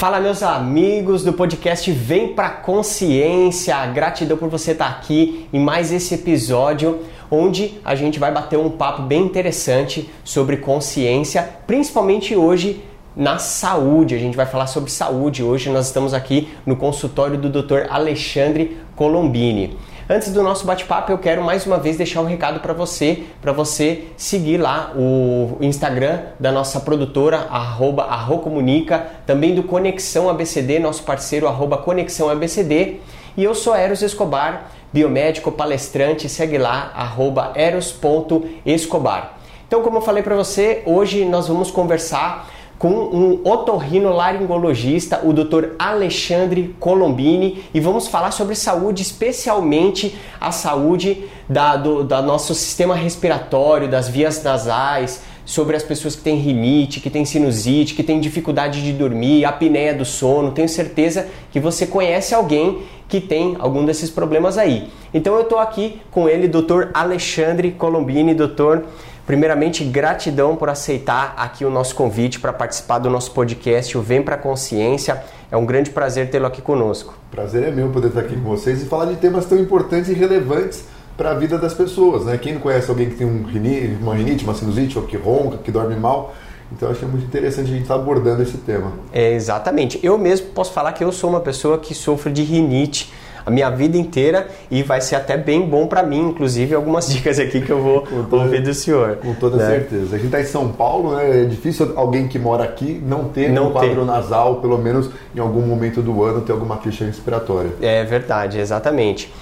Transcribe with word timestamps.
Fala 0.00 0.18
meus 0.18 0.42
amigos 0.42 1.22
do 1.24 1.30
podcast 1.34 1.92
Vem 1.92 2.28
Pra 2.28 2.48
Consciência, 2.48 3.84
gratidão 3.88 4.34
por 4.34 4.48
você 4.48 4.70
estar 4.70 4.86
aqui 4.86 5.46
em 5.52 5.60
mais 5.60 5.92
esse 5.92 6.14
episódio 6.14 7.00
onde 7.30 7.78
a 7.84 7.94
gente 7.94 8.18
vai 8.18 8.32
bater 8.32 8.58
um 8.58 8.70
papo 8.70 9.02
bem 9.02 9.22
interessante 9.22 10.08
sobre 10.24 10.56
consciência, 10.56 11.46
principalmente 11.66 12.34
hoje 12.34 12.82
na 13.14 13.36
saúde. 13.36 14.14
A 14.14 14.18
gente 14.18 14.38
vai 14.38 14.46
falar 14.46 14.68
sobre 14.68 14.90
saúde. 14.90 15.42
Hoje 15.42 15.68
nós 15.68 15.88
estamos 15.88 16.14
aqui 16.14 16.48
no 16.64 16.76
consultório 16.76 17.36
do 17.36 17.50
Dr. 17.50 17.86
Alexandre 17.90 18.78
Colombini. 18.96 19.76
Antes 20.12 20.32
do 20.32 20.42
nosso 20.42 20.66
bate-papo, 20.66 21.12
eu 21.12 21.18
quero 21.18 21.40
mais 21.40 21.64
uma 21.64 21.78
vez 21.78 21.96
deixar 21.96 22.20
um 22.20 22.24
recado 22.24 22.58
para 22.58 22.72
você, 22.72 23.26
para 23.40 23.52
você 23.52 24.06
seguir 24.16 24.56
lá 24.56 24.92
o 24.96 25.56
Instagram 25.60 26.22
da 26.36 26.50
nossa 26.50 26.80
produtora, 26.80 27.46
arroba 27.48 28.02
Arrocomunica, 28.02 29.06
também 29.24 29.54
do 29.54 29.62
Conexão 29.62 30.28
ABCD, 30.28 30.80
nosso 30.80 31.04
parceiro, 31.04 31.46
arroba 31.46 31.78
Conexão 31.78 32.28
ABCD. 32.28 32.96
E 33.36 33.44
eu 33.44 33.54
sou 33.54 33.72
Eros 33.72 34.02
Escobar, 34.02 34.72
biomédico, 34.92 35.52
palestrante, 35.52 36.28
segue 36.28 36.58
lá, 36.58 36.90
arroba 36.92 37.52
eros.escobar. 37.54 39.34
Então, 39.68 39.80
como 39.80 39.98
eu 39.98 40.02
falei 40.02 40.24
para 40.24 40.34
você, 40.34 40.82
hoje 40.86 41.24
nós 41.24 41.46
vamos 41.46 41.70
conversar 41.70 42.50
com 42.80 42.88
um 42.88 43.40
otorrinolaringologista, 43.44 45.20
o 45.22 45.34
Dr. 45.34 45.72
Alexandre 45.78 46.74
Colombini, 46.80 47.62
e 47.74 47.78
vamos 47.78 48.08
falar 48.08 48.30
sobre 48.30 48.54
saúde, 48.54 49.02
especialmente 49.02 50.18
a 50.40 50.50
saúde 50.50 51.26
da, 51.46 51.76
do 51.76 52.02
da 52.02 52.22
nosso 52.22 52.54
sistema 52.54 52.94
respiratório, 52.94 53.86
das 53.86 54.08
vias 54.08 54.42
nasais, 54.42 55.20
sobre 55.44 55.76
as 55.76 55.82
pessoas 55.82 56.16
que 56.16 56.22
têm 56.22 56.38
rinite, 56.38 57.00
que 57.00 57.10
têm 57.10 57.26
sinusite, 57.26 57.92
que 57.92 58.02
têm 58.02 58.18
dificuldade 58.18 58.82
de 58.82 58.94
dormir, 58.94 59.44
apneia 59.44 59.92
do 59.92 60.06
sono. 60.06 60.52
Tenho 60.52 60.68
certeza 60.68 61.28
que 61.52 61.60
você 61.60 61.86
conhece 61.86 62.34
alguém 62.34 62.78
que 63.06 63.20
tem 63.20 63.56
algum 63.58 63.84
desses 63.84 64.08
problemas 64.08 64.56
aí. 64.56 64.88
Então 65.12 65.34
eu 65.34 65.42
estou 65.42 65.58
aqui 65.58 66.00
com 66.10 66.26
ele, 66.26 66.48
Dr. 66.48 66.88
Alexandre 66.94 67.72
Colombini, 67.72 68.32
doutor 68.32 68.86
Primeiramente, 69.30 69.84
gratidão 69.84 70.56
por 70.56 70.68
aceitar 70.68 71.34
aqui 71.36 71.64
o 71.64 71.70
nosso 71.70 71.94
convite 71.94 72.40
para 72.40 72.52
participar 72.52 72.98
do 72.98 73.08
nosso 73.08 73.30
podcast, 73.30 73.96
o 73.96 74.02
Vem 74.02 74.20
para 74.20 74.34
a 74.34 74.38
Consciência. 74.38 75.22
É 75.48 75.56
um 75.56 75.64
grande 75.64 75.90
prazer 75.90 76.28
tê-lo 76.30 76.46
aqui 76.46 76.60
conosco. 76.60 77.14
Prazer 77.30 77.62
é 77.62 77.70
meu 77.70 77.90
poder 77.90 78.08
estar 78.08 78.22
aqui 78.22 78.34
com 78.34 78.42
vocês 78.42 78.82
e 78.82 78.86
falar 78.86 79.04
de 79.04 79.14
temas 79.18 79.46
tão 79.46 79.56
importantes 79.56 80.10
e 80.10 80.14
relevantes 80.14 80.82
para 81.16 81.30
a 81.30 81.34
vida 81.34 81.56
das 81.58 81.72
pessoas. 81.72 82.24
Né? 82.24 82.36
Quem 82.38 82.54
não 82.54 82.60
conhece 82.60 82.90
alguém 82.90 83.08
que 83.08 83.14
tem 83.14 83.24
um 83.24 83.44
rinite, 83.44 83.98
uma 84.02 84.16
rinite, 84.16 84.42
uma 84.42 84.52
sinusite, 84.52 84.98
ou 84.98 85.06
que 85.06 85.16
ronca, 85.16 85.58
que 85.58 85.70
dorme 85.70 85.94
mal, 85.94 86.34
então 86.72 86.90
acho 86.90 86.98
que 86.98 87.04
é 87.04 87.08
muito 87.08 87.24
interessante 87.24 87.66
a 87.66 87.72
gente 87.72 87.82
estar 87.82 87.94
abordando 87.94 88.42
esse 88.42 88.58
tema. 88.58 88.94
É, 89.12 89.32
exatamente. 89.32 90.00
Eu 90.02 90.18
mesmo 90.18 90.48
posso 90.48 90.72
falar 90.72 90.92
que 90.92 91.04
eu 91.04 91.12
sou 91.12 91.30
uma 91.30 91.40
pessoa 91.40 91.78
que 91.78 91.94
sofre 91.94 92.32
de 92.32 92.42
rinite 92.42 93.12
a 93.44 93.50
minha 93.50 93.70
vida 93.70 93.96
inteira 93.96 94.48
e 94.70 94.82
vai 94.82 95.00
ser 95.00 95.16
até 95.16 95.36
bem 95.36 95.62
bom 95.62 95.86
para 95.86 96.02
mim, 96.02 96.28
inclusive 96.28 96.74
algumas 96.74 97.08
dicas 97.12 97.38
aqui 97.38 97.60
que 97.60 97.70
eu 97.70 97.82
vou 97.82 98.00
toda, 98.02 98.44
ouvir 98.44 98.62
do 98.62 98.74
senhor. 98.74 99.16
Com 99.16 99.34
toda 99.34 99.56
né? 99.56 99.66
certeza. 99.66 100.16
A 100.16 100.18
gente 100.18 100.26
está 100.26 100.40
em 100.40 100.46
São 100.46 100.68
Paulo, 100.68 101.16
né? 101.16 101.42
É 101.42 101.44
difícil 101.44 101.92
alguém 101.96 102.28
que 102.28 102.38
mora 102.38 102.64
aqui 102.64 103.02
não 103.04 103.24
ter 103.24 103.50
não 103.50 103.68
um 103.68 103.72
quadro 103.72 104.00
ter. 104.00 104.04
nasal, 104.04 104.56
pelo 104.56 104.78
menos 104.78 105.10
em 105.34 105.40
algum 105.40 105.62
momento 105.62 106.02
do 106.02 106.22
ano, 106.22 106.40
ter 106.40 106.52
alguma 106.52 106.78
queixa 106.78 107.04
respiratória. 107.04 107.70
É 107.80 108.04
verdade, 108.04 108.58
exatamente. 108.58 109.32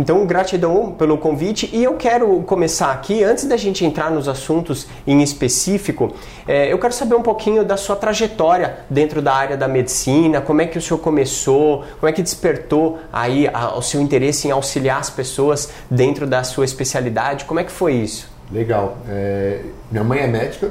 Então, 0.00 0.24
gratidão 0.24 0.92
pelo 0.92 1.18
convite. 1.18 1.68
E 1.74 1.84
eu 1.84 1.92
quero 1.92 2.40
começar 2.44 2.90
aqui, 2.90 3.22
antes 3.22 3.44
da 3.44 3.54
gente 3.54 3.84
entrar 3.84 4.10
nos 4.10 4.28
assuntos 4.28 4.86
em 5.06 5.20
específico, 5.20 6.14
é, 6.48 6.72
eu 6.72 6.78
quero 6.78 6.94
saber 6.94 7.16
um 7.16 7.20
pouquinho 7.20 7.62
da 7.62 7.76
sua 7.76 7.94
trajetória 7.94 8.78
dentro 8.88 9.20
da 9.20 9.34
área 9.34 9.58
da 9.58 9.68
medicina, 9.68 10.40
como 10.40 10.62
é 10.62 10.66
que 10.66 10.78
o 10.78 10.80
senhor 10.80 11.00
começou, 11.00 11.84
como 12.00 12.08
é 12.08 12.12
que 12.12 12.22
despertou 12.22 12.98
aí 13.12 13.46
a, 13.52 13.76
o 13.76 13.82
seu 13.82 14.00
interesse 14.00 14.48
em 14.48 14.50
auxiliar 14.50 15.00
as 15.00 15.10
pessoas 15.10 15.70
dentro 15.90 16.26
da 16.26 16.42
sua 16.44 16.64
especialidade, 16.64 17.44
como 17.44 17.60
é 17.60 17.64
que 17.64 17.70
foi 17.70 17.92
isso? 17.92 18.26
Legal. 18.50 18.96
É, 19.06 19.60
minha 19.90 20.02
mãe 20.02 20.20
é 20.20 20.26
médica, 20.26 20.70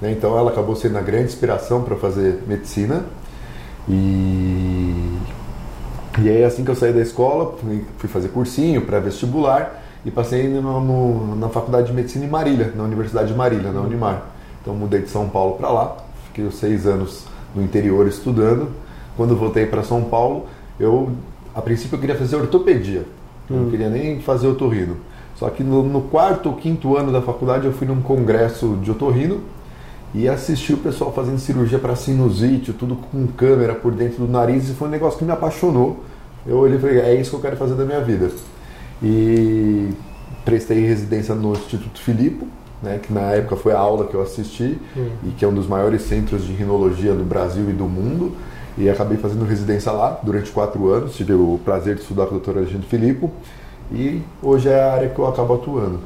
né, 0.00 0.12
então 0.12 0.38
ela 0.38 0.52
acabou 0.52 0.76
sendo 0.76 0.96
a 0.96 1.02
grande 1.02 1.24
inspiração 1.24 1.82
para 1.82 1.96
fazer 1.96 2.44
medicina. 2.46 3.04
E 3.88 5.09
e 6.22 6.28
aí, 6.28 6.44
assim 6.44 6.64
que 6.64 6.70
eu 6.70 6.74
saí 6.74 6.92
da 6.92 7.00
escola, 7.00 7.56
fui 7.98 8.08
fazer 8.08 8.28
cursinho, 8.28 8.82
pré-vestibular 8.82 9.82
e 10.04 10.10
passei 10.10 10.48
no, 10.48 10.80
no, 10.80 11.36
na 11.36 11.48
faculdade 11.48 11.88
de 11.88 11.92
medicina 11.92 12.24
em 12.24 12.28
Marília, 12.28 12.72
na 12.74 12.84
Universidade 12.84 13.28
de 13.28 13.34
Marília, 13.34 13.70
na 13.70 13.80
Unimar. 13.80 14.22
Então, 14.60 14.74
mudei 14.74 15.02
de 15.02 15.08
São 15.08 15.28
Paulo 15.28 15.56
para 15.56 15.70
lá, 15.70 15.96
fiquei 16.26 16.44
os 16.44 16.56
seis 16.56 16.86
anos 16.86 17.24
no 17.54 17.62
interior 17.62 18.06
estudando. 18.06 18.68
Quando 19.16 19.36
voltei 19.36 19.66
para 19.66 19.82
São 19.82 20.02
Paulo, 20.04 20.46
eu, 20.78 21.10
a 21.54 21.60
princípio, 21.60 21.96
eu 21.96 22.00
queria 22.00 22.16
fazer 22.16 22.36
ortopedia, 22.36 23.04
hum. 23.50 23.64
não 23.64 23.70
queria 23.70 23.88
nem 23.88 24.20
fazer 24.20 24.46
otorrino. 24.46 24.96
Só 25.36 25.48
que 25.48 25.62
no, 25.62 25.82
no 25.82 26.02
quarto 26.02 26.50
ou 26.50 26.56
quinto 26.56 26.96
ano 26.96 27.10
da 27.10 27.22
faculdade, 27.22 27.66
eu 27.66 27.72
fui 27.72 27.86
num 27.86 28.02
congresso 28.02 28.78
de 28.82 28.90
otorrino 28.90 29.40
e 30.14 30.28
assisti 30.28 30.72
o 30.72 30.76
pessoal 30.76 31.12
fazendo 31.12 31.38
cirurgia 31.38 31.78
para 31.78 31.94
sinusite, 31.94 32.72
tudo 32.72 32.96
com 32.96 33.26
câmera 33.28 33.74
por 33.74 33.92
dentro 33.92 34.26
do 34.26 34.30
nariz, 34.30 34.68
e 34.68 34.74
foi 34.74 34.88
um 34.88 34.90
negócio 34.90 35.18
que 35.18 35.24
me 35.24 35.30
apaixonou. 35.30 36.04
Eu 36.46 36.56
olhei 36.58 36.76
e 36.76 36.80
falei, 36.80 37.00
é 37.00 37.14
isso 37.14 37.30
que 37.30 37.36
eu 37.36 37.40
quero 37.40 37.56
fazer 37.56 37.74
da 37.74 37.84
minha 37.84 38.00
vida. 38.00 38.30
E 39.02 39.90
prestei 40.44 40.86
residência 40.86 41.34
no 41.34 41.52
Instituto 41.52 42.00
Filipo, 42.00 42.46
né, 42.82 42.98
que 43.02 43.12
na 43.12 43.32
época 43.32 43.56
foi 43.56 43.72
a 43.72 43.78
aula 43.78 44.06
que 44.06 44.14
eu 44.14 44.22
assisti, 44.22 44.78
hum. 44.96 45.10
e 45.24 45.30
que 45.30 45.44
é 45.44 45.48
um 45.48 45.54
dos 45.54 45.66
maiores 45.66 46.02
centros 46.02 46.44
de 46.44 46.52
rinologia 46.52 47.14
do 47.14 47.24
Brasil 47.24 47.68
e 47.68 47.72
do 47.72 47.84
mundo. 47.84 48.34
E 48.78 48.88
acabei 48.88 49.18
fazendo 49.18 49.44
residência 49.44 49.92
lá 49.92 50.18
durante 50.22 50.50
quatro 50.50 50.88
anos, 50.88 51.14
tive 51.14 51.32
o 51.34 51.60
prazer 51.64 51.96
de 51.96 52.02
estudar 52.02 52.26
com 52.26 52.36
o 52.36 52.40
Dr. 52.40 52.56
Alexandre 52.58 52.86
Filipo, 52.86 53.30
e 53.92 54.22
hoje 54.42 54.68
é 54.68 54.80
a 54.80 54.94
área 54.94 55.08
que 55.08 55.18
eu 55.18 55.26
acabo 55.26 55.54
atuando. 55.54 56.00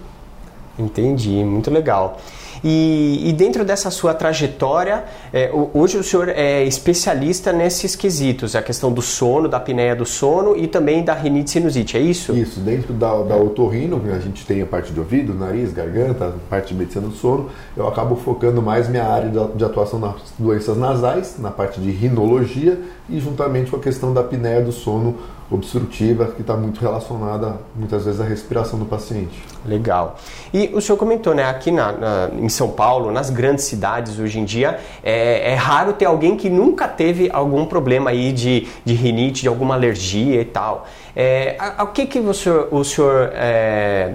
Entendi, 0.79 1.45
muito 1.45 1.71
legal. 1.71 2.19
E, 2.65 3.29
e 3.29 3.33
dentro 3.35 3.63
dessa 3.63 3.91
sua 3.91 4.15
trajetória, 4.15 5.05
é, 5.31 5.51
hoje 5.75 5.99
o 5.99 6.03
senhor 6.03 6.31
é 6.31 6.65
especialista 6.65 7.53
nesses 7.53 7.95
quesitos, 7.95 8.57
a 8.57 8.63
questão 8.63 8.91
do 8.91 9.03
sono, 9.03 9.47
da 9.47 9.59
apneia 9.59 9.95
do 9.95 10.07
sono 10.07 10.57
e 10.57 10.67
também 10.67 11.05
da 11.05 11.13
rinite 11.13 11.51
sinusite, 11.51 11.99
é 11.99 12.01
isso? 12.01 12.35
Isso, 12.35 12.61
dentro 12.61 12.95
da, 12.95 13.23
da 13.23 13.37
otorrino, 13.37 14.01
a 14.11 14.19
gente 14.19 14.47
tem 14.47 14.63
a 14.63 14.67
parte 14.67 14.95
de 14.95 14.99
ouvido, 14.99 15.35
nariz, 15.35 15.75
garganta, 15.75 16.29
a 16.29 16.33
parte 16.49 16.73
de 16.73 16.81
medicina 16.81 17.07
do 17.07 17.15
sono, 17.15 17.51
eu 17.77 17.87
acabo 17.87 18.17
focando 18.17 18.63
mais 18.63 18.89
minha 18.89 19.05
área 19.05 19.31
de 19.55 19.63
atuação 19.63 19.99
nas 19.99 20.15
doenças 20.39 20.79
nasais, 20.79 21.37
na 21.39 21.51
parte 21.51 21.79
de 21.79 21.91
rinologia 21.91 22.81
e 23.11 23.21
juntamente 23.21 23.71
com 23.71 23.77
a 23.77 23.81
questão 23.81 24.15
da 24.15 24.23
apneia 24.23 24.63
do 24.63 24.73
sono 24.73 25.17
obstrutiva, 25.51 26.27
que 26.27 26.41
está 26.41 26.57
muito 26.57 26.81
relacionada 26.81 27.57
muitas 27.77 28.05
vezes 28.05 28.21
à 28.21 28.25
respiração 28.25 28.79
do 28.79 28.85
paciente. 28.85 29.43
Legal. 29.65 30.17
E 30.53 30.71
o 30.75 30.81
senhor 30.81 30.97
comentou, 30.97 31.35
né, 31.35 31.45
aqui 31.45 31.71
na, 31.71 31.93
na, 31.93 32.31
em 32.39 32.49
São 32.49 32.71
Paulo, 32.71 33.13
nas 33.13 33.31
grandes 33.31 33.65
cidades 33.65 34.19
hoje 34.19 34.39
em 34.39 34.45
dia, 34.45 34.79
é, 35.03 35.53
é, 35.53 35.55
raro 35.55 35.93
ter 35.93 36.07
alguém 36.07 36.37
que 36.37 36.49
nunca 36.49 36.89
teve 36.89 37.31
algum 37.33 37.67
problema 37.67 38.11
aí 38.11 38.33
de, 38.33 38.69
de 38.85 38.95
rinite, 38.95 39.43
de 39.43 39.49
alguma 39.49 39.75
alergia 39.75 40.41
e 40.41 40.45
tal. 40.45 40.87
É, 41.15 41.57
o 41.81 41.87
que 41.89 42.07
que 42.07 42.19
o 42.19 42.35
senhor... 42.35 42.69
O 42.71 42.83
senhor 42.83 43.31
é, 43.35 44.15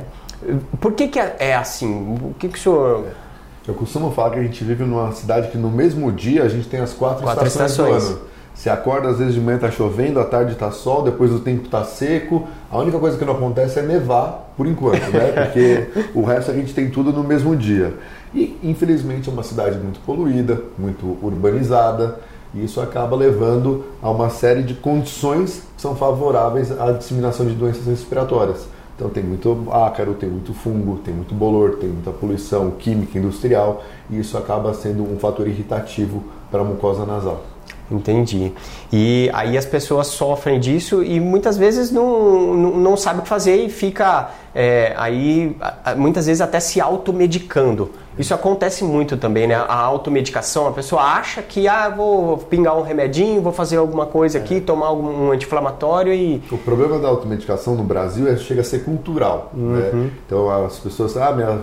por 0.80 0.94
que, 0.94 1.08
que 1.08 1.20
é, 1.20 1.36
é 1.40 1.56
assim? 1.56 2.18
O 2.22 2.34
que, 2.34 2.48
que 2.48 2.58
o 2.58 2.62
senhor... 2.62 3.06
Eu 3.68 3.74
costumo 3.76 4.10
falar 4.12 4.32
que 4.32 4.40
a 4.40 4.44
gente 4.44 4.64
vive 4.64 4.84
numa 4.84 5.12
cidade 5.12 5.50
que 5.50 5.58
no 5.58 5.70
mesmo 5.70 6.12
dia 6.12 6.44
a 6.44 6.50
gente 6.50 6.68
tem 6.68 6.80
as 6.80 6.94
quatro, 6.94 7.24
quatro 7.24 7.46
estações, 7.46 7.98
estações. 7.98 8.16
do 8.16 8.22
ano. 8.22 8.29
Você 8.60 8.70
acorda, 8.70 9.08
às 9.08 9.20
vezes 9.20 9.36
de 9.36 9.40
manhã 9.40 9.56
está 9.56 9.72
chovendo, 9.72 10.20
à 10.20 10.26
tarde 10.26 10.52
está 10.52 10.70
sol, 10.70 11.02
depois 11.02 11.32
o 11.32 11.40
tempo 11.40 11.64
está 11.64 11.82
seco. 11.86 12.46
A 12.70 12.78
única 12.78 13.00
coisa 13.00 13.18
que 13.18 13.24
não 13.24 13.32
acontece 13.32 13.80
é 13.80 13.82
nevar, 13.82 14.52
por 14.58 14.68
enquanto, 14.68 15.10
né? 15.14 15.32
Porque 15.32 15.88
o 16.14 16.26
resto 16.26 16.52
a 16.52 16.54
gente 16.54 16.74
tem 16.74 16.90
tudo 16.90 17.14
no 17.14 17.24
mesmo 17.24 17.56
dia. 17.56 17.94
E, 18.36 18.60
infelizmente, 18.62 19.30
é 19.30 19.32
uma 19.32 19.44
cidade 19.44 19.80
muito 19.80 20.02
poluída, 20.02 20.62
muito 20.78 21.18
urbanizada, 21.24 22.20
e 22.54 22.66
isso 22.66 22.82
acaba 22.82 23.16
levando 23.16 23.86
a 24.02 24.12
uma 24.12 24.30
série 24.30 24.64
de 24.64 24.74
condições 24.74 25.64
que 25.78 25.82
são 25.82 25.96
favoráveis 25.96 26.70
à 26.78 26.92
disseminação 26.92 27.46
de 27.46 27.54
doenças 27.54 27.86
respiratórias. 27.86 28.68
Então 28.94 29.08
tem 29.08 29.24
muito 29.24 29.68
ácaro, 29.72 30.16
tem 30.16 30.28
muito 30.28 30.54
fungo, 30.54 30.98
tem 30.98 31.14
muito 31.14 31.34
bolor, 31.34 31.78
tem 31.78 31.88
muita 31.88 32.12
poluição 32.12 32.72
química 32.72 33.18
industrial, 33.18 33.82
e 34.10 34.20
isso 34.20 34.38
acaba 34.38 34.74
sendo 34.74 35.04
um 35.04 35.18
fator 35.18 35.48
irritativo 35.48 36.26
para 36.52 36.60
a 36.60 36.66
mucosa 36.66 37.06
nasal. 37.06 37.42
Entendi. 37.92 38.52
E 38.92 39.30
aí 39.34 39.58
as 39.58 39.66
pessoas 39.66 40.08
sofrem 40.08 40.60
disso 40.60 41.04
e 41.04 41.20
muitas 41.20 41.58
vezes 41.58 41.92
não, 41.92 42.54
não, 42.54 42.78
não 42.78 42.98
sabem 42.98 43.20
o 43.20 43.24
que 43.24 43.30
fazer 43.30 43.56
e 43.56 43.70
fica 43.70 44.30
é, 44.54 44.94
aí 44.98 45.56
muitas 45.98 46.28
vezes 46.28 46.42
até 46.42 46.60
se 46.60 46.80
automedicando. 46.80 47.92
Isso 48.18 48.34
acontece 48.34 48.84
muito 48.84 49.16
também, 49.16 49.48
né? 49.48 49.56
A 49.56 49.76
automedicação, 49.76 50.68
a 50.68 50.72
pessoa 50.72 51.02
acha 51.02 51.42
que 51.42 51.70
ah, 51.70 51.88
vou 51.88 52.38
pingar 52.38 52.78
um 52.78 52.82
remedinho, 52.82 53.42
vou 53.42 53.54
fazer 53.54 53.78
alguma 53.78 54.06
coisa 54.06 54.38
aqui, 54.38 54.56
é. 54.56 54.60
tomar 54.60 54.88
algum 54.88 55.32
anti-inflamatório 55.32 56.14
e. 56.14 56.44
O 56.52 56.58
problema 56.58 57.00
da 57.00 57.08
automedicação 57.08 57.76
no 57.76 57.84
Brasil 57.84 58.28
é 58.28 58.36
chega 58.36 58.60
a 58.60 58.64
ser 58.64 58.84
cultural. 58.84 59.52
Né? 59.54 59.90
Uhum. 59.94 60.04
Né? 60.04 60.12
Então 60.26 60.50
as 60.50 60.78
pessoas, 60.80 61.16
ah, 61.16 61.32
minha 61.32 61.60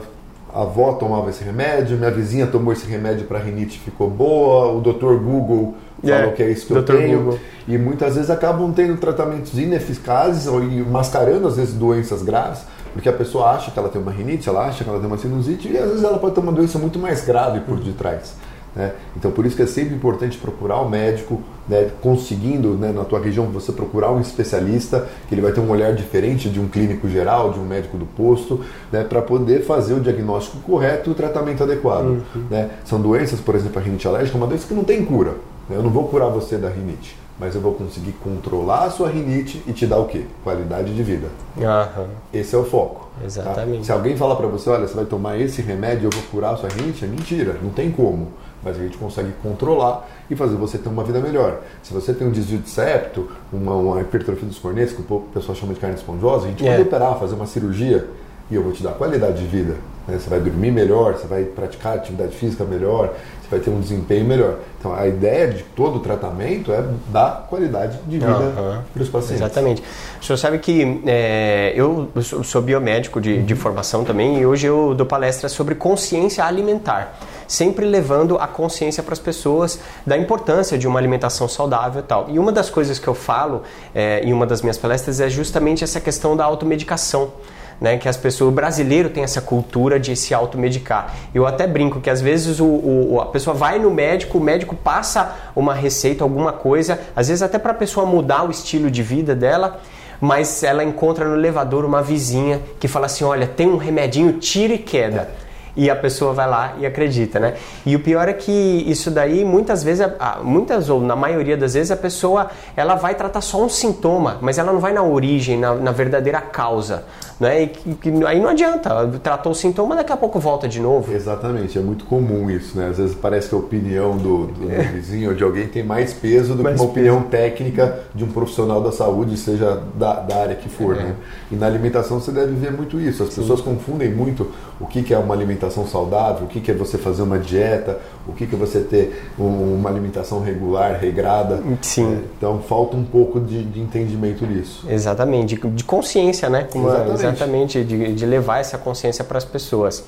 a 0.56 0.62
avó 0.62 0.94
tomava 0.94 1.28
esse 1.28 1.44
remédio, 1.44 1.98
minha 1.98 2.10
vizinha 2.10 2.46
tomou 2.46 2.72
esse 2.72 2.86
remédio 2.86 3.26
para 3.26 3.38
rinite 3.38 3.78
ficou 3.78 4.08
boa, 4.08 4.72
o 4.72 4.80
doutor 4.80 5.20
Google 5.20 5.74
falou 6.02 6.32
que 6.32 6.42
é 6.42 6.50
isso 6.50 6.66
que 6.66 6.72
eu 6.72 6.82
tenho. 6.82 7.18
Google. 7.18 7.38
E 7.66 7.78
muitas 7.78 8.14
vezes 8.14 8.30
acabam 8.30 8.72
tendo 8.72 8.96
tratamentos 8.96 9.58
ineficazes 9.58 10.46
ou 10.46 10.60
mascarando 10.90 11.48
às 11.48 11.56
vezes 11.56 11.74
doenças 11.74 12.22
graves, 12.22 12.60
porque 12.92 13.08
a 13.08 13.12
pessoa 13.12 13.50
acha 13.50 13.70
que 13.70 13.78
ela 13.78 13.88
tem 13.88 14.00
uma 14.00 14.12
rinite, 14.12 14.48
ela 14.48 14.66
acha 14.66 14.84
que 14.84 14.90
ela 14.90 14.98
tem 14.98 15.06
uma 15.06 15.18
sinusite 15.18 15.68
e 15.68 15.76
às 15.76 15.88
vezes 15.88 16.04
ela 16.04 16.18
pode 16.18 16.34
ter 16.34 16.40
uma 16.40 16.52
doença 16.52 16.78
muito 16.78 16.98
mais 16.98 17.24
grave 17.24 17.60
por 17.60 17.78
detrás. 17.78 18.34
Né? 18.76 18.92
Então, 19.16 19.30
por 19.30 19.46
isso 19.46 19.56
que 19.56 19.62
é 19.62 19.66
sempre 19.66 19.94
importante 19.94 20.36
procurar 20.36 20.76
o 20.80 20.84
um 20.84 20.90
médico, 20.90 21.40
né? 21.66 21.90
conseguindo 22.02 22.74
né, 22.74 22.92
na 22.92 23.04
tua 23.04 23.18
região 23.18 23.46
você 23.46 23.72
procurar 23.72 24.12
um 24.12 24.20
especialista, 24.20 25.08
que 25.26 25.34
ele 25.34 25.40
vai 25.40 25.50
ter 25.50 25.60
um 25.60 25.70
olhar 25.70 25.94
diferente 25.94 26.50
de 26.50 26.60
um 26.60 26.68
clínico 26.68 27.08
geral, 27.08 27.52
de 27.52 27.58
um 27.58 27.64
médico 27.64 27.96
do 27.96 28.04
posto, 28.04 28.60
né? 28.92 29.02
para 29.02 29.22
poder 29.22 29.64
fazer 29.64 29.94
o 29.94 30.00
diagnóstico 30.00 30.58
correto 30.58 31.08
e 31.08 31.12
o 31.12 31.14
tratamento 31.14 31.62
adequado. 31.62 32.04
Uhum. 32.04 32.44
Né? 32.50 32.70
São 32.84 33.00
doenças, 33.00 33.40
por 33.40 33.54
exemplo, 33.54 33.80
a 33.80 33.82
rinite 33.82 34.06
alérgica 34.06 34.36
é 34.36 34.38
uma 34.38 34.46
doença 34.46 34.68
que 34.68 34.74
não 34.74 34.84
tem 34.84 35.02
cura. 35.02 35.36
Eu 35.68 35.82
não 35.82 35.90
vou 35.90 36.08
curar 36.08 36.28
você 36.28 36.56
da 36.56 36.68
rinite, 36.68 37.16
mas 37.38 37.54
eu 37.54 37.60
vou 37.60 37.74
conseguir 37.74 38.12
controlar 38.12 38.84
a 38.84 38.90
sua 38.90 39.08
rinite 39.08 39.62
e 39.66 39.72
te 39.72 39.86
dar 39.86 39.98
o 39.98 40.06
quê? 40.06 40.24
Qualidade 40.44 40.94
de 40.94 41.02
vida. 41.02 41.28
Uhum. 41.56 42.06
Esse 42.32 42.54
é 42.54 42.58
o 42.58 42.64
foco. 42.64 43.10
Tá? 43.18 43.26
Exatamente. 43.26 43.78
Tá? 43.78 43.84
Se 43.84 43.92
alguém 43.92 44.16
falar 44.16 44.36
para 44.36 44.46
você, 44.46 44.70
olha, 44.70 44.86
você 44.86 44.94
vai 44.94 45.04
tomar 45.04 45.40
esse 45.40 45.60
remédio, 45.62 46.06
eu 46.06 46.10
vou 46.10 46.22
curar 46.30 46.54
a 46.54 46.56
sua 46.56 46.68
rinite, 46.68 47.04
é 47.04 47.08
mentira, 47.08 47.56
não 47.62 47.70
tem 47.70 47.90
como 47.90 48.28
mas 48.66 48.76
a 48.80 48.82
gente 48.82 48.98
consegue 48.98 49.32
controlar 49.42 50.08
e 50.28 50.34
fazer 50.34 50.56
você 50.56 50.76
ter 50.76 50.88
uma 50.88 51.04
vida 51.04 51.20
melhor. 51.20 51.60
Se 51.84 51.94
você 51.94 52.12
tem 52.12 52.26
um 52.26 52.32
desvio 52.32 52.58
de 52.58 52.68
septo, 52.68 53.30
uma, 53.52 53.74
uma 53.74 54.00
hipertrofia 54.00 54.48
dos 54.48 54.58
cornetos, 54.58 54.92
que 54.92 55.00
o 55.08 55.20
pessoal 55.32 55.54
chama 55.54 55.72
de 55.72 55.78
carne 55.78 55.94
esponjosa, 55.94 56.46
a 56.46 56.48
gente 56.48 56.64
pode 56.64 56.82
operar, 56.82 57.16
fazer 57.16 57.36
uma 57.36 57.46
cirurgia 57.46 58.08
e 58.50 58.56
eu 58.56 58.64
vou 58.64 58.72
te 58.72 58.82
dar 58.82 58.92
qualidade 58.92 59.38
de 59.38 59.46
vida. 59.46 59.76
Né? 60.06 60.18
Você 60.18 60.28
vai 60.28 60.40
dormir 60.40 60.70
melhor, 60.70 61.14
você 61.14 61.26
vai 61.26 61.44
praticar 61.44 61.96
atividade 61.96 62.36
física 62.36 62.64
melhor, 62.64 63.14
você 63.42 63.50
vai 63.50 63.60
ter 63.60 63.70
um 63.70 63.80
desempenho 63.80 64.24
melhor. 64.24 64.58
Então 64.78 64.94
a 64.94 65.06
ideia 65.06 65.48
de 65.48 65.62
todo 65.62 65.96
o 65.96 66.00
tratamento 66.00 66.72
é 66.72 66.84
dar 67.08 67.46
qualidade 67.48 67.98
de 68.06 68.18
vida 68.18 68.30
uhum. 68.30 68.82
para 68.92 69.02
os 69.02 69.08
pacientes. 69.08 69.42
Exatamente. 69.42 69.82
O 70.20 70.24
senhor 70.24 70.36
sabe 70.36 70.58
que 70.58 71.02
é, 71.06 71.72
eu 71.74 72.08
sou 72.44 72.62
biomédico 72.62 73.20
de, 73.20 73.42
de 73.42 73.54
formação 73.54 74.04
também 74.04 74.38
e 74.38 74.46
hoje 74.46 74.66
eu 74.66 74.94
dou 74.94 75.06
palestra 75.06 75.48
sobre 75.48 75.74
consciência 75.74 76.44
alimentar 76.44 77.16
sempre 77.46 77.84
levando 77.84 78.38
a 78.38 78.46
consciência 78.46 79.02
para 79.02 79.12
as 79.12 79.18
pessoas 79.18 79.78
da 80.04 80.16
importância 80.16 80.76
de 80.76 80.86
uma 80.86 80.98
alimentação 80.98 81.48
saudável 81.48 82.00
e 82.00 82.04
tal. 82.04 82.26
E 82.28 82.38
uma 82.38 82.52
das 82.52 82.70
coisas 82.70 82.98
que 82.98 83.08
eu 83.08 83.14
falo 83.14 83.62
é, 83.94 84.20
em 84.24 84.32
uma 84.32 84.46
das 84.46 84.62
minhas 84.62 84.78
palestras 84.78 85.20
é 85.20 85.28
justamente 85.28 85.84
essa 85.84 86.00
questão 86.00 86.36
da 86.36 86.44
automedicação. 86.44 87.30
Né, 87.78 87.98
que 87.98 88.08
as 88.08 88.16
pessoas, 88.16 88.50
o 88.50 88.54
brasileiro 88.54 89.10
tem 89.10 89.22
essa 89.22 89.42
cultura 89.42 90.00
de 90.00 90.16
se 90.16 90.32
automedicar. 90.32 91.14
Eu 91.34 91.46
até 91.46 91.66
brinco 91.66 92.00
que 92.00 92.08
às 92.08 92.22
vezes 92.22 92.58
o, 92.58 92.64
o, 92.64 93.20
a 93.20 93.26
pessoa 93.26 93.54
vai 93.54 93.78
no 93.78 93.90
médico, 93.90 94.38
o 94.38 94.40
médico 94.40 94.74
passa 94.74 95.36
uma 95.54 95.74
receita, 95.74 96.24
alguma 96.24 96.54
coisa, 96.54 96.98
às 97.14 97.28
vezes 97.28 97.42
até 97.42 97.58
para 97.58 97.72
a 97.72 97.74
pessoa 97.74 98.06
mudar 98.06 98.44
o 98.44 98.50
estilo 98.50 98.90
de 98.90 99.02
vida 99.02 99.34
dela, 99.34 99.78
mas 100.18 100.62
ela 100.62 100.82
encontra 100.82 101.26
no 101.26 101.36
elevador 101.36 101.84
uma 101.84 102.00
vizinha 102.00 102.62
que 102.80 102.88
fala 102.88 103.04
assim: 103.06 103.24
olha, 103.24 103.46
tem 103.46 103.68
um 103.68 103.76
remedinho, 103.76 104.32
tira 104.34 104.72
e 104.72 104.78
queda 104.78 105.28
e 105.76 105.90
a 105.90 105.96
pessoa 105.96 106.32
vai 106.32 106.48
lá 106.48 106.74
e 106.78 106.86
acredita, 106.86 107.38
né? 107.38 107.54
E 107.84 107.94
o 107.94 108.00
pior 108.00 108.28
é 108.28 108.32
que 108.32 108.50
isso 108.50 109.10
daí 109.10 109.44
muitas 109.44 109.82
vezes, 109.84 110.06
muitas 110.42 110.88
ou 110.88 111.00
na 111.00 111.14
maioria 111.14 111.56
das 111.56 111.74
vezes 111.74 111.90
a 111.90 111.96
pessoa 111.96 112.48
ela 112.74 112.94
vai 112.94 113.14
tratar 113.14 113.40
só 113.40 113.62
um 113.62 113.68
sintoma, 113.68 114.38
mas 114.40 114.58
ela 114.58 114.72
não 114.72 114.80
vai 114.80 114.92
na 114.92 115.02
origem, 115.02 115.58
na, 115.58 115.74
na 115.74 115.92
verdadeira 115.92 116.40
causa. 116.40 117.04
Né? 117.38 117.64
E 117.64 117.66
que, 117.66 118.10
aí 118.24 118.40
não 118.40 118.48
adianta, 118.48 119.06
tratou 119.22 119.52
o 119.52 119.54
sintoma, 119.54 119.94
daqui 119.94 120.10
a 120.10 120.16
pouco 120.16 120.40
volta 120.40 120.66
de 120.66 120.80
novo. 120.80 121.12
Exatamente, 121.12 121.78
é 121.78 121.82
muito 121.82 122.06
comum 122.06 122.50
isso, 122.50 122.78
né? 122.78 122.88
Às 122.88 122.96
vezes 122.96 123.14
parece 123.14 123.50
que 123.50 123.54
a 123.54 123.58
opinião 123.58 124.16
do, 124.16 124.46
do, 124.46 124.72
é. 124.72 124.82
vizinho 124.84 125.28
ou 125.28 125.36
de 125.36 125.44
alguém 125.44 125.66
tem 125.66 125.82
mais 125.82 126.14
peso 126.14 126.54
do 126.54 126.62
mais 126.62 126.76
que 126.76 126.82
uma 126.82 126.92
peso. 126.94 127.12
opinião 127.12 127.28
técnica 127.28 128.00
de 128.14 128.24
um 128.24 128.28
profissional 128.28 128.80
da 128.80 128.90
saúde, 128.90 129.36
seja 129.36 129.82
da, 129.94 130.14
da 130.20 130.36
área 130.36 130.54
que 130.54 130.70
for, 130.70 130.96
é. 130.96 131.00
né? 131.00 131.14
E 131.52 131.56
na 131.56 131.66
alimentação 131.66 132.18
você 132.18 132.32
deve 132.32 132.54
ver 132.54 132.72
muito 132.72 132.98
isso. 132.98 133.22
As 133.22 133.28
Sim. 133.28 133.42
pessoas 133.42 133.60
confundem 133.60 134.10
muito 134.10 134.50
o 134.80 134.86
que, 134.86 135.02
que 135.02 135.12
é 135.12 135.18
uma 135.18 135.34
alimentação 135.34 135.65
saudável, 135.70 136.44
o 136.44 136.48
que, 136.48 136.60
que 136.60 136.70
é 136.70 136.74
você 136.74 136.98
fazer 136.98 137.22
uma 137.22 137.38
dieta, 137.38 137.98
o 138.26 138.32
que, 138.32 138.46
que 138.46 138.54
é 138.54 138.58
você 138.58 138.80
ter 138.80 139.30
um, 139.38 139.74
uma 139.74 139.88
alimentação 139.88 140.42
regular, 140.42 140.98
regrada. 141.00 141.62
Sim. 141.82 142.14
É, 142.14 142.18
então 142.36 142.60
falta 142.60 142.96
um 142.96 143.04
pouco 143.04 143.40
de, 143.40 143.64
de 143.64 143.80
entendimento 143.80 144.46
nisso. 144.46 144.84
Exatamente, 144.88 145.56
de, 145.56 145.68
de 145.70 145.84
consciência, 145.84 146.48
né? 146.48 146.66
Como 146.70 146.88
exatamente, 146.88 147.14
exatamente 147.14 147.84
de, 147.84 148.12
de 148.12 148.26
levar 148.26 148.58
essa 148.58 148.78
consciência 148.78 149.24
para 149.24 149.38
as 149.38 149.44
pessoas. 149.44 150.04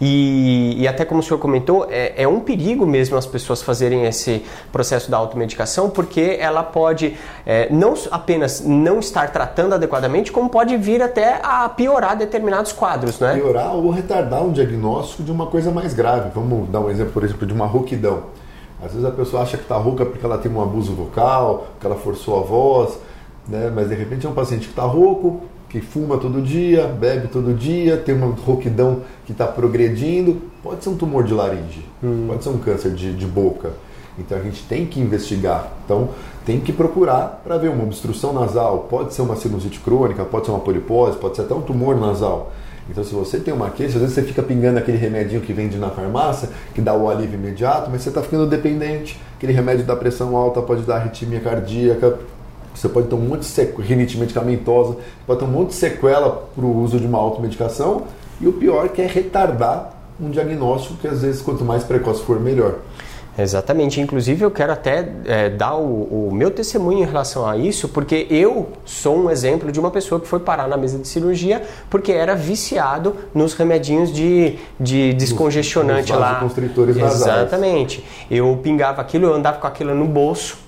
E, 0.00 0.76
e, 0.80 0.88
até 0.88 1.04
como 1.04 1.20
o 1.20 1.22
senhor 1.22 1.38
comentou, 1.38 1.86
é, 1.90 2.22
é, 2.22 2.26
um 2.26 2.40
perigo 2.40 2.86
mesmo 2.86 3.18
as 3.18 3.26
pessoas 3.26 3.60
fazerem 3.62 4.06
esse 4.06 4.42
processo 4.72 5.10
da 5.10 5.18
automedicação, 5.18 5.90
porque 5.90 6.38
ela 6.40 6.62
pode 6.62 7.16
é, 7.44 7.70
não 7.70 7.92
apenas 8.10 8.62
não 8.64 8.98
estar 8.98 9.30
tratando 9.30 9.74
adequadamente, 9.74 10.32
como 10.32 10.48
pode 10.48 10.74
vir 10.78 11.02
até 11.02 11.40
a 11.42 11.68
piorar 11.68 12.16
determinados 12.16 12.72
quadros, 12.72 13.20
né? 13.20 13.34
Piorar 13.34 13.76
ou 13.76 13.90
retardar 13.90 14.42
um 14.42 14.52
diagnóstico 14.52 15.22
de 15.22 15.30
uma 15.30 15.46
coisa 15.46 15.70
mais 15.70 15.92
grave. 15.92 16.30
Vamos 16.34 16.68
dar 16.70 16.80
um 16.80 16.88
exemplo, 16.88 17.12
por 17.12 17.22
exemplo, 17.22 17.46
de 17.46 17.52
uma 17.52 17.66
rouquidão. 17.66 18.22
Às 18.82 18.92
vezes 18.92 19.04
a 19.04 19.10
pessoa 19.10 19.42
acha 19.42 19.58
que 19.58 19.64
está 19.64 19.76
rouca 19.76 20.06
porque 20.06 20.24
ela 20.24 20.38
tem 20.38 20.50
um 20.50 20.62
abuso 20.62 20.94
vocal, 20.94 21.66
que 21.78 21.86
ela 21.86 21.96
forçou 21.96 22.38
a 22.38 22.42
voz, 22.42 22.98
né? 23.46 23.70
mas 23.74 23.88
de 23.90 23.94
repente 23.94 24.26
é 24.26 24.28
um 24.28 24.32
paciente 24.32 24.64
que 24.64 24.72
está 24.72 24.84
rouco, 24.84 25.42
que 25.70 25.80
fuma 25.80 26.18
todo 26.18 26.42
dia, 26.42 26.86
bebe 26.88 27.28
todo 27.28 27.54
dia, 27.54 27.96
tem 27.96 28.14
uma 28.14 28.34
rouquidão 28.34 29.02
que 29.24 29.32
está 29.32 29.46
progredindo, 29.46 30.42
pode 30.62 30.82
ser 30.82 30.90
um 30.90 30.96
tumor 30.96 31.22
de 31.22 31.32
laringe, 31.32 31.86
hum. 32.02 32.26
pode 32.26 32.42
ser 32.42 32.50
um 32.50 32.58
câncer 32.58 32.92
de, 32.92 33.14
de 33.14 33.26
boca. 33.26 33.70
Então 34.18 34.36
a 34.36 34.42
gente 34.42 34.64
tem 34.64 34.84
que 34.84 35.00
investigar. 35.00 35.72
Então 35.84 36.08
tem 36.44 36.58
que 36.58 36.72
procurar 36.72 37.40
para 37.44 37.56
ver 37.56 37.68
uma 37.68 37.84
obstrução 37.84 38.32
nasal, 38.32 38.88
pode 38.90 39.14
ser 39.14 39.22
uma 39.22 39.36
sinusite 39.36 39.78
crônica, 39.78 40.24
pode 40.24 40.46
ser 40.46 40.50
uma 40.50 40.60
polipose, 40.60 41.16
pode 41.16 41.36
ser 41.36 41.42
até 41.42 41.54
um 41.54 41.62
tumor 41.62 41.96
nasal. 41.96 42.52
Então, 42.90 43.04
se 43.04 43.14
você 43.14 43.38
tem 43.38 43.54
uma 43.54 43.70
queixa, 43.70 43.94
às 43.94 44.00
vezes 44.00 44.14
você 44.16 44.22
fica 44.22 44.42
pingando 44.42 44.80
aquele 44.80 44.98
remedinho 44.98 45.40
que 45.40 45.52
vende 45.52 45.78
na 45.78 45.90
farmácia, 45.90 46.48
que 46.74 46.80
dá 46.80 46.92
o 46.92 47.08
alívio 47.08 47.38
imediato, 47.38 47.88
mas 47.88 48.02
você 48.02 48.08
está 48.08 48.20
ficando 48.20 48.48
dependente. 48.48 49.20
Aquele 49.36 49.52
remédio 49.52 49.84
da 49.84 49.94
pressão 49.94 50.34
alta 50.36 50.60
pode 50.60 50.82
dar 50.82 50.96
arritmia 50.96 51.38
cardíaca, 51.38 52.18
você 52.74 52.88
pode 52.88 53.08
ter 53.08 53.14
um 53.14 53.18
monte 53.18 53.40
de 53.40 53.46
sequela, 53.46 53.84
rinite 53.86 54.18
medicamentosa, 54.18 54.96
pode 55.26 55.40
ter 55.40 55.44
um 55.44 55.48
monte 55.48 55.68
de 55.68 55.74
sequela 55.74 56.48
para 56.54 56.64
o 56.64 56.82
uso 56.82 56.98
de 56.98 57.06
uma 57.06 57.18
automedicação. 57.18 58.04
E 58.40 58.48
o 58.48 58.52
pior 58.52 58.88
que 58.88 59.02
é 59.02 59.06
retardar 59.06 59.94
um 60.20 60.30
diagnóstico 60.30 60.94
que 60.96 61.08
às 61.08 61.22
vezes 61.22 61.42
quanto 61.42 61.64
mais 61.64 61.84
precoce 61.84 62.22
for, 62.22 62.40
melhor. 62.40 62.76
Exatamente. 63.38 64.00
Inclusive, 64.00 64.44
eu 64.44 64.50
quero 64.50 64.72
até 64.72 65.08
é, 65.24 65.48
dar 65.48 65.76
o, 65.76 66.28
o, 66.28 66.30
meu 66.32 66.50
testemunho 66.50 66.98
em 66.98 67.06
relação 67.06 67.46
a 67.48 67.56
isso, 67.56 67.88
porque 67.88 68.26
eu 68.28 68.68
sou 68.84 69.16
um 69.16 69.30
exemplo 69.30 69.70
de 69.72 69.80
uma 69.80 69.90
pessoa 69.90 70.20
que 70.20 70.26
foi 70.26 70.40
parar 70.40 70.68
na 70.68 70.76
mesa 70.76 70.98
de 70.98 71.08
cirurgia 71.08 71.62
porque 71.88 72.12
era 72.12 72.34
viciado 72.34 73.16
nos 73.34 73.54
remedinhos 73.54 74.12
de, 74.12 74.58
de 74.78 75.14
descongestionante 75.14 76.12
nos, 76.12 76.20
nos 76.20 76.20
lá. 76.20 76.38
Exatamente. 77.06 78.04
Eu 78.30 78.58
pingava 78.62 79.00
aquilo, 79.00 79.26
eu 79.26 79.34
andava 79.34 79.58
com 79.58 79.66
aquilo 79.66 79.94
no 79.94 80.06
bolso 80.06 80.58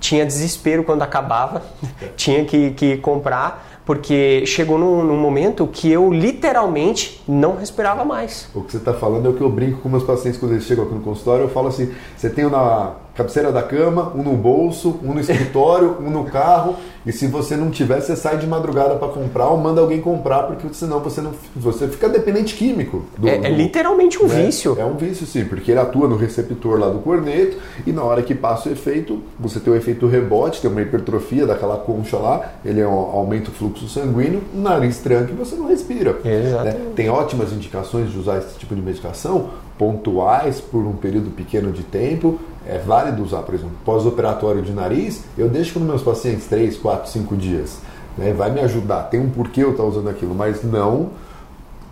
tinha 0.00 0.26
desespero 0.26 0.82
quando 0.82 1.02
acabava, 1.02 1.62
tinha 2.16 2.44
que, 2.44 2.70
que 2.70 2.96
comprar, 2.96 3.80
porque 3.84 4.44
chegou 4.46 4.78
num, 4.78 5.04
num, 5.04 5.16
momento 5.16 5.66
que 5.66 5.90
eu 5.90 6.12
literalmente 6.12 7.22
não 7.28 7.56
respirava 7.56 8.04
mais. 8.04 8.48
O 8.54 8.62
que 8.62 8.72
você 8.72 8.78
está 8.78 8.94
falando 8.94 9.26
é 9.26 9.28
o 9.28 9.34
que 9.34 9.40
eu 9.40 9.50
brinco 9.50 9.80
com 9.80 9.88
meus 9.88 10.04
pacientes 10.04 10.40
quando 10.40 10.52
eles 10.52 10.64
chegam 10.64 10.84
aqui 10.84 10.94
no 10.94 11.00
consultório. 11.00 11.44
Eu 11.44 11.48
falo 11.50 11.68
assim: 11.68 11.92
você 12.16 12.30
tem 12.30 12.48
na 12.48 12.94
cabeceira 13.20 13.52
da 13.52 13.62
cama, 13.62 14.12
um 14.14 14.22
no 14.22 14.36
bolso, 14.36 14.98
um 15.02 15.12
no 15.12 15.20
escritório, 15.20 15.96
um 16.00 16.10
no 16.10 16.24
carro. 16.24 16.76
E 17.04 17.12
se 17.12 17.26
você 17.26 17.56
não 17.56 17.70
tiver, 17.70 18.00
você 18.00 18.14
sai 18.14 18.36
de 18.36 18.46
madrugada 18.46 18.94
para 18.96 19.08
comprar 19.08 19.48
ou 19.48 19.56
manda 19.56 19.80
alguém 19.80 20.00
comprar, 20.00 20.42
porque 20.44 20.68
senão 20.72 21.00
você 21.00 21.20
não 21.20 21.32
você 21.56 21.88
fica 21.88 22.08
dependente 22.08 22.54
químico. 22.54 23.04
Do, 23.16 23.26
é, 23.26 23.38
do, 23.38 23.46
é, 23.46 23.50
literalmente 23.50 24.22
um 24.22 24.26
né? 24.26 24.44
vício. 24.44 24.76
É 24.78 24.84
um 24.84 24.96
vício, 24.96 25.26
sim, 25.26 25.44
porque 25.44 25.70
ele 25.70 25.80
atua 25.80 26.06
no 26.08 26.16
receptor 26.16 26.78
lá 26.78 26.88
do 26.88 26.98
corneto 26.98 27.56
e 27.86 27.92
na 27.92 28.02
hora 28.02 28.22
que 28.22 28.34
passa 28.34 28.68
o 28.68 28.72
efeito, 28.72 29.22
você 29.38 29.58
tem 29.58 29.72
o 29.72 29.76
efeito 29.76 30.06
rebote, 30.06 30.60
tem 30.60 30.70
uma 30.70 30.82
hipertrofia 30.82 31.46
daquela 31.46 31.78
concha 31.78 32.18
lá, 32.18 32.52
ele 32.64 32.80
é 32.80 32.86
um, 32.86 32.92
aumenta 32.92 33.50
o 33.50 33.52
fluxo 33.52 33.88
sanguíneo, 33.88 34.42
o 34.54 34.60
nariz 34.60 34.98
tranca 34.98 35.32
e 35.32 35.34
você 35.34 35.56
não 35.56 35.68
respira. 35.68 36.16
Né? 36.22 36.76
Tem 36.94 37.08
ótimas 37.08 37.52
indicações 37.52 38.10
de 38.10 38.18
usar 38.18 38.38
esse 38.38 38.58
tipo 38.58 38.74
de 38.74 38.82
medicação 38.82 39.48
pontuais 39.80 40.60
por 40.60 40.86
um 40.86 40.92
período 40.92 41.30
pequeno 41.30 41.72
de 41.72 41.82
tempo, 41.82 42.38
é 42.70 42.78
válido 42.78 43.22
usar, 43.22 43.42
por 43.42 43.54
exemplo, 43.54 43.72
pós-operatório 43.84 44.62
de 44.62 44.72
nariz, 44.72 45.24
eu 45.36 45.48
deixo 45.48 45.78
nos 45.78 45.88
meus 45.88 46.02
pacientes 46.02 46.46
3, 46.46 46.76
4, 46.76 47.10
5 47.10 47.36
dias. 47.36 47.78
Né? 48.16 48.32
Vai 48.32 48.50
me 48.50 48.60
ajudar, 48.60 49.04
tem 49.04 49.20
um 49.20 49.30
porquê 49.30 49.62
eu 49.62 49.70
estar 49.72 49.84
usando 49.84 50.08
aquilo, 50.08 50.34
mas 50.34 50.62
não 50.62 51.10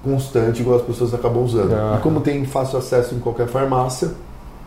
constante 0.03 0.61
igual 0.63 0.77
as 0.77 0.83
pessoas 0.83 1.13
acabam 1.13 1.43
usando. 1.43 1.73
E 1.97 2.01
como 2.01 2.21
tem 2.21 2.45
fácil 2.45 2.79
acesso 2.79 3.15
em 3.15 3.19
qualquer 3.19 3.47
farmácia, 3.49 4.11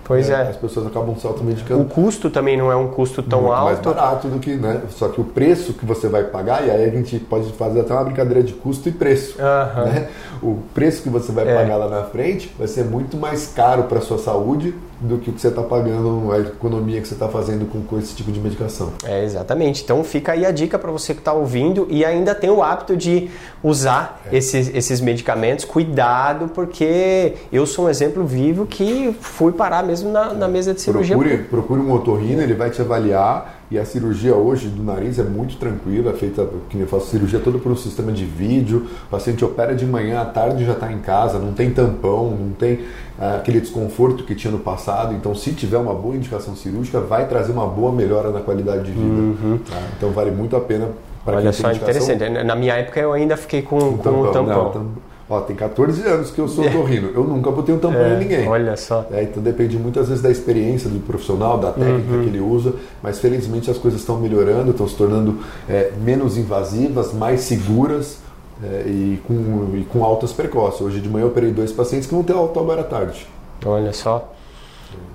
Pois 0.03 0.27
né? 0.27 0.36
é. 0.46 0.50
As 0.50 0.58
pessoas 0.58 0.88
acabam 0.88 1.15
se 1.15 1.25
automedicando. 1.25 1.82
O 1.84 1.86
custo 1.86 2.30
também 2.30 2.58
não 2.58 2.70
é 2.72 2.75
um 2.75 2.88
custo 2.89 3.22
tão 3.24 3.41
muito 3.41 3.53
alto. 3.53 3.65
mais 3.65 3.80
barato 3.80 4.27
do 4.27 4.39
que, 4.39 4.56
né? 4.56 4.82
Só 4.89 5.08
que 5.08 5.22
o 5.22 5.24
preço 5.24 5.74
que 5.74 5.86
você 5.86 6.10
vai 6.10 6.24
pagar, 6.25 6.68
e 6.68 6.72
aí 6.72 6.84
a 6.86 6.89
gente 6.89 7.18
pode 7.20 7.50
fazer 7.53 7.82
até 7.82 7.94
uma 7.94 8.03
brincadeira 8.03 8.44
de 8.44 8.51
custo 8.51 8.89
e 8.89 8.91
preço. 8.91 9.38
Né? 9.39 10.10
O 10.41 10.58
preço 10.74 11.03
que 11.03 11.10
você 11.10 11.32
vai 11.32 11.48
É. 11.48 11.56
pagar 11.56 11.77
lá 11.77 11.88
na 11.88 12.03
frente 12.03 12.53
vai 12.58 12.68
ser 12.68 12.84
muito 12.84 13.15
mais 13.15 13.53
caro 13.56 13.84
para 13.84 14.01
sua 14.01 14.18
saúde 14.18 14.74
do 15.01 15.17
que 15.17 15.31
o 15.31 15.34
que 15.34 15.41
você 15.41 15.48
está 15.48 15.63
pagando, 15.63 16.31
a 16.31 16.39
economia 16.39 17.01
que 17.01 17.08
você 17.08 17.15
está 17.15 17.27
fazendo 17.27 17.65
com, 17.65 17.98
esse 17.98 18.15
tipo 18.15 18.31
de 18.31 18.39
medicação. 18.39 18.93
É, 19.03 19.24
exatamente. 19.24 19.84
Então 19.84 20.03
fica 20.03 20.34
aí 20.34 20.46
a 20.46 20.51
dica 20.51 20.77
para 20.77 20.91
você 20.91 21.13
que 21.13 21.20
está 21.20 21.34
ouvindo 21.34 21.88
e 21.89 22.05
ainda 22.05 22.36
tem 22.36 22.50
o 22.50 22.62
hábito 22.62 22.96
de 22.96 23.29
usar 23.63 24.22
É. 24.31 24.38
esses, 24.38 24.70
esses 24.74 25.01
medicamentos. 25.01 25.65
Cuidado, 25.65 26.50
porque 26.53 27.34
eu 27.51 27.65
sou 27.65 27.86
um 27.86 27.89
exemplo 27.89 28.25
vivo 28.25 28.65
que 28.65 29.15
fui 29.20 29.51
parar 29.51 29.84
mesmo 29.84 30.12
na, 30.12 30.34
na 30.34 30.48
mesa 30.48 30.74
de 30.74 30.81
cirurgia. 30.81 31.17
Procure, 31.17 31.43
procure 31.43 31.81
um 31.81 31.91
otorrino, 31.91 32.41
ele 32.41 32.53
vai 32.53 32.70
te 32.70 32.81
avaliar 32.81 33.61
e 33.71 33.79
a 33.79 33.85
cirurgia 33.85 34.35
hoje 34.35 34.67
do 34.67 34.83
nariz 34.83 35.17
é 35.17 35.23
muito 35.23 35.55
tranquila, 35.55 36.11
é 36.11 36.13
feita, 36.13 36.45
que 36.69 36.77
eu 36.77 36.85
faço 36.87 37.07
cirurgia 37.07 37.39
toda 37.39 37.57
por 37.57 37.71
um 37.71 37.75
sistema 37.75 38.11
de 38.11 38.25
vídeo, 38.25 38.85
o 39.07 39.09
paciente 39.09 39.45
opera 39.45 39.73
de 39.73 39.85
manhã, 39.85 40.19
à 40.21 40.25
tarde 40.25 40.65
já 40.65 40.73
está 40.73 40.91
em 40.91 40.99
casa, 40.99 41.39
não 41.39 41.53
tem 41.53 41.71
tampão, 41.71 42.31
não 42.31 42.51
tem 42.51 42.81
ah, 43.17 43.37
aquele 43.37 43.61
desconforto 43.61 44.25
que 44.25 44.35
tinha 44.35 44.51
no 44.51 44.59
passado, 44.59 45.13
então 45.13 45.33
se 45.33 45.53
tiver 45.53 45.77
uma 45.77 45.93
boa 45.93 46.15
indicação 46.15 46.53
cirúrgica, 46.53 46.99
vai 46.99 47.27
trazer 47.29 47.53
uma 47.53 47.65
boa 47.65 47.93
melhora 47.93 48.29
na 48.29 48.41
qualidade 48.41 48.83
de 48.83 48.91
vida. 48.91 49.59
tá? 49.69 49.77
Então 49.97 50.11
vale 50.11 50.31
muito 50.31 50.53
a 50.57 50.59
pena 50.59 50.89
para 51.23 51.37
Olha 51.37 51.53
só, 51.53 51.69
indicação 51.69 52.03
interessante. 52.13 52.43
Na 52.43 52.55
minha 52.57 52.73
época 52.73 52.99
eu 52.99 53.13
ainda 53.13 53.37
fiquei 53.37 53.61
com, 53.61 53.77
um 53.77 53.97
com 53.97 54.09
o 54.21 54.31
tampão. 54.31 54.63
Não, 54.65 54.71
tam- 54.71 55.11
Ó, 55.33 55.39
tem 55.39 55.55
14 55.55 56.05
anos 56.05 56.29
que 56.29 56.39
eu 56.39 56.47
sou 56.50 56.65
otorrino, 56.65 57.09
eu 57.15 57.23
nunca 57.23 57.50
botei 57.50 57.73
um 57.73 57.79
tampão 57.79 58.01
É, 58.01 58.15
em 58.15 58.19
ninguém. 58.19 58.47
Olha 58.50 58.75
só. 58.75 59.05
É, 59.11 59.23
então 59.23 59.41
depende 59.41 59.77
muitas 59.77 60.09
vezes 60.09 60.21
da 60.21 60.29
experiência 60.29 60.89
do 60.89 61.00
profissional, 61.00 61.57
da 61.57 61.71
técnica 61.71 62.11
Uhum. 62.15 62.23
que 62.23 62.27
ele 62.27 62.41
usa, 62.41 62.73
mas 63.01 63.17
felizmente 63.19 63.71
as 63.71 63.77
coisas 63.77 64.01
estão 64.01 64.19
melhorando, 64.19 64.71
estão 64.71 64.85
se 64.89 64.95
tornando 64.95 65.39
é, 65.69 65.91
menos 66.03 66.38
invasivas, 66.38 67.13
mais 67.13 67.39
seguras 67.41 68.17
é, 68.61 68.83
e, 68.88 69.21
com, 69.25 69.69
e 69.77 69.85
com 69.85 70.03
altas 70.03 70.33
precoces. 70.33 70.81
Hoje 70.81 71.00
de 71.00 71.07
manhã 71.07 71.23
eu 71.23 71.29
operei 71.29 71.51
dois 71.51 71.71
pacientes 71.71 72.07
que 72.09 72.13
vão 72.13 72.23
ter 72.23 72.33
alta 72.33 72.59
agora 72.59 72.81
à 72.81 72.83
tarde. 72.83 73.25
Olha 73.65 73.93
só. 73.93 74.33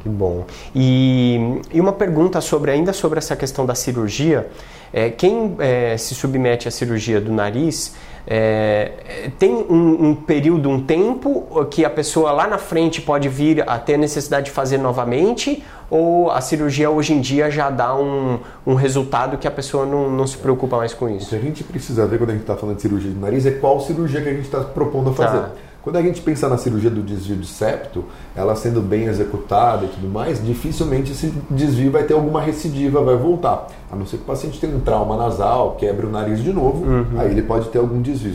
Que 0.02 0.08
bom. 0.08 0.46
E, 0.74 1.60
e 1.74 1.78
uma 1.78 1.92
pergunta 1.92 2.40
sobre 2.40 2.70
ainda 2.70 2.94
sobre 2.94 3.18
essa 3.18 3.36
questão 3.36 3.66
da 3.66 3.74
cirurgia. 3.74 4.48
É, 4.92 5.10
quem 5.10 5.56
é, 5.58 5.96
se 5.98 6.14
submete 6.14 6.66
à 6.68 6.70
cirurgia 6.70 7.20
do 7.20 7.30
nariz 7.32 7.94
é, 8.26 9.30
tem 9.38 9.54
um, 9.54 10.08
um 10.08 10.14
período, 10.14 10.68
um 10.68 10.82
tempo 10.82 11.46
que 11.70 11.84
a 11.84 11.90
pessoa 11.90 12.32
lá 12.32 12.48
na 12.48 12.58
frente 12.58 13.00
pode 13.00 13.28
vir 13.28 13.68
a 13.68 13.78
ter 13.78 13.96
necessidade 13.96 14.46
de 14.46 14.50
fazer 14.50 14.78
novamente? 14.78 15.62
Ou 15.88 16.32
a 16.32 16.40
cirurgia 16.40 16.90
hoje 16.90 17.12
em 17.12 17.20
dia 17.20 17.48
já 17.48 17.70
dá 17.70 17.94
um, 17.94 18.40
um 18.66 18.74
resultado 18.74 19.38
que 19.38 19.46
a 19.46 19.50
pessoa 19.50 19.86
não, 19.86 20.10
não 20.10 20.26
se 20.26 20.36
preocupa 20.36 20.76
mais 20.76 20.92
com 20.92 21.04
O 21.04 21.10
isso? 21.10 21.28
que 21.28 21.36
a 21.36 21.38
gente 21.38 21.62
precisa 21.62 22.04
ver 22.06 22.18
quando 22.18 22.30
a 22.30 22.32
gente 22.32 22.42
está 22.42 22.56
falando 22.56 22.76
de 22.76 22.82
cirurgia 22.82 23.10
de 23.10 23.18
nariz 23.18 23.46
é 23.46 23.52
qual 23.52 23.80
cirurgia 23.80 24.20
que 24.20 24.28
a 24.28 24.32
gente 24.32 24.46
está 24.46 24.60
propondo 24.60 25.10
a 25.10 25.12
fazer. 25.12 25.38
Tá. 25.38 25.50
Quando 25.86 25.98
a 25.98 26.02
gente 26.02 26.20
pensa 26.20 26.48
na 26.48 26.58
cirurgia 26.58 26.90
do 26.90 27.00
desvio 27.00 27.36
de 27.36 27.46
septo, 27.46 28.06
ela 28.34 28.56
sendo 28.56 28.80
bem 28.80 29.04
executada 29.04 29.84
e 29.84 29.88
tudo 29.88 30.08
mais, 30.08 30.44
dificilmente 30.44 31.12
esse 31.12 31.32
desvio 31.48 31.92
vai 31.92 32.02
ter 32.02 32.14
alguma 32.14 32.40
recidiva, 32.40 33.00
vai 33.04 33.14
voltar. 33.16 33.68
A 33.88 33.94
não 33.94 34.04
ser 34.04 34.16
que 34.16 34.24
o 34.24 34.26
paciente 34.26 34.58
tenha 34.58 34.76
um 34.76 34.80
trauma 34.80 35.16
nasal, 35.16 35.76
quebre 35.76 36.04
o 36.04 36.10
nariz 36.10 36.42
de 36.42 36.52
novo, 36.52 36.84
aí 37.16 37.30
ele 37.30 37.42
pode 37.42 37.68
ter 37.68 37.78
algum 37.78 38.02
desvio 38.02 38.34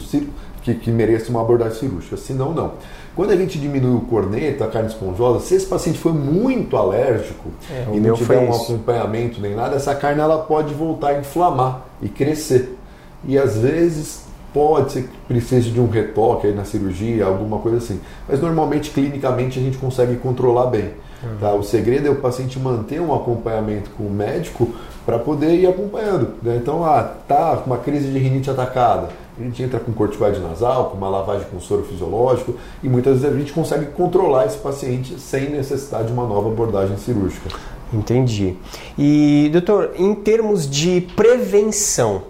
que, 0.63 0.75
que 0.75 0.89
mereça 0.89 1.29
uma 1.29 1.41
abordagem 1.41 1.77
cirúrgica. 1.77 2.15
Se 2.15 2.31
não, 2.31 2.53
não. 2.53 2.71
Quando 3.17 3.31
a 3.31 3.35
gente 3.35 3.59
diminui 3.59 3.97
o 3.97 4.01
corneto, 4.05 4.63
a 4.63 4.67
carne 4.67 4.87
esponjosa, 4.87 5.41
se 5.41 5.55
esse 5.55 5.65
paciente 5.65 5.99
for 5.99 6.13
muito 6.13 6.77
alérgico 6.77 7.49
É, 7.69 7.85
e 7.93 7.99
não 7.99 8.15
tiver 8.15 8.37
foi 8.37 8.37
um 8.37 8.49
isso. 8.49 8.63
acompanhamento 8.71 9.41
nem 9.41 9.53
nada, 9.55 9.75
essa 9.75 9.93
carne 9.93 10.21
ela 10.21 10.37
pode 10.37 10.73
voltar 10.73 11.09
a 11.09 11.19
inflamar 11.19 11.81
e 12.01 12.07
crescer. 12.07 12.77
E 13.25 13.37
às 13.37 13.57
vezes 13.57 14.30
pode 14.53 14.91
ser 14.91 15.03
que 15.03 15.17
precise 15.27 15.69
de 15.69 15.79
um 15.79 15.89
retoque 15.89 16.47
aí 16.47 16.53
na 16.53 16.65
cirurgia, 16.65 17.25
alguma 17.25 17.59
coisa 17.59 17.77
assim. 17.77 17.99
Mas 18.27 18.39
normalmente, 18.41 18.91
clinicamente, 18.91 19.59
a 19.59 19.61
gente 19.61 19.77
consegue 19.77 20.15
controlar 20.17 20.67
bem. 20.67 20.91
Tá? 21.39 21.53
O 21.53 21.63
segredo 21.63 22.07
é 22.07 22.09
o 22.09 22.15
paciente 22.15 22.57
manter 22.57 22.99
um 22.99 23.13
acompanhamento 23.13 23.91
com 23.91 24.03
o 24.03 24.09
médico 24.09 24.69
para 25.05 25.19
poder 25.19 25.55
ir 25.55 25.67
acompanhando. 25.67 26.33
né? 26.41 26.57
Então, 26.61 26.83
ah, 26.83 27.03
tá 27.27 27.57
com 27.57 27.69
uma 27.69 27.77
crise 27.77 28.11
de 28.11 28.17
rinite 28.17 28.49
atacada. 28.49 29.09
A 29.39 29.43
gente 29.43 29.61
entra 29.63 29.79
com 29.79 29.91
corticoide 29.93 30.39
nasal, 30.39 30.89
com 30.89 30.97
uma 30.97 31.09
lavagem 31.09 31.47
com 31.49 31.59
soro 31.59 31.83
fisiológico 31.83 32.55
e 32.83 32.89
muitas 32.89 33.21
vezes 33.21 33.35
a 33.35 33.39
gente 33.39 33.53
consegue 33.53 33.85
controlar 33.87 34.45
esse 34.45 34.57
paciente 34.57 35.19
sem 35.19 35.49
necessidade 35.49 36.07
de 36.07 36.13
uma 36.13 36.27
nova 36.27 36.49
abordagem 36.49 36.97
cirúrgica. 36.97 37.49
Entendi. 37.93 38.55
E, 38.97 39.49
doutor, 39.51 39.91
em 39.97 40.13
termos 40.15 40.69
de 40.69 41.01
prevenção, 41.15 42.23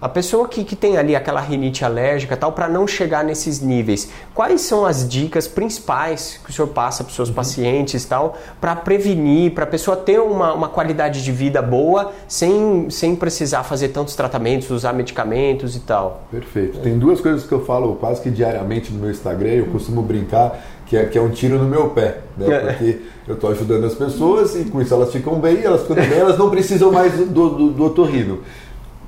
a 0.00 0.08
pessoa 0.08 0.46
que, 0.46 0.62
que 0.62 0.76
tem 0.76 0.96
ali 0.96 1.16
aquela 1.16 1.40
rinite 1.40 1.84
alérgica 1.84 2.36
tal, 2.36 2.52
para 2.52 2.68
não 2.68 2.86
chegar 2.86 3.24
nesses 3.24 3.60
níveis, 3.60 4.10
quais 4.34 4.60
são 4.60 4.86
as 4.86 5.08
dicas 5.08 5.48
principais 5.48 6.40
que 6.44 6.50
o 6.50 6.52
senhor 6.52 6.68
passa 6.68 7.02
para 7.02 7.10
os 7.10 7.16
seus 7.16 7.30
pacientes 7.30 8.04
tal, 8.04 8.36
para 8.60 8.76
prevenir, 8.76 9.52
para 9.52 9.64
a 9.64 9.66
pessoa 9.66 9.96
ter 9.96 10.20
uma, 10.20 10.54
uma 10.54 10.68
qualidade 10.68 11.24
de 11.24 11.32
vida 11.32 11.60
boa 11.60 12.12
sem, 12.28 12.88
sem 12.90 13.16
precisar 13.16 13.64
fazer 13.64 13.88
tantos 13.88 14.14
tratamentos, 14.14 14.70
usar 14.70 14.92
medicamentos 14.92 15.74
e 15.74 15.80
tal? 15.80 16.22
Perfeito. 16.30 16.78
Tem 16.78 16.98
duas 16.98 17.20
coisas 17.20 17.44
que 17.44 17.52
eu 17.52 17.64
falo 17.64 17.96
quase 17.96 18.22
que 18.22 18.30
diariamente 18.30 18.92
no 18.92 19.00
meu 19.00 19.10
Instagram, 19.10 19.50
eu 19.50 19.66
costumo 19.66 20.02
brincar 20.02 20.60
que 20.88 20.96
é, 20.96 21.04
que 21.04 21.18
é 21.18 21.20
um 21.20 21.28
tiro 21.28 21.58
no 21.58 21.68
meu 21.68 21.90
pé, 21.90 22.18
né? 22.36 22.46
É. 22.48 22.58
Porque 22.60 22.98
eu 23.26 23.34
estou 23.34 23.50
ajudando 23.50 23.84
as 23.84 23.94
pessoas 23.94 24.56
e 24.56 24.64
com 24.64 24.80
isso 24.80 24.94
elas 24.94 25.12
ficam 25.12 25.38
bem, 25.38 25.62
elas 25.62 25.82
ficam 25.82 25.96
bem, 25.96 26.18
elas 26.18 26.38
não 26.38 26.48
precisam 26.48 26.90
mais 26.90 27.12
do, 27.12 27.50
do, 27.50 27.70
do 27.70 27.84
otorrino. 27.84 28.40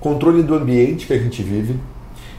Controle 0.00 0.42
do 0.42 0.54
ambiente 0.54 1.06
que 1.06 1.12
a 1.12 1.18
gente 1.18 1.42
vive, 1.42 1.78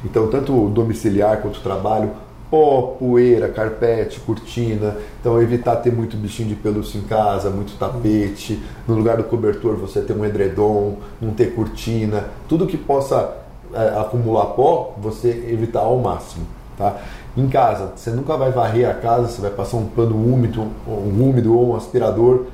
então 0.03 0.27
tanto 0.27 0.51
o 0.51 0.70
domiciliar 0.70 1.41
quanto 1.41 1.58
o 1.58 1.62
trabalho, 1.62 2.12
pó, 2.50 2.98
poeira, 3.00 3.48
carpete, 3.48 4.20
cortina, 4.20 4.98
então 5.20 5.41
evitar 5.41 5.77
ter 5.77 5.91
muito 5.91 6.18
bichinho 6.18 6.50
de 6.50 6.56
pelúcia 6.56 6.98
em 6.98 7.03
casa, 7.03 7.50
muito 7.50 7.77
tapete, 7.77 8.62
no 8.86 8.96
lugar 8.96 9.15
do 9.15 9.24
cobertor 9.24 9.75
você 9.75 10.01
ter 10.01 10.13
um 10.13 10.25
edredom, 10.25 10.98
não 11.22 11.32
ter 11.34 11.56
cortina, 11.56 12.25
tudo 12.50 12.68
que 12.68 12.77
possa 12.77 13.38
é, 13.74 14.00
acumular 14.00 14.48
pó, 14.48 14.96
você 14.98 15.30
evitar 15.30 15.80
ao 15.80 15.98
máximo, 15.98 16.46
tá? 16.77 16.98
Em 17.38 17.48
casa, 17.48 17.94
você 17.96 18.10
nunca 18.10 18.36
vai 18.36 18.51
varrer 18.51 18.89
a 18.89 18.94
casa, 18.94 19.30
você 19.30 19.41
vai 19.41 19.51
passar 19.51 19.77
um 19.77 19.86
pano 19.86 20.15
úmido, 20.15 20.68
um 20.86 21.30
úmido 21.30 21.58
ou 21.58 21.70
um 21.72 21.75
aspirador, 21.77 22.48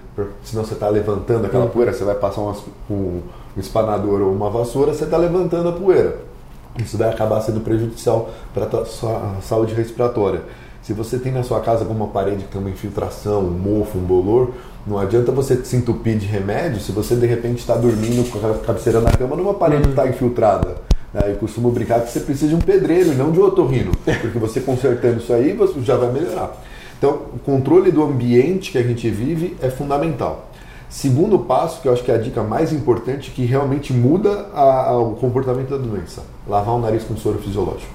senão 0.44 0.64
você 0.64 0.76
está 0.76 0.90
levantando 0.90 1.46
aquela 1.46 1.66
poeira, 1.66 1.92
você 1.92 2.04
vai 2.04 2.14
passar 2.14 2.42
um, 2.42 2.54
um 2.92 3.22
um 3.58 3.60
espanador 3.60 4.22
ou 4.22 4.32
uma 4.32 4.50
vassoura, 4.50 4.94
você 4.94 5.04
está 5.04 5.18
levantando 5.18 5.70
a 5.70 5.72
poeira. 5.72 6.20
Isso 6.78 6.98
vai 6.98 7.10
acabar 7.10 7.42
sendo 7.42 7.62
prejudicial 7.62 8.30
para 8.54 8.66
a 8.66 8.86
sua 8.86 9.38
saúde 9.42 9.74
respiratória. 9.74 10.44
Se 10.84 10.94
você 10.94 11.18
tem 11.18 11.32
na 11.32 11.44
sua 11.44 11.60
casa 11.60 11.82
alguma 11.82 12.08
parede 12.08 12.44
que 12.44 12.52
tem 12.52 12.62
uma 12.62 12.70
infiltração, 12.70 13.42
um 13.42 13.50
mofo, 13.50 13.98
um 13.98 14.02
bolor, 14.02 14.52
não 14.86 14.98
adianta 14.98 15.32
você 15.32 15.58
se 15.66 15.76
entupir 15.76 16.18
de 16.18 16.26
remédio 16.26 16.80
se 16.80 16.94
você 16.94 17.16
de 17.16 17.26
repente 17.26 17.60
está 17.60 17.76
dormindo 17.76 18.30
com 18.32 18.38
a 18.48 18.54
cabeceira 18.60 19.02
na 19.02 19.12
cama 19.12 19.36
numa 19.36 19.54
parede 19.54 19.84
que 19.84 19.90
está 19.90 20.08
infiltrada. 20.08 20.76
né? 21.14 21.24
Eu 21.28 21.36
costumo 21.36 21.72
brincar 21.72 22.02
que 22.02 22.12
você 22.12 22.22
precisa 22.22 22.50
de 22.50 22.56
um 22.56 22.62
pedreiro 22.62 23.12
e 23.12 23.16
não 23.16 23.32
de 23.32 23.40
um 23.40 23.44
otorrino, 23.44 23.92
porque 24.06 24.40
você 24.40 24.62
consertando 24.62 25.18
isso 25.18 25.34
aí 25.34 25.52
você 25.52 25.82
já 25.82 25.98
vai 25.98 26.12
melhorar. 26.12 26.56
Então, 26.98 27.22
o 27.36 27.40
controle 27.40 27.92
do 27.92 28.02
ambiente 28.02 28.72
que 28.72 28.78
a 28.78 28.84
gente 28.84 29.10
vive 29.10 29.58
é 29.62 29.70
fundamental. 29.70 30.47
Segundo 30.90 31.40
passo, 31.40 31.82
que 31.82 31.88
eu 31.88 31.94
acho 31.94 32.04
que 32.04 32.12
é 32.12 32.16
a 32.16 32.18
dica 32.18 32.42
mais 32.44 32.72
importante, 32.72 33.32
que 33.32 33.44
realmente 33.46 33.92
muda 33.94 34.48
a- 34.54 34.90
a- 34.92 34.98
o 34.98 35.16
comportamento 35.16 35.70
da 35.70 35.78
doença: 35.78 36.24
lavar 36.48 36.76
o 36.76 36.80
nariz 36.80 37.04
com 37.04 37.16
soro 37.18 37.38
fisiológico. 37.40 37.92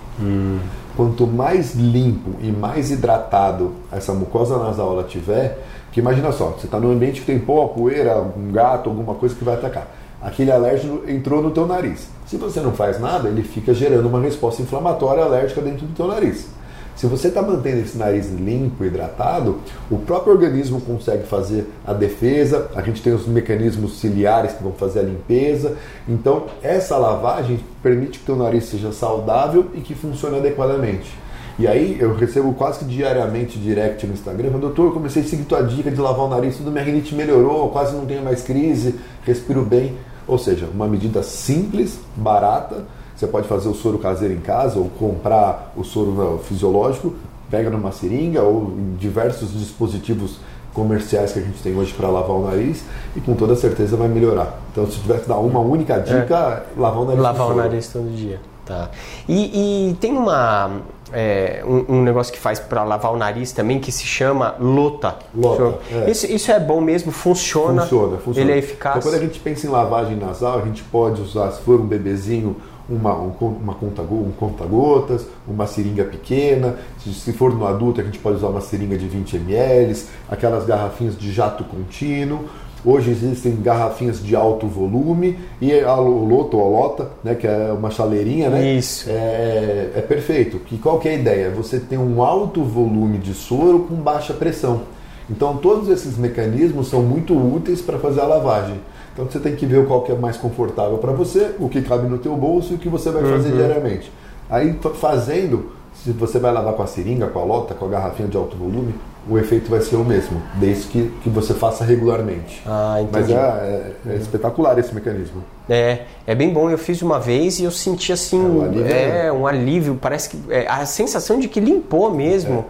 Quanto 0.94 1.26
mais 1.26 1.74
limpo 1.74 2.32
e 2.42 2.52
mais 2.52 2.90
hidratado 2.90 3.72
essa 3.90 4.12
mucosa 4.12 4.58
nasal 4.58 4.92
ela 4.92 5.04
tiver, 5.04 5.58
que 5.90 6.00
imagina 6.00 6.30
só, 6.32 6.48
você 6.50 6.66
está 6.66 6.78
num 6.78 6.92
ambiente 6.92 7.20
que 7.20 7.26
tem 7.26 7.38
pó, 7.38 7.66
poeira, 7.68 8.20
um 8.36 8.52
gato, 8.52 8.90
alguma 8.90 9.14
coisa 9.14 9.34
que 9.34 9.42
vai 9.42 9.54
atacar. 9.54 9.86
Aquele 10.20 10.52
alérgeno 10.52 11.00
entrou 11.08 11.42
no 11.42 11.50
teu 11.50 11.66
nariz. 11.66 12.08
Se 12.26 12.36
você 12.36 12.60
não 12.60 12.72
faz 12.72 13.00
nada, 13.00 13.28
ele 13.28 13.42
fica 13.42 13.72
gerando 13.74 14.06
uma 14.06 14.20
resposta 14.20 14.60
inflamatória 14.62 15.24
alérgica 15.24 15.60
dentro 15.62 15.86
do 15.86 15.94
teu 15.94 16.06
nariz. 16.06 16.46
Se 16.94 17.06
você 17.06 17.28
está 17.28 17.42
mantendo 17.42 17.80
esse 17.80 17.96
nariz 17.96 18.30
limpo, 18.30 18.84
hidratado, 18.84 19.58
o 19.90 19.98
próprio 19.98 20.34
organismo 20.34 20.80
consegue 20.80 21.24
fazer 21.26 21.66
a 21.84 21.92
defesa, 21.92 22.70
a 22.74 22.82
gente 22.82 23.02
tem 23.02 23.12
os 23.12 23.26
mecanismos 23.26 23.98
ciliares 23.98 24.52
que 24.52 24.62
vão 24.62 24.72
fazer 24.72 25.00
a 25.00 25.02
limpeza. 25.02 25.76
Então, 26.08 26.46
essa 26.62 26.96
lavagem 26.96 27.60
permite 27.82 28.18
que 28.18 28.24
o 28.24 28.26
teu 28.26 28.36
nariz 28.36 28.64
seja 28.64 28.92
saudável 28.92 29.66
e 29.74 29.80
que 29.80 29.94
funcione 29.94 30.38
adequadamente. 30.38 31.10
E 31.58 31.66
aí 31.66 31.96
eu 32.00 32.14
recebo 32.14 32.54
quase 32.54 32.80
que 32.80 32.84
diariamente 32.86 33.58
direct 33.58 34.06
no 34.06 34.14
Instagram, 34.14 34.50
doutor, 34.58 34.86
eu 34.86 34.92
comecei 34.92 35.22
a 35.22 35.24
seguir 35.24 35.44
tua 35.44 35.62
dica 35.62 35.90
de 35.90 36.00
lavar 36.00 36.26
o 36.26 36.28
nariz, 36.28 36.56
tudo 36.56 36.70
minha 36.70 36.82
rinite 36.82 37.14
melhorou, 37.14 37.68
quase 37.70 37.94
não 37.94 38.06
tenho 38.06 38.22
mais 38.22 38.42
crise, 38.42 38.94
respiro 39.24 39.62
bem. 39.62 39.96
Ou 40.26 40.38
seja, 40.38 40.66
uma 40.72 40.86
medida 40.86 41.22
simples, 41.22 41.98
barata, 42.16 42.84
você 43.22 43.26
pode 43.28 43.46
fazer 43.46 43.68
o 43.68 43.74
soro 43.74 43.98
caseiro 43.98 44.34
em 44.34 44.40
casa 44.40 44.78
ou 44.78 44.88
comprar 44.98 45.72
o 45.76 45.84
soro 45.84 46.12
não, 46.12 46.38
fisiológico, 46.38 47.14
pega 47.50 47.70
numa 47.70 47.92
seringa 47.92 48.42
ou 48.42 48.72
em 48.76 48.96
diversos 48.96 49.52
dispositivos 49.52 50.38
comerciais 50.74 51.32
que 51.32 51.38
a 51.38 51.42
gente 51.42 51.62
tem 51.62 51.76
hoje 51.76 51.92
para 51.92 52.08
lavar 52.08 52.36
o 52.36 52.46
nariz 52.46 52.82
e 53.14 53.20
com 53.20 53.34
toda 53.34 53.54
certeza 53.54 53.96
vai 53.96 54.08
melhorar. 54.08 54.58
Então, 54.72 54.86
se 54.86 54.98
tivesse 54.98 55.22
que 55.22 55.28
dar 55.28 55.36
uma 55.36 55.60
única 55.60 56.00
dica, 56.00 56.64
é. 56.76 56.80
lavar 56.80 57.02
o 57.02 57.04
nariz. 57.04 57.22
Lavar 57.22 57.46
o 57.48 57.54
nariz 57.54 57.88
todo 57.88 58.10
dia. 58.10 58.40
Tá. 58.64 58.90
E, 59.28 59.90
e 59.90 59.94
tem 59.94 60.12
uma 60.12 60.80
é, 61.12 61.62
um, 61.66 61.96
um, 61.96 62.02
negócio 62.02 62.32
que 62.32 62.38
faz 62.38 62.58
para 62.58 62.82
lavar 62.82 63.12
o 63.12 63.16
nariz 63.16 63.52
também 63.52 63.78
que 63.78 63.92
se 63.92 64.04
chama 64.04 64.54
lota. 64.58 65.16
Lota. 65.34 65.78
É. 65.90 66.10
Isso, 66.10 66.26
isso, 66.26 66.50
é 66.50 66.58
bom 66.58 66.80
mesmo? 66.80 67.12
Funciona? 67.12 67.82
Funciona, 67.82 68.16
funciona. 68.18 68.50
Ele 68.50 68.58
é 68.58 68.58
eficaz? 68.58 68.96
Então, 68.96 69.10
quando 69.10 69.20
a 69.20 69.24
gente 69.24 69.38
pensa 69.40 69.66
em 69.66 69.70
lavagem 69.70 70.16
nasal, 70.16 70.58
a 70.58 70.62
gente 70.62 70.82
pode 70.84 71.20
usar, 71.20 71.50
se 71.52 71.60
for 71.60 71.80
um 71.80 71.86
bebezinho, 71.86 72.56
uma, 72.88 73.14
um, 73.14 73.32
uma 73.40 73.74
conta, 73.74 74.02
um 74.02 74.32
conta-gotas, 74.38 75.26
uma 75.46 75.66
seringa 75.66 76.04
pequena. 76.04 76.76
Se, 76.98 77.12
se, 77.12 77.32
for 77.32 77.54
no 77.54 77.66
adulto, 77.66 78.00
a 78.00 78.04
gente 78.04 78.18
pode 78.18 78.36
usar 78.36 78.48
uma 78.48 78.60
seringa 78.60 78.96
de 78.96 79.06
20 79.06 79.36
ml, 79.36 79.96
aquelas 80.30 80.64
garrafinhas 80.64 81.16
de 81.16 81.32
jato 81.32 81.64
contínuo. 81.64 82.44
Hoje 82.84 83.12
existem 83.12 83.54
garrafinhas 83.62 84.20
de 84.20 84.34
alto 84.34 84.66
volume 84.66 85.38
e 85.60 85.72
a 85.78 85.94
Loto, 85.94 86.58
a 86.60 86.64
Lota, 86.64 87.10
né, 87.22 87.36
que 87.36 87.46
é 87.46 87.72
uma 87.72 87.90
chaleirinha, 87.92 88.50
né? 88.50 88.74
Isso. 88.74 89.08
É, 89.08 89.92
é 89.94 90.00
perfeito. 90.00 90.58
Que 90.58 90.76
qual 90.78 90.98
que 90.98 91.08
é 91.08 91.12
a 91.12 91.14
ideia? 91.14 91.50
Você 91.50 91.78
tem 91.78 91.96
um 91.96 92.20
alto 92.24 92.64
volume 92.64 93.18
de 93.18 93.34
soro 93.34 93.86
com 93.88 93.94
baixa 93.94 94.34
pressão. 94.34 94.82
Então 95.30 95.56
todos 95.58 95.88
esses 95.88 96.18
mecanismos 96.18 96.88
são 96.88 97.02
muito 97.02 97.34
úteis 97.34 97.80
para 97.80 97.98
fazer 98.00 98.20
a 98.20 98.26
lavagem. 98.26 98.80
Então 99.12 99.26
você 99.26 99.38
tem 99.38 99.54
que 99.54 99.66
ver 99.66 99.86
qual 99.86 100.02
que 100.02 100.10
é 100.10 100.14
mais 100.14 100.36
confortável 100.36 100.98
para 100.98 101.12
você, 101.12 101.54
o 101.58 101.68
que 101.68 101.82
cabe 101.82 102.08
no 102.08 102.18
teu 102.18 102.34
bolso 102.36 102.72
e 102.72 102.76
o 102.76 102.78
que 102.78 102.88
você 102.88 103.10
vai 103.10 103.22
fazer 103.22 103.50
uhum. 103.50 103.56
diariamente. 103.56 104.12
Aí 104.48 104.78
fazendo, 104.94 105.72
se 105.94 106.12
você 106.12 106.38
vai 106.38 106.52
lavar 106.52 106.74
com 106.74 106.82
a 106.82 106.86
seringa, 106.86 107.26
com 107.26 107.38
a 107.38 107.44
lota, 107.44 107.74
com 107.74 107.86
a 107.86 107.88
garrafinha 107.88 108.28
de 108.28 108.36
alto 108.36 108.56
volume, 108.56 108.94
o 109.28 109.38
efeito 109.38 109.70
vai 109.70 109.80
ser 109.80 109.96
o 109.96 110.04
mesmo, 110.04 110.42
desde 110.54 110.88
que, 110.88 111.12
que 111.22 111.30
você 111.30 111.54
faça 111.54 111.84
regularmente. 111.84 112.60
Ah, 112.66 112.96
Mas 113.10 113.30
é, 113.30 113.34
é, 113.34 113.92
é, 114.08 114.16
espetacular 114.16 114.76
esse 114.78 114.92
mecanismo. 114.94 115.44
É, 115.68 116.00
é 116.26 116.34
bem 116.34 116.52
bom. 116.52 116.68
Eu 116.68 116.78
fiz 116.78 117.02
uma 117.02 117.20
vez 117.20 117.60
e 117.60 117.64
eu 117.64 117.70
senti 117.70 118.12
assim, 118.12 118.40
é 118.40 118.48
um 118.48 118.62
alívio, 118.62 118.86
é, 118.86 119.22
né? 119.24 119.32
um 119.32 119.46
alívio 119.46 119.98
parece 120.00 120.30
que 120.30 120.52
é, 120.52 120.66
a 120.68 120.84
sensação 120.86 121.38
de 121.38 121.46
que 121.46 121.60
limpou 121.60 122.10
mesmo, 122.10 122.64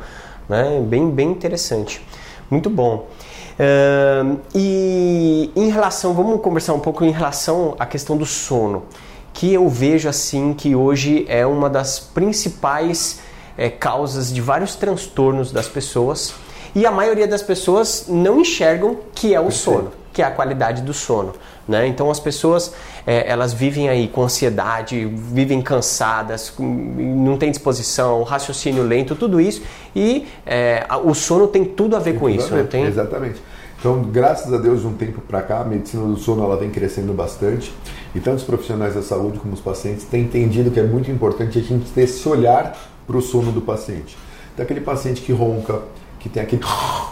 é. 0.50 0.62
né? 0.62 0.84
Bem, 0.86 1.10
bem 1.10 1.30
interessante. 1.30 2.04
Muito 2.50 2.68
bom. 2.68 3.06
Uh, 3.52 4.38
e 4.54 5.50
em 5.54 5.70
relação, 5.70 6.14
vamos 6.14 6.40
conversar 6.40 6.74
um 6.74 6.80
pouco 6.80 7.04
em 7.04 7.10
relação 7.10 7.74
à 7.78 7.86
questão 7.86 8.16
do 8.16 8.24
sono, 8.24 8.84
que 9.32 9.52
eu 9.52 9.68
vejo 9.68 10.08
assim 10.08 10.54
que 10.54 10.74
hoje 10.74 11.24
é 11.28 11.46
uma 11.46 11.68
das 11.68 11.98
principais 11.98 13.20
é, 13.56 13.68
causas 13.68 14.32
de 14.32 14.40
vários 14.40 14.74
transtornos 14.74 15.52
das 15.52 15.68
pessoas 15.68 16.34
e 16.74 16.86
a 16.86 16.90
maioria 16.90 17.26
das 17.26 17.42
pessoas 17.42 18.06
não 18.08 18.40
enxergam 18.40 18.96
que 19.14 19.34
é 19.34 19.40
o 19.40 19.44
Perfeito. 19.44 19.64
sono, 19.64 19.92
que 20.12 20.22
é 20.22 20.24
a 20.24 20.30
qualidade 20.30 20.82
do 20.82 20.94
sono. 20.94 21.34
Né? 21.68 21.86
Então 21.86 22.10
as 22.10 22.18
pessoas 22.18 22.72
é, 23.06 23.28
elas 23.28 23.52
vivem 23.52 23.88
aí 23.88 24.08
com 24.08 24.22
ansiedade, 24.22 25.04
vivem 25.04 25.60
cansadas, 25.60 26.52
não 26.58 27.36
tem 27.36 27.50
disposição, 27.50 28.22
raciocínio 28.22 28.82
lento, 28.82 29.14
tudo 29.14 29.40
isso 29.40 29.62
e 29.94 30.26
é, 30.46 30.86
o 31.04 31.14
sono 31.14 31.48
tem 31.48 31.64
tudo 31.64 31.96
a 31.96 31.98
ver 31.98 32.12
tem 32.12 32.20
com 32.20 32.30
isso, 32.30 32.54
não 32.54 32.66
tem? 32.66 32.84
Exatamente. 32.84 33.40
Então, 33.78 34.00
graças 34.00 34.52
a 34.52 34.58
Deus, 34.58 34.82
de 34.82 34.86
um 34.86 34.92
tempo 34.92 35.20
para 35.20 35.42
cá, 35.42 35.60
a 35.60 35.64
medicina 35.64 36.04
do 36.06 36.16
sono 36.16 36.44
ela 36.44 36.56
vem 36.56 36.70
crescendo 36.70 37.12
bastante 37.12 37.74
e 38.14 38.20
tanto 38.20 38.36
os 38.36 38.44
profissionais 38.44 38.94
da 38.94 39.02
saúde 39.02 39.40
como 39.40 39.54
os 39.54 39.60
pacientes 39.60 40.04
têm 40.04 40.22
entendido 40.22 40.70
que 40.70 40.78
é 40.78 40.84
muito 40.84 41.10
importante 41.10 41.58
a 41.58 41.62
gente 41.62 41.90
ter 41.90 42.02
esse 42.02 42.28
olhar 42.28 42.78
para 43.04 43.16
o 43.16 43.20
sono 43.20 43.50
do 43.50 43.60
paciente. 43.60 44.16
Então, 44.54 44.62
aquele 44.62 44.80
paciente 44.80 45.20
que 45.20 45.32
ronca, 45.32 45.80
que 46.20 46.28
tem 46.28 46.40
aquele 46.40 46.62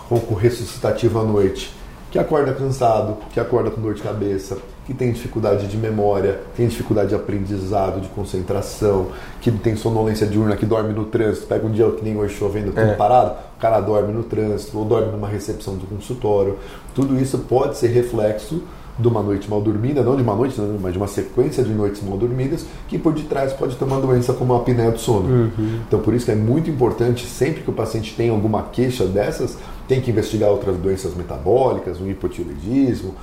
ronco 0.08 0.32
ressuscitativo 0.34 1.18
à 1.18 1.24
noite, 1.24 1.74
que 2.08 2.20
acorda 2.20 2.52
cansado, 2.52 3.16
que 3.32 3.40
acorda 3.40 3.70
com 3.72 3.80
dor 3.80 3.94
de 3.94 4.02
cabeça, 4.02 4.58
que 4.90 4.94
tem 4.96 5.12
dificuldade 5.12 5.68
de 5.68 5.76
memória, 5.76 6.40
tem 6.56 6.66
dificuldade 6.66 7.10
de 7.10 7.14
aprendizado, 7.14 8.00
de 8.00 8.08
concentração, 8.08 9.06
que 9.40 9.48
tem 9.52 9.76
sonolência 9.76 10.26
diurna, 10.26 10.56
que 10.56 10.66
dorme 10.66 10.92
no 10.92 11.04
trânsito, 11.04 11.46
pega 11.46 11.64
um 11.64 11.70
dia 11.70 11.88
que 11.92 12.02
nem 12.02 12.16
hoje 12.16 12.34
chovendo, 12.34 12.72
tudo 12.72 12.80
é. 12.80 12.94
parado, 12.94 13.36
o 13.56 13.60
cara 13.60 13.80
dorme 13.80 14.12
no 14.12 14.24
trânsito, 14.24 14.76
ou 14.76 14.84
dorme 14.84 15.12
numa 15.12 15.28
recepção 15.28 15.76
do 15.76 15.86
consultório. 15.86 16.58
Tudo 16.92 17.16
isso 17.20 17.38
pode 17.38 17.76
ser 17.76 17.86
reflexo 17.86 18.64
de 18.98 19.06
uma 19.06 19.22
noite 19.22 19.48
mal 19.48 19.60
dormida, 19.62 20.02
não 20.02 20.16
de 20.16 20.22
uma 20.22 20.34
noite, 20.34 20.60
mas 20.80 20.92
de 20.92 20.98
uma 20.98 21.06
sequência 21.06 21.62
de 21.62 21.72
noites 21.72 22.02
mal 22.02 22.18
dormidas, 22.18 22.66
que 22.88 22.98
por 22.98 23.12
detrás 23.12 23.52
pode 23.52 23.76
ter 23.76 23.84
uma 23.84 24.00
doença 24.00 24.32
como 24.32 24.54
a 24.54 24.56
apneia 24.56 24.90
do 24.90 24.98
sono. 24.98 25.28
Uhum. 25.28 25.80
Então, 25.86 26.00
por 26.00 26.12
isso 26.14 26.26
que 26.26 26.32
é 26.32 26.34
muito 26.34 26.68
importante, 26.68 27.26
sempre 27.26 27.62
que 27.62 27.70
o 27.70 27.72
paciente 27.72 28.12
tem 28.16 28.28
alguma 28.28 28.64
queixa 28.64 29.06
dessas, 29.06 29.56
tem 29.86 30.00
que 30.00 30.10
investigar 30.10 30.50
outras 30.50 30.76
doenças 30.76 31.14
metabólicas, 31.14 32.00
um 32.00 32.10
hipotireoidismo, 32.10 33.14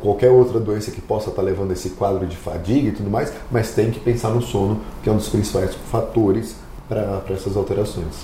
qualquer 0.00 0.30
outra 0.30 0.60
doença 0.60 0.90
que 0.90 1.00
possa 1.00 1.30
estar 1.30 1.42
levando 1.42 1.72
esse 1.72 1.90
quadro 1.90 2.26
de 2.26 2.36
fadiga 2.36 2.88
e 2.88 2.92
tudo 2.92 3.10
mais, 3.10 3.32
mas 3.50 3.70
tem 3.72 3.90
que 3.90 4.00
pensar 4.00 4.30
no 4.30 4.42
sono, 4.42 4.80
que 5.02 5.08
é 5.08 5.12
um 5.12 5.16
dos 5.16 5.28
principais 5.28 5.74
fatores 5.90 6.56
para 6.88 7.22
essas 7.30 7.56
alterações. 7.56 8.14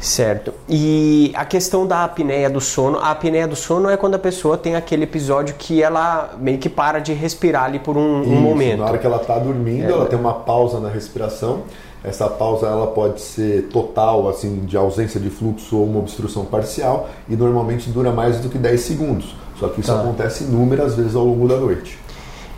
Certo. 0.00 0.52
E 0.68 1.32
a 1.34 1.44
questão 1.44 1.86
da 1.86 2.04
apneia 2.04 2.48
do 2.48 2.60
sono, 2.60 2.98
a 2.98 3.10
apneia 3.10 3.46
do 3.46 3.56
sono 3.56 3.88
é 3.88 3.96
quando 3.96 4.14
a 4.14 4.18
pessoa 4.18 4.56
tem 4.56 4.76
aquele 4.76 5.04
episódio 5.04 5.54
que 5.58 5.82
ela 5.82 6.34
meio 6.38 6.58
que 6.58 6.68
para 6.68 6.98
de 6.98 7.12
respirar 7.12 7.64
ali 7.64 7.78
por 7.78 7.96
um, 7.96 8.22
Isso, 8.22 8.30
um 8.30 8.40
momento. 8.40 8.78
Na 8.78 8.86
hora 8.86 8.98
que 8.98 9.06
ela 9.06 9.16
está 9.16 9.38
dormindo, 9.38 9.88
é, 9.88 9.92
ela 9.92 10.06
tem 10.06 10.18
uma 10.18 10.34
pausa 10.34 10.80
na 10.80 10.88
respiração. 10.88 11.62
Essa 12.04 12.28
pausa 12.28 12.66
ela 12.66 12.86
pode 12.88 13.20
ser 13.20 13.64
total, 13.64 14.28
assim, 14.28 14.60
de 14.60 14.76
ausência 14.76 15.18
de 15.18 15.28
fluxo 15.28 15.76
ou 15.76 15.86
uma 15.86 15.98
obstrução 15.98 16.44
parcial 16.44 17.08
e 17.28 17.34
normalmente 17.34 17.90
dura 17.90 18.12
mais 18.12 18.38
do 18.38 18.48
que 18.48 18.58
10 18.58 18.80
segundos. 18.80 19.34
Só 19.58 19.68
que 19.68 19.80
isso 19.80 19.92
tá. 19.92 20.00
acontece 20.00 20.44
inúmeras 20.44 20.94
vezes 20.94 21.14
ao 21.14 21.24
longo 21.24 21.48
da 21.48 21.56
noite. 21.56 21.98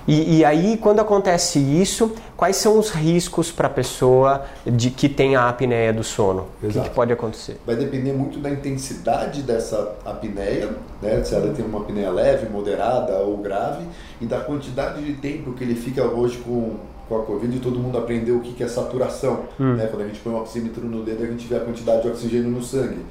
E, 0.09 0.39
e, 0.39 0.45
aí, 0.45 0.79
quando 0.79 1.01
acontece 1.01 1.59
isso, 1.59 2.15
quais 2.35 2.57
são 2.57 2.79
os 2.79 2.89
riscos 2.89 3.53
para 3.53 3.67
a 3.67 3.71
pessoa 3.71 4.47
de 4.65 4.91
que 4.91 5.07
tem 5.07 5.37
a 5.37 5.51
apneia 5.51 5.93
do 5.93 6.03
sono? 6.03 6.47
O 6.63 6.67
que, 6.67 6.81
que, 6.81 6.91
pode 6.91 7.13
acontecer? 7.13 7.59
Vai 7.67 7.77
depender 7.77 8.15
muito 8.15 8.39
da 8.39 8.49
intensidade 8.49 9.43
dessa 9.43 9.97
apneia, 10.07 10.71
né? 11.03 11.23
se 11.23 11.35
ela 11.35 11.53
tem 11.53 11.63
uma 11.63 11.81
apneia 11.81 12.11
leve, 12.11 12.49
moderada 12.49 13.19
ou 13.19 13.37
grave, 13.37 13.85
e 14.19 14.25
da 14.25 14.41
quantidade 14.41 15.05
de 15.05 15.13
tempo 15.13 15.53
que 15.53 15.63
ele 15.63 15.75
fica 15.75 16.03
hoje 16.05 16.39
com, 16.39 16.77
com 17.07 17.19
a 17.19 17.23
Covid 17.25 17.55
e 17.55 17.61
todo 17.61 17.79
mundo 17.79 17.99
aprendeu 17.99 18.37
o 18.37 18.41
que, 18.41 18.55
que 18.55 18.65
é 18.65 18.69
saturação. 18.69 19.41
Hum. 19.61 19.75
Né? 19.75 19.89
Quando 19.89 20.05
a 20.05 20.07
gente 20.07 20.21
põe 20.21 20.33
um 20.33 20.41
oxímetro 20.41 20.87
no 20.87 21.05
dedo, 21.05 21.23
a 21.23 21.27
gente 21.27 21.47
vê 21.47 21.57
a 21.57 21.61
quantidade 21.61 22.01
de 22.01 22.09
oxigênio 22.09 22.49
no 22.49 22.63
sangue. 22.63 23.05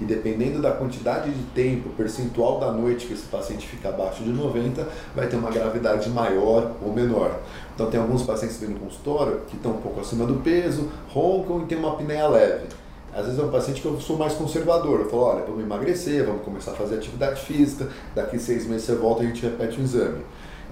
E 0.00 0.04
dependendo 0.04 0.62
da 0.62 0.72
quantidade 0.72 1.30
de 1.30 1.42
tempo, 1.54 1.90
percentual 1.90 2.58
da 2.58 2.72
noite 2.72 3.06
que 3.06 3.12
esse 3.12 3.26
paciente 3.26 3.66
fica 3.66 3.90
abaixo 3.90 4.22
de 4.24 4.30
90, 4.30 4.88
vai 5.14 5.26
ter 5.26 5.36
uma 5.36 5.50
gravidade 5.50 6.08
maior 6.08 6.72
ou 6.82 6.92
menor. 6.92 7.38
Então 7.74 7.90
tem 7.90 8.00
alguns 8.00 8.22
pacientes 8.22 8.56
que 8.56 8.66
no 8.66 8.78
consultório 8.78 9.40
que 9.48 9.56
estão 9.56 9.72
um 9.72 9.80
pouco 9.80 10.00
acima 10.00 10.24
do 10.24 10.36
peso, 10.36 10.88
roncam 11.08 11.62
e 11.62 11.66
tem 11.66 11.76
uma 11.76 11.92
apneia 11.92 12.26
leve. 12.28 12.66
Às 13.12 13.24
vezes 13.24 13.38
é 13.40 13.42
um 13.42 13.50
paciente 13.50 13.80
que 13.80 13.86
eu 13.86 14.00
sou 14.00 14.16
mais 14.16 14.34
conservador. 14.34 15.00
Eu 15.00 15.10
falo, 15.10 15.22
olha, 15.22 15.44
vamos 15.44 15.62
emagrecer, 15.62 16.24
vamos 16.24 16.42
começar 16.42 16.72
a 16.72 16.74
fazer 16.74 16.94
atividade 16.94 17.40
física, 17.40 17.88
daqui 18.14 18.38
seis 18.38 18.66
meses 18.66 18.86
você 18.86 18.94
volta 18.94 19.22
e 19.22 19.26
a 19.26 19.28
gente 19.28 19.42
repete 19.42 19.80
o 19.80 19.82
exame. 19.82 20.22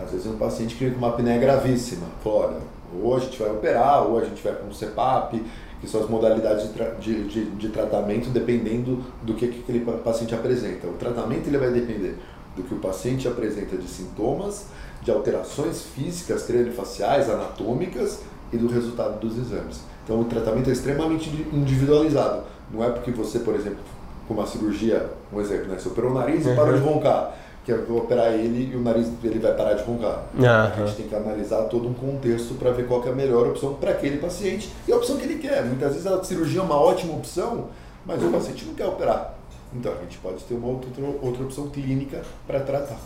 Às 0.01 0.13
vezes 0.13 0.27
é 0.27 0.31
um 0.31 0.39
paciente 0.39 0.77
que 0.77 0.85
vem 0.85 0.93
com 0.93 0.99
uma 0.99 1.09
apneia 1.09 1.39
gravíssima. 1.39 2.07
Eu 2.07 2.23
falo, 2.23 2.37
olha, 2.37 2.57
ou 3.03 3.17
a 3.17 3.19
gente 3.19 3.39
vai 3.39 3.51
operar, 3.51 4.07
ou 4.07 4.19
a 4.19 4.25
gente 4.25 4.43
vai 4.43 4.55
com 4.55 4.69
um 4.69 4.71
CPAP, 4.71 5.43
que 5.81 5.87
são 5.87 6.03
as 6.03 6.09
modalidades 6.09 6.69
de, 6.69 6.73
tra 6.75 6.91
de, 7.01 7.25
de, 7.29 7.45
de, 7.51 7.69
tratamento 7.69 8.31
dependendo 8.31 9.05
do 9.23 9.35
que, 9.35 9.47
que 9.49 9.61
aquele 9.61 9.81
paciente 10.03 10.35
apresenta. 10.35 10.87
O 10.87 10.95
tratamento 10.95 11.47
ele 11.47 11.59
vai 11.59 11.71
depender 11.71 12.17
do 12.57 12.63
que 12.63 12.75
o 12.75 12.79
paciente 12.79 13.29
apresenta 13.29 13.77
de 13.77 13.89
sintomas, 13.89 14.67
de 15.03 15.11
alterações 15.11 15.83
físicas, 15.83 16.43
craniofaciais, 16.43 17.31
anatômicas 17.31 18.21
e 18.53 18.57
do 18.57 18.67
resultado 18.67 19.21
dos 19.21 19.39
exames. 19.39 19.81
Então 20.05 20.21
o 20.21 20.25
tratamento 20.25 20.69
é 20.69 20.73
extremamente 20.73 21.31
individualizado. 21.53 22.43
Não 22.73 22.83
é 22.83 22.91
porque 22.91 23.11
você, 23.11 23.39
por 23.39 23.55
exemplo, 23.55 23.79
com 24.27 24.35
uma 24.35 24.47
cirurgia, 24.47 25.11
um 25.33 25.41
exemplo, 25.41 25.69
né? 25.69 25.79
Você 25.79 25.89
operou 25.89 26.11
o 26.11 26.15
nariz 26.15 26.45
e 26.45 26.49
uhum. 26.49 26.57
parou 26.57 26.75
de 26.75 26.81
roncar 26.81 27.35
que 27.69 27.73
eu 27.73 27.85
vou 27.85 27.99
operar 27.99 28.33
ele 28.33 28.71
e 28.73 28.77
o 28.77 28.81
nariz 28.81 29.07
dele 29.09 29.39
vai 29.39 29.53
parar 29.53 29.75
de 29.75 29.83
roncar. 29.83 30.25
Uhum. 30.35 30.47
A 30.47 30.87
gente 30.87 30.97
tem 30.97 31.07
que 31.07 31.15
analisar 31.15 31.65
todo 31.65 31.87
um 31.87 31.93
contexto 31.93 32.55
para 32.55 32.71
ver 32.71 32.87
qual 32.87 33.05
é 33.05 33.11
a 33.11 33.15
melhor 33.15 33.47
opção 33.49 33.75
para 33.75 33.91
aquele 33.91 34.17
paciente 34.17 34.73
e 34.87 34.93
a 34.93 34.97
opção 34.97 35.19
que 35.19 35.25
ele 35.25 35.39
quer. 35.39 35.63
Muitas 35.67 35.93
vezes 35.93 36.07
a 36.07 36.25
cirurgia 36.25 36.61
é 36.61 36.63
uma 36.63 36.81
ótima 36.81 37.13
opção, 37.13 37.67
mas 38.07 38.23
o 38.23 38.31
paciente 38.31 38.65
não 38.65 38.73
quer 38.73 38.87
operar. 38.87 39.35
Então 39.75 39.93
a 39.93 40.03
gente 40.03 40.17
pode 40.17 40.43
ter 40.45 40.55
uma 40.55 40.69
outra, 40.69 40.89
outra 41.21 41.45
opção 41.45 41.69
clínica 41.69 42.23
para 42.47 42.61
tratar. 42.61 42.99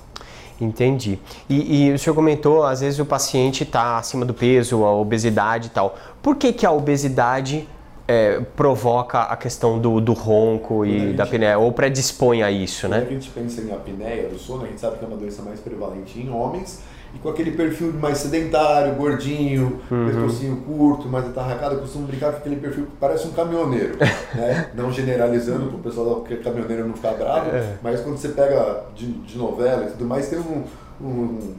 Entendi. 0.61 1.18
E, 1.51 1.88
e, 1.88 1.92
o 1.92 1.98
senhor 1.98 2.14
comentou, 2.14 2.64
às 2.64 2.83
vezes 2.83 3.01
o 3.01 3.05
paciente 3.05 3.64
está 3.64 3.98
acima 3.98 4.25
do 4.25 4.33
peso, 4.33 4.85
a 4.85 4.92
obesidade 4.92 5.66
e 5.66 5.70
tal. 5.70 5.98
Por 6.22 6.37
que, 6.37 6.53
que 6.53 6.64
a 6.64 6.70
obesidade 6.70 7.68
é, 8.07 8.41
provoca 8.57 9.23
a 9.23 9.37
questão 9.37 9.79
do, 9.79 10.01
do 10.01 10.12
ronco 10.12 10.85
e 10.85 10.99
gente, 10.99 11.17
da 11.17 11.25
apneia, 11.25 11.59
ou 11.59 11.73
predispõe 11.73 12.43
a 12.43 12.51
isso, 12.51 12.88
né? 12.88 12.99
A 13.07 13.11
gente 13.11 13.31
pensa 13.31 13.61
em 13.61 13.73
apneia 13.73 14.29
do 14.29 14.38
sono, 14.38 14.65
a 14.65 14.67
gente 14.67 14.81
sabe 14.81 14.99
que 14.99 15.05
é 15.05 15.09
uma 15.09 15.17
doença 15.17 15.43
mais 15.43 15.61
prevalente 15.61 16.19
em 16.19 16.31
homens 16.31 16.83
e 17.15 17.19
com 17.19 17.29
aquele 17.29 17.51
perfil 17.53 17.93
mais 17.93 18.19
sedentário, 18.19 18.95
gordinho, 18.95 19.81
uhum. 19.91 20.07
pescocinho 20.07 20.57
curto, 20.62 21.09
mais 21.09 21.27
atarracado, 21.27 21.75
eu 21.75 21.81
costumo 21.81 22.07
brincar 22.07 22.33
com 22.33 22.38
aquele 22.38 22.57
perfil 22.57 22.87
que 22.87 22.93
parece 22.99 23.27
um 23.29 23.33
caminhoneiro, 23.33 23.99
né? 24.35 24.71
Não 24.75 24.91
generalizando 24.91 25.67
para 25.67 25.77
o 25.77 25.81
pessoal 25.81 26.21
que 26.23 26.35
é 26.35 26.37
caminhoneiro 26.38 26.88
não 26.88 26.95
ficar 26.95 27.12
bravo, 27.12 27.51
é. 27.55 27.77
mas 27.83 28.01
quando 28.01 28.17
você 28.17 28.29
pega 28.31 28.85
de, 28.95 29.07
de, 29.12 29.37
novela 29.37 29.85
e 29.85 29.91
tudo 29.91 30.07
mais, 30.07 30.29
tem 30.29 30.38
um, 30.38 30.65
um, 31.01 31.55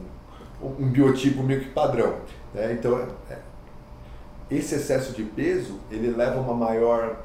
um 0.62 0.88
biotipo 0.88 1.42
meio 1.42 1.60
que 1.60 1.68
padrão. 1.70 2.14
Né? 2.52 2.72
Então, 2.72 3.06
é, 3.30 3.36
esse 4.50 4.74
excesso 4.74 5.12
de 5.12 5.22
peso, 5.22 5.80
ele 5.90 6.10
leva 6.10 6.38
a 6.38 6.40
uma 6.40 6.54
maior 6.54 7.16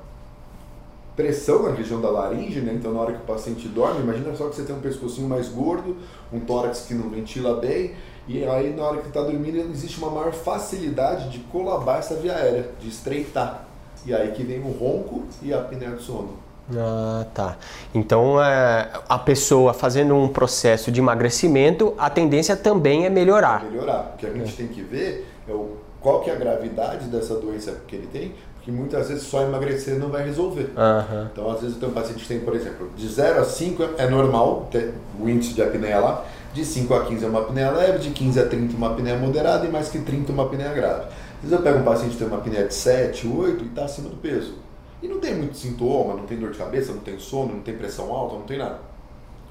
pressão 1.15 1.63
na 1.63 1.71
região 1.75 1.99
da 1.99 2.09
laringe, 2.09 2.61
né? 2.61 2.73
Então, 2.73 2.93
na 2.93 3.01
hora 3.01 3.11
que 3.11 3.19
o 3.21 3.25
paciente 3.25 3.67
dorme, 3.67 4.01
imagina 4.01 4.33
só 4.35 4.47
que 4.47 4.55
você 4.55 4.63
tem 4.63 4.73
um 4.73 4.79
pescocinho 4.79 5.27
mais 5.27 5.49
gordo, 5.49 5.97
um 6.31 6.39
tórax 6.39 6.85
que 6.87 6.93
não 6.93 7.09
ventila 7.09 7.59
bem, 7.59 7.93
e 8.25 8.45
aí 8.45 8.73
na 8.73 8.83
hora 8.83 9.01
que 9.01 9.09
está 9.09 9.21
dormindo 9.21 9.57
existe 9.57 9.97
uma 9.97 10.09
maior 10.09 10.31
facilidade 10.31 11.29
de 11.29 11.39
colabar 11.39 11.99
essa 11.99 12.15
via 12.15 12.35
aérea, 12.35 12.69
de 12.79 12.87
estreitar. 12.87 13.65
E 14.05 14.13
aí 14.13 14.31
que 14.31 14.43
vem 14.43 14.59
o 14.59 14.71
ronco 14.71 15.23
e 15.41 15.53
a 15.53 15.59
apneia 15.59 15.91
do 15.91 16.01
sono. 16.01 16.37
Ah, 16.73 17.25
tá. 17.33 17.57
Então, 17.93 18.41
é, 18.41 18.89
a 19.09 19.17
pessoa 19.17 19.73
fazendo 19.73 20.15
um 20.15 20.27
processo 20.27 20.89
de 20.91 21.01
emagrecimento, 21.01 21.93
a 21.97 22.09
tendência 22.09 22.55
também 22.55 23.05
é 23.05 23.09
melhorar. 23.09 23.65
É 23.65 23.69
melhorar. 23.69 24.13
O 24.13 24.17
que 24.17 24.25
a 24.25 24.31
gente 24.31 24.53
é. 24.53 24.55
tem 24.55 24.67
que 24.67 24.81
ver 24.81 25.27
é 25.47 25.51
o, 25.51 25.77
qual 26.01 26.21
que 26.21 26.29
é 26.29 26.33
a 26.33 26.37
gravidade 26.37 27.05
dessa 27.07 27.35
doença 27.35 27.75
que 27.87 27.95
ele 27.95 28.07
tem, 28.07 28.33
que 28.61 28.71
muitas 28.71 29.09
vezes 29.09 29.23
só 29.23 29.41
emagrecer 29.41 29.97
não 29.97 30.09
vai 30.09 30.23
resolver. 30.23 30.71
Uhum. 30.75 31.27
Então, 31.31 31.49
às 31.49 31.61
vezes, 31.61 31.77
tenho 31.77 31.91
um 31.91 31.95
paciente 31.95 32.21
que 32.21 32.27
tem, 32.27 32.39
por 32.39 32.55
exemplo, 32.55 32.89
de 32.95 33.07
0 33.07 33.39
a 33.39 33.43
5 33.43 33.83
é 33.97 34.07
normal 34.09 34.67
ter 34.71 34.93
o 35.19 35.29
índice 35.29 35.53
de 35.53 35.61
apneia 35.61 35.99
lá, 35.99 36.25
de 36.53 36.65
5 36.65 36.93
a 36.93 37.05
15 37.05 37.25
é 37.25 37.27
uma 37.27 37.41
apneia 37.41 37.71
leve, 37.71 37.99
de 37.99 38.09
15 38.11 38.39
a 38.39 38.47
30 38.47 38.75
uma 38.75 38.91
apneia 38.91 39.17
moderada 39.17 39.65
e 39.65 39.69
mais 39.69 39.89
que 39.89 39.99
30 39.99 40.31
uma 40.31 40.43
apneia 40.43 40.73
grave. 40.73 41.03
Às 41.03 41.49
vezes 41.49 41.57
eu 41.57 41.61
pego 41.61 41.79
um 41.79 41.83
paciente 41.83 42.11
que 42.11 42.17
tem 42.17 42.27
uma 42.27 42.37
apneia 42.37 42.67
de 42.67 42.73
7, 42.73 43.27
8 43.27 43.63
e 43.63 43.67
está 43.67 43.85
acima 43.85 44.09
do 44.09 44.17
peso. 44.17 44.55
E 45.01 45.07
não 45.07 45.19
tem 45.19 45.35
muito 45.35 45.55
sintoma, 45.55 46.13
não 46.13 46.25
tem 46.25 46.37
dor 46.37 46.51
de 46.51 46.57
cabeça, 46.57 46.91
não 46.91 46.99
tem 46.99 47.17
sono, 47.17 47.53
não 47.53 47.61
tem 47.61 47.77
pressão 47.77 48.11
alta, 48.13 48.35
não 48.35 48.43
tem 48.43 48.57
nada. 48.57 48.79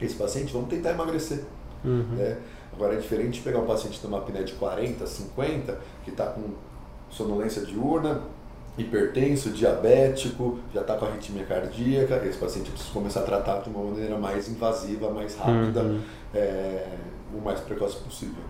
Esse 0.01 0.15
paciente, 0.15 0.53
vamos 0.53 0.69
tentar 0.69 0.91
emagrecer. 0.91 1.45
Uhum. 1.85 2.05
Né? 2.17 2.37
Agora 2.79 2.95
é 2.95 2.97
diferente 2.97 3.39
de 3.39 3.41
pegar 3.41 3.59
um 3.59 3.67
paciente 3.67 3.95
que 3.95 4.01
tem 4.03 4.09
uma 4.09 4.19
apneia 4.19 4.45
de 4.45 4.53
40, 4.53 5.05
50, 5.05 5.81
que 6.05 6.11
está 6.11 6.27
com 6.27 6.45
sonolência 7.11 7.63
diurna, 7.63 8.23
hipertenso, 8.79 9.51
diabético, 9.51 10.61
já 10.73 10.83
está 10.83 10.97
com 10.97 11.07
arritmia 11.07 11.45
cardíaca, 11.45 12.25
esse 12.25 12.39
paciente 12.39 12.71
precisa 12.71 12.93
começar 12.93 13.21
a 13.21 13.23
tratar 13.25 13.63
de 13.63 13.71
uma 13.71 13.83
maneira 13.83 14.17
mais 14.17 14.49
invasiva, 14.49 15.11
mais 15.11 15.35
rápida, 15.35 15.83
uhum. 15.83 16.01
é, 16.33 16.87
o 17.35 17.41
mais 17.41 17.59
precoce 17.59 17.97
possível. 17.97 18.45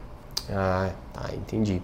Ah, 0.50 0.90
tá, 1.12 1.30
entendi. 1.34 1.82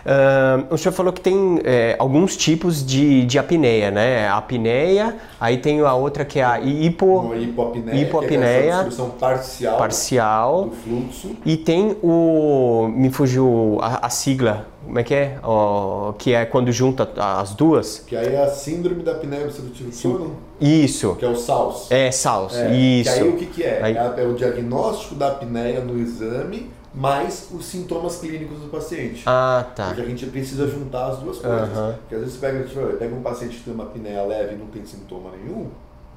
Uh, 0.00 0.72
o 0.72 0.78
senhor 0.78 0.92
falou 0.94 1.12
que 1.12 1.20
tem 1.20 1.60
é, 1.62 1.94
alguns 1.98 2.34
tipos 2.36 2.84
de, 2.84 3.24
de 3.26 3.38
apneia, 3.38 3.90
né? 3.90 4.28
A 4.28 4.38
apneia, 4.38 5.16
aí 5.38 5.58
tem 5.58 5.80
a 5.80 5.94
outra 5.94 6.24
que 6.24 6.40
é 6.40 6.44
a 6.44 6.58
hipo, 6.58 7.34
hipoapneia, 7.34 8.00
hipoapneia 8.00 8.62
que 8.62 8.68
é 8.68 8.72
a 8.72 8.82
distribuição 8.82 9.10
parcial, 9.10 9.76
parcial 9.76 10.64
do 10.64 10.70
fluxo. 10.76 11.36
E 11.44 11.56
tem 11.56 11.96
o. 12.02 12.88
Me 12.88 13.10
fugiu 13.10 13.78
a, 13.82 14.06
a 14.06 14.10
sigla, 14.10 14.66
como 14.86 14.98
é 14.98 15.02
que 15.02 15.14
é? 15.14 15.38
Oh, 15.44 16.14
que 16.18 16.32
é 16.32 16.46
quando 16.46 16.72
junta 16.72 17.08
as 17.16 17.54
duas? 17.54 18.02
Que 18.06 18.16
aí 18.16 18.34
é 18.34 18.42
a 18.42 18.48
síndrome 18.48 19.02
da 19.02 19.12
apneia 19.12 19.44
obstrutiva 19.44 19.90
do 19.90 19.94
sono. 19.94 20.36
Isso. 20.58 21.14
Que 21.16 21.26
é 21.26 21.28
o 21.28 21.36
SALS. 21.36 21.90
É, 21.90 22.10
SALS, 22.10 22.56
é, 22.56 22.74
isso. 22.74 23.12
Que 23.12 23.18
aí 23.20 23.28
o 23.28 23.36
que, 23.36 23.46
que 23.46 23.62
é? 23.62 23.80
Aí... 23.82 23.96
É 23.96 24.26
o 24.26 24.34
diagnóstico 24.34 25.14
da 25.14 25.28
apneia 25.28 25.80
no 25.80 25.98
exame 25.98 26.70
mais 26.92 27.48
os 27.52 27.64
sintomas 27.66 28.16
clínicos 28.18 28.58
do 28.58 28.68
paciente. 28.68 29.22
Ah, 29.26 29.66
tá. 29.74 29.88
Porque 29.88 30.02
a 30.02 30.06
gente 30.06 30.26
precisa 30.26 30.68
juntar 30.68 31.08
as 31.08 31.18
duas 31.18 31.38
coisas. 31.38 31.76
Uhum. 31.76 31.92
Porque 31.94 32.14
às 32.14 32.20
vezes 32.20 32.34
você 32.34 32.46
pega, 32.46 32.64
tipo, 32.64 32.80
pega 32.96 33.14
um 33.14 33.22
paciente 33.22 33.56
que 33.58 33.64
tem 33.64 33.74
uma 33.74 33.84
apneia 33.84 34.22
leve 34.24 34.54
e 34.54 34.58
não 34.58 34.66
tem 34.66 34.84
sintoma 34.84 35.30
nenhum, 35.30 35.68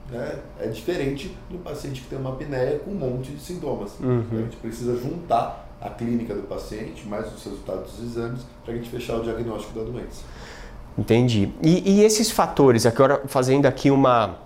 né? 0.09 0.39
é 0.59 0.67
diferente 0.67 1.37
do 1.49 1.59
paciente 1.59 2.01
que 2.01 2.07
tem 2.07 2.17
uma 2.17 2.31
apneia 2.31 2.79
com 2.79 2.91
um 2.91 2.95
monte 2.95 3.31
de 3.31 3.41
sintomas. 3.41 3.91
Uhum. 3.99 4.21
Então, 4.21 4.39
a 4.39 4.41
gente 4.41 4.57
precisa 4.57 4.97
juntar 4.97 5.69
a 5.79 5.89
clínica 5.89 6.33
do 6.33 6.43
paciente, 6.43 7.05
mais 7.07 7.31
os 7.33 7.43
resultados 7.43 7.91
dos 7.93 8.05
exames, 8.05 8.41
para 8.63 8.73
a 8.73 8.77
gente 8.77 8.89
fechar 8.89 9.17
o 9.17 9.23
diagnóstico 9.23 9.77
da 9.77 9.85
doença. 9.85 10.23
Entendi. 10.97 11.51
E, 11.61 11.97
e 11.97 12.03
esses 12.03 12.31
fatores, 12.31 12.85
agora 12.85 13.21
fazendo 13.27 13.65
aqui 13.65 13.91
uma 13.91 14.37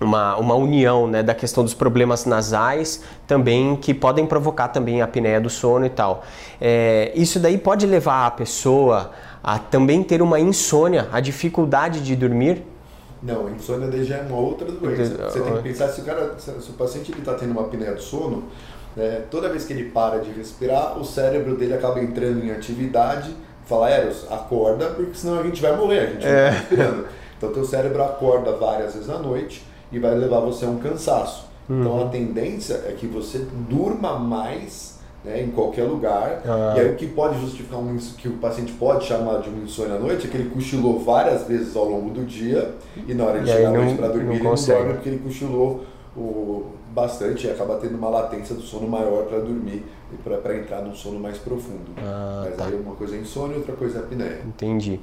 uma, 0.00 0.36
uma 0.36 0.54
união 0.54 1.06
né, 1.06 1.22
da 1.22 1.34
questão 1.34 1.62
dos 1.62 1.74
problemas 1.74 2.24
nasais 2.24 3.02
também 3.26 3.76
que 3.76 3.94
podem 3.94 4.26
provocar 4.26 4.68
também 4.68 5.00
a 5.00 5.04
apneia 5.04 5.40
do 5.40 5.50
sono 5.50 5.86
e 5.86 5.90
tal. 5.90 6.24
É, 6.60 7.12
isso 7.14 7.38
daí 7.38 7.58
pode 7.58 7.86
levar 7.86 8.26
a 8.26 8.30
pessoa 8.30 9.12
a 9.42 9.58
também 9.58 10.02
ter 10.02 10.22
uma 10.22 10.40
insônia, 10.40 11.08
a 11.12 11.20
dificuldade 11.20 12.00
de 12.00 12.16
dormir? 12.16 12.62
Não, 13.22 13.46
a 13.46 13.50
insônia 13.50 13.88
daí 13.88 14.04
já 14.04 14.16
é 14.16 14.22
uma 14.22 14.36
outra 14.36 14.70
doença. 14.70 15.16
Você 15.30 15.40
tem 15.40 15.56
que 15.56 15.62
pensar 15.62 15.88
se 15.88 16.00
o, 16.00 16.04
cara, 16.04 16.34
se 16.38 16.70
o 16.70 16.74
paciente 16.74 17.12
está 17.12 17.34
tendo 17.34 17.52
uma 17.52 17.62
apneia 17.62 17.94
do 17.94 18.02
sono, 18.02 18.44
né, 18.96 19.22
toda 19.30 19.48
vez 19.48 19.64
que 19.64 19.72
ele 19.72 19.90
para 19.90 20.18
de 20.18 20.30
respirar, 20.30 20.98
o 20.98 21.04
cérebro 21.04 21.56
dele 21.56 21.74
acaba 21.74 22.00
entrando 22.02 22.44
em 22.44 22.50
atividade, 22.50 23.34
fala, 23.66 23.90
Eros, 23.90 24.26
acorda, 24.30 24.86
porque 24.90 25.14
senão 25.14 25.40
a 25.40 25.42
gente 25.42 25.60
vai 25.60 25.76
morrer, 25.76 26.00
a 26.00 26.06
gente 26.06 26.26
é. 26.26 26.30
não 26.30 26.48
está 26.48 26.60
respirando. 26.60 27.06
Então, 27.36 27.52
teu 27.52 27.64
cérebro 27.64 28.02
acorda 28.02 28.52
várias 28.52 28.94
vezes 28.94 29.10
à 29.10 29.18
noite, 29.18 29.64
e 29.94 29.98
vai 29.98 30.14
levar 30.14 30.40
você 30.40 30.64
a 30.64 30.68
um 30.68 30.78
cansaço. 30.78 31.46
Uhum. 31.68 31.80
Então 31.80 32.06
a 32.06 32.08
tendência 32.08 32.74
é 32.86 32.92
que 32.92 33.06
você 33.06 33.46
durma 33.68 34.18
mais 34.18 34.98
né, 35.24 35.42
em 35.42 35.50
qualquer 35.50 35.84
lugar. 35.84 36.42
Ah. 36.44 36.74
E 36.76 36.80
aí 36.80 36.90
o 36.92 36.96
que 36.96 37.06
pode 37.06 37.40
justificar 37.40 37.78
um 37.78 37.96
que 38.18 38.28
o 38.28 38.32
paciente 38.38 38.72
pode 38.72 39.06
chamar 39.06 39.40
de 39.40 39.48
um 39.48 39.62
insônia 39.62 39.94
à 39.94 39.98
noite 39.98 40.26
é 40.26 40.30
que 40.30 40.36
ele 40.36 40.50
cochilou 40.50 40.98
várias 40.98 41.44
vezes 41.44 41.74
ao 41.74 41.88
longo 41.88 42.10
do 42.10 42.24
dia 42.24 42.74
e 43.06 43.14
na 43.14 43.24
hora 43.24 43.40
de 43.40 43.50
chegar 43.50 43.68
à 43.68 43.72
noite 43.72 43.94
para 43.94 44.08
dormir 44.08 44.26
não 44.26 44.34
ele 44.34 44.42
não 44.42 44.54
dorme 44.54 44.92
porque 44.94 45.08
ele 45.08 45.18
cochilou 45.18 45.84
o, 46.16 46.66
bastante 46.94 47.46
e 47.46 47.50
acaba 47.50 47.76
tendo 47.76 47.96
uma 47.96 48.08
latência 48.08 48.54
do 48.54 48.62
sono 48.62 48.86
maior 48.86 49.24
para 49.24 49.38
dormir 49.38 49.84
para 50.22 50.56
entrar 50.56 50.82
num 50.82 50.94
sono 50.94 51.18
mais 51.18 51.38
profundo. 51.38 51.92
Ah, 51.98 52.44
Mas 52.46 52.56
tá. 52.56 52.66
aí 52.66 52.74
uma 52.74 52.94
coisa 52.94 53.16
é 53.16 53.20
insônia, 53.20 53.56
outra 53.56 53.74
coisa 53.74 53.98
é 53.98 54.02
apneia. 54.02 54.40
Entendi. 54.46 55.00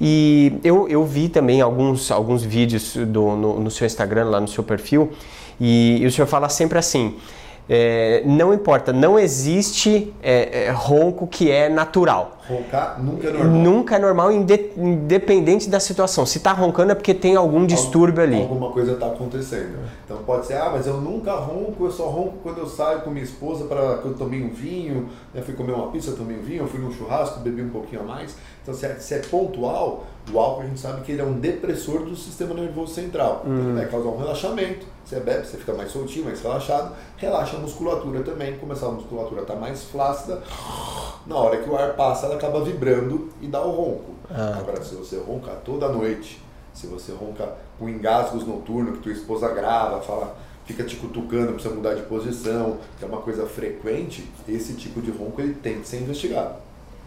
E 0.00 0.58
eu, 0.62 0.88
eu 0.88 1.04
vi 1.04 1.28
também 1.28 1.60
alguns, 1.60 2.10
alguns 2.10 2.42
vídeos 2.42 2.96
do, 2.96 3.36
no, 3.36 3.60
no 3.60 3.70
seu 3.70 3.86
Instagram, 3.86 4.24
lá 4.24 4.40
no 4.40 4.48
seu 4.48 4.62
perfil, 4.64 5.10
e, 5.60 5.98
e 6.00 6.06
o 6.06 6.10
senhor 6.10 6.26
fala 6.26 6.48
sempre 6.48 6.78
assim. 6.78 7.16
É, 7.68 8.22
não 8.26 8.52
importa, 8.52 8.92
não 8.92 9.18
existe 9.18 10.12
é, 10.22 10.66
é, 10.66 10.70
ronco 10.70 11.26
que 11.26 11.50
é 11.50 11.68
natural. 11.68 12.38
Roncar 12.46 13.02
nunca 13.02 13.26
é 13.26 13.32
normal. 13.32 13.54
Nunca 13.54 13.96
é 13.96 13.98
normal, 13.98 14.32
independente 14.32 15.70
da 15.70 15.80
situação. 15.80 16.26
Se 16.26 16.36
está 16.36 16.52
roncando 16.52 16.92
é 16.92 16.94
porque 16.94 17.14
tem 17.14 17.36
algum 17.36 17.64
distúrbio 17.64 18.22
ali. 18.22 18.42
Alguma 18.42 18.70
coisa 18.70 18.92
está 18.92 19.06
acontecendo. 19.06 19.78
Então 20.04 20.18
pode 20.18 20.46
ser, 20.46 20.58
ah, 20.58 20.68
mas 20.70 20.86
eu 20.86 21.00
nunca 21.00 21.32
ronco, 21.32 21.86
eu 21.86 21.90
só 21.90 22.06
ronco 22.08 22.34
quando 22.42 22.58
eu 22.58 22.66
saio 22.66 23.00
com 23.00 23.10
minha 23.10 23.24
esposa 23.24 23.64
para 23.64 23.96
que 23.96 24.04
eu 24.04 24.14
tomei 24.14 24.42
um 24.42 24.50
vinho, 24.50 25.08
né, 25.32 25.40
fui 25.40 25.54
comer 25.54 25.72
uma 25.72 25.90
pizza, 25.90 26.12
tomei 26.12 26.36
um 26.36 26.42
vinho, 26.42 26.64
eu 26.64 26.68
fui 26.68 26.78
num 26.78 26.92
churrasco, 26.92 27.40
bebi 27.40 27.62
um 27.62 27.70
pouquinho 27.70 28.02
a 28.02 28.04
mais. 28.04 28.36
Então 28.62 28.74
se 28.74 28.84
é, 28.84 28.94
se 28.96 29.14
é 29.14 29.18
pontual, 29.20 30.04
o 30.32 30.38
álcool 30.38 30.62
a 30.62 30.66
gente 30.66 30.80
sabe 30.80 31.02
que 31.02 31.12
ele 31.12 31.20
é 31.20 31.24
um 31.24 31.38
depressor 31.38 32.04
do 32.04 32.16
sistema 32.16 32.54
nervoso 32.54 32.94
central. 32.94 33.42
Então, 33.44 33.58
ele 33.58 33.74
vai 33.74 33.88
causar 33.88 34.08
um 34.08 34.18
relaxamento 34.18 34.86
você 35.04 35.20
bebe, 35.20 35.46
você 35.46 35.58
fica 35.58 35.74
mais 35.74 35.92
soltinho, 35.92 36.24
mais 36.24 36.40
relaxado, 36.40 36.94
relaxa 37.18 37.56
a 37.56 37.60
musculatura 37.60 38.22
também, 38.22 38.56
começa 38.56 38.86
a 38.86 38.90
musculatura 38.90 39.42
estar 39.42 39.54
tá 39.54 39.60
mais 39.60 39.84
flácida, 39.84 40.42
na 41.26 41.36
hora 41.36 41.58
que 41.58 41.68
o 41.68 41.76
ar 41.76 41.94
passa, 41.94 42.26
ela 42.26 42.36
acaba 42.36 42.64
vibrando 42.64 43.28
e 43.40 43.46
dá 43.46 43.62
o 43.62 43.70
ronco. 43.70 44.14
Ah. 44.30 44.56
Agora, 44.58 44.82
se 44.82 44.94
você 44.94 45.18
roncar 45.18 45.56
toda 45.64 45.88
noite, 45.88 46.42
se 46.72 46.86
você 46.86 47.12
ronca 47.12 47.54
com 47.78 47.88
engasgos 47.88 48.46
noturnos, 48.46 48.96
que 48.96 49.02
tua 49.02 49.12
esposa 49.12 49.48
grava, 49.48 50.00
fala, 50.00 50.36
fica 50.64 50.82
te 50.82 50.96
cutucando, 50.96 51.52
precisa 51.52 51.74
mudar 51.74 51.94
de 51.94 52.02
posição, 52.02 52.78
que 52.98 53.04
é 53.04 53.08
uma 53.08 53.20
coisa 53.20 53.44
frequente, 53.46 54.26
esse 54.48 54.72
tipo 54.72 55.02
de 55.02 55.10
ronco 55.10 55.40
ele 55.40 55.54
tem 55.54 55.80
que 55.80 55.86
ser 55.86 55.98
investigado. 55.98 56.63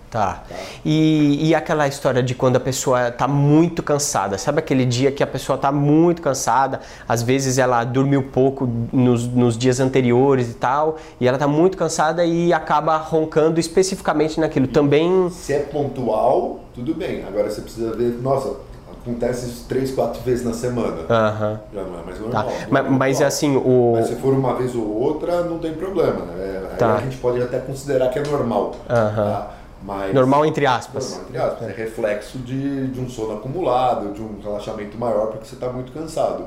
Tá. 0.10 0.44
E, 0.86 1.50
e 1.50 1.54
aquela 1.54 1.86
história 1.88 2.24
de 2.24 2.34
quando 2.34 2.56
a 2.56 2.60
pessoa 2.60 3.10
está 3.10 3.28
muito 3.28 3.84
cansada, 3.84 4.38
sabe 4.38 4.60
aquele 4.60 4.86
dia 4.86 5.12
que 5.12 5.22
a 5.22 5.28
pessoa 5.28 5.58
está 5.58 5.70
muito 5.70 6.22
cansada, 6.22 6.80
às 7.08 7.22
vezes 7.22 7.58
ela 7.58 7.84
dormiu 7.84 8.24
pouco 8.24 8.70
nos, 8.94 9.28
nos 9.28 9.58
dias 9.58 9.82
anteriores 9.82 10.50
e 10.50 10.54
tal, 10.54 10.98
e 11.20 11.28
ela 11.28 11.36
está 11.36 11.48
muito 11.48 11.78
cansada 11.78 12.24
e 12.24 12.54
acaba 12.54 12.96
roncando 12.98 13.60
especificamente 13.60 14.40
naquilo. 14.40 14.68
Também. 14.68 15.30
Se 15.30 15.54
é 15.54 15.60
pontual, 15.60 16.62
tudo 16.74 16.94
bem. 16.94 17.24
Agora 17.26 17.50
você 17.50 17.62
precisa 17.62 17.94
ver, 17.94 18.18
nossa, 18.22 18.56
acontece 19.02 19.48
isso 19.48 19.66
três, 19.68 19.92
quatro 19.92 20.22
vezes 20.22 20.46
na 20.46 20.54
semana. 20.54 21.02
Uhum. 21.02 21.58
Já 21.74 21.84
não 21.84 22.00
é 22.00 22.04
mais 22.06 22.20
normal. 22.20 22.44
Tá. 22.46 22.52
Mas, 22.70 22.86
é 22.86 22.90
mas 22.90 23.22
assim, 23.22 23.58
o. 23.58 23.94
Mas 23.96 24.08
se 24.08 24.16
for 24.16 24.34
uma 24.34 24.56
vez 24.56 24.76
ou 24.76 24.88
outra, 24.88 25.44
não 25.44 25.60
tem 25.60 25.74
problema. 25.74 26.26
Né? 26.26 26.76
Tá. 26.78 26.94
Aí 26.94 26.98
a 27.00 27.04
gente 27.04 27.18
pode 27.18 27.42
até 27.42 27.60
considerar 27.60 28.10
que 28.10 28.20
é 28.20 28.24
normal. 28.24 28.76
Uhum. 28.90 29.16
Tá? 29.16 29.52
Mas, 29.84 30.14
normal 30.14 30.46
entre 30.46 30.66
aspas. 30.66 31.12
Normal 31.12 31.30
entre 31.30 31.38
aspas. 31.38 31.68
É, 31.68 31.72
é 31.72 31.74
reflexo 31.74 32.38
de, 32.40 32.88
de 32.88 33.00
um 33.00 33.10
sono 33.10 33.38
acumulado, 33.38 34.14
de 34.14 34.22
um 34.22 34.40
relaxamento 34.42 34.98
maior 34.98 35.28
porque 35.28 35.46
você 35.46 35.56
está 35.56 35.70
muito 35.70 35.92
cansado. 35.92 36.46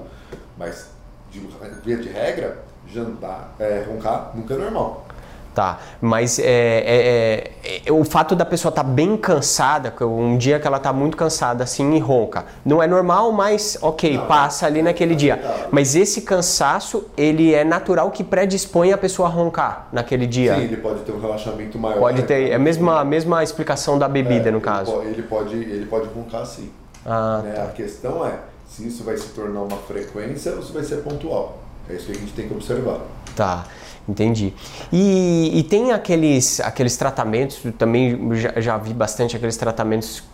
Mas, 0.58 0.88
de 1.30 1.40
via 1.84 1.96
de 1.96 2.08
regra, 2.08 2.58
jantar, 2.86 3.54
é, 3.58 3.84
roncar 3.88 4.32
nunca 4.34 4.54
é 4.54 4.58
normal. 4.58 5.06
Tá, 5.54 5.80
mas 6.00 6.38
é, 6.38 6.44
é, 6.44 7.52
é, 7.64 7.82
é 7.86 7.92
o 7.92 8.04
fato 8.04 8.36
da 8.36 8.44
pessoa 8.44 8.70
estar 8.70 8.84
tá 8.84 8.88
bem 8.88 9.16
cansada, 9.16 9.92
um 10.04 10.38
dia 10.38 10.60
que 10.60 10.66
ela 10.66 10.76
está 10.76 10.92
muito 10.92 11.16
cansada 11.16 11.64
assim 11.64 11.94
e 11.94 11.98
ronca, 11.98 12.44
não 12.64 12.80
é 12.80 12.86
normal, 12.86 13.32
mas 13.32 13.76
ok, 13.82 14.16
não, 14.16 14.26
passa 14.26 14.66
ali 14.66 14.80
naquele 14.80 15.16
dia. 15.16 15.40
Mas 15.72 15.96
esse 15.96 16.22
cansaço, 16.22 17.10
ele 17.16 17.52
é 17.52 17.64
natural 17.64 18.12
que 18.12 18.22
predispõe 18.22 18.92
a 18.92 18.98
pessoa 18.98 19.28
a 19.28 19.30
roncar 19.32 19.88
naquele 19.92 20.24
dia. 20.24 20.54
Sim, 20.54 20.62
ele 20.62 20.76
pode 20.76 21.00
ter 21.00 21.10
um 21.10 21.20
relaxamento 21.20 21.76
maior. 21.78 21.98
Pode 21.98 22.22
ter, 22.22 22.50
é 22.50 22.54
a 22.54 22.58
mesma, 22.58 23.00
a 23.00 23.04
mesma 23.04 23.42
explicação 23.42 23.98
da 23.98 24.08
bebida 24.08 24.50
é, 24.50 24.52
no 24.52 24.60
caso. 24.60 25.02
Ele 25.02 25.22
pode, 25.22 25.56
ele 25.56 25.86
pode 25.86 26.08
roncar 26.14 26.46
sim. 26.46 26.70
Ah, 27.04 27.40
né? 27.42 27.52
tá. 27.54 27.64
A 27.64 27.68
questão 27.68 28.24
é 28.24 28.38
se 28.68 28.86
isso 28.86 29.02
vai 29.02 29.16
se 29.16 29.28
tornar 29.30 29.62
uma 29.62 29.78
frequência 29.78 30.54
ou 30.54 30.62
se 30.62 30.72
vai 30.72 30.84
ser 30.84 30.98
pontual. 30.98 31.58
É 31.88 31.94
isso 31.94 32.06
que 32.06 32.12
a 32.12 32.14
gente 32.14 32.32
tem 32.34 32.46
que 32.46 32.54
observar. 32.54 33.00
Tá. 33.34 33.66
Entendi. 34.10 34.52
E, 34.92 35.60
e, 35.60 35.62
tem 35.62 35.92
aqueles, 35.92 36.58
aqueles 36.60 36.96
tratamentos, 36.96 37.60
também 37.78 38.34
já, 38.34 38.60
já, 38.60 38.76
vi 38.76 38.92
bastante 38.92 39.36
aqueles 39.36 39.56
tratamentos 39.56 40.24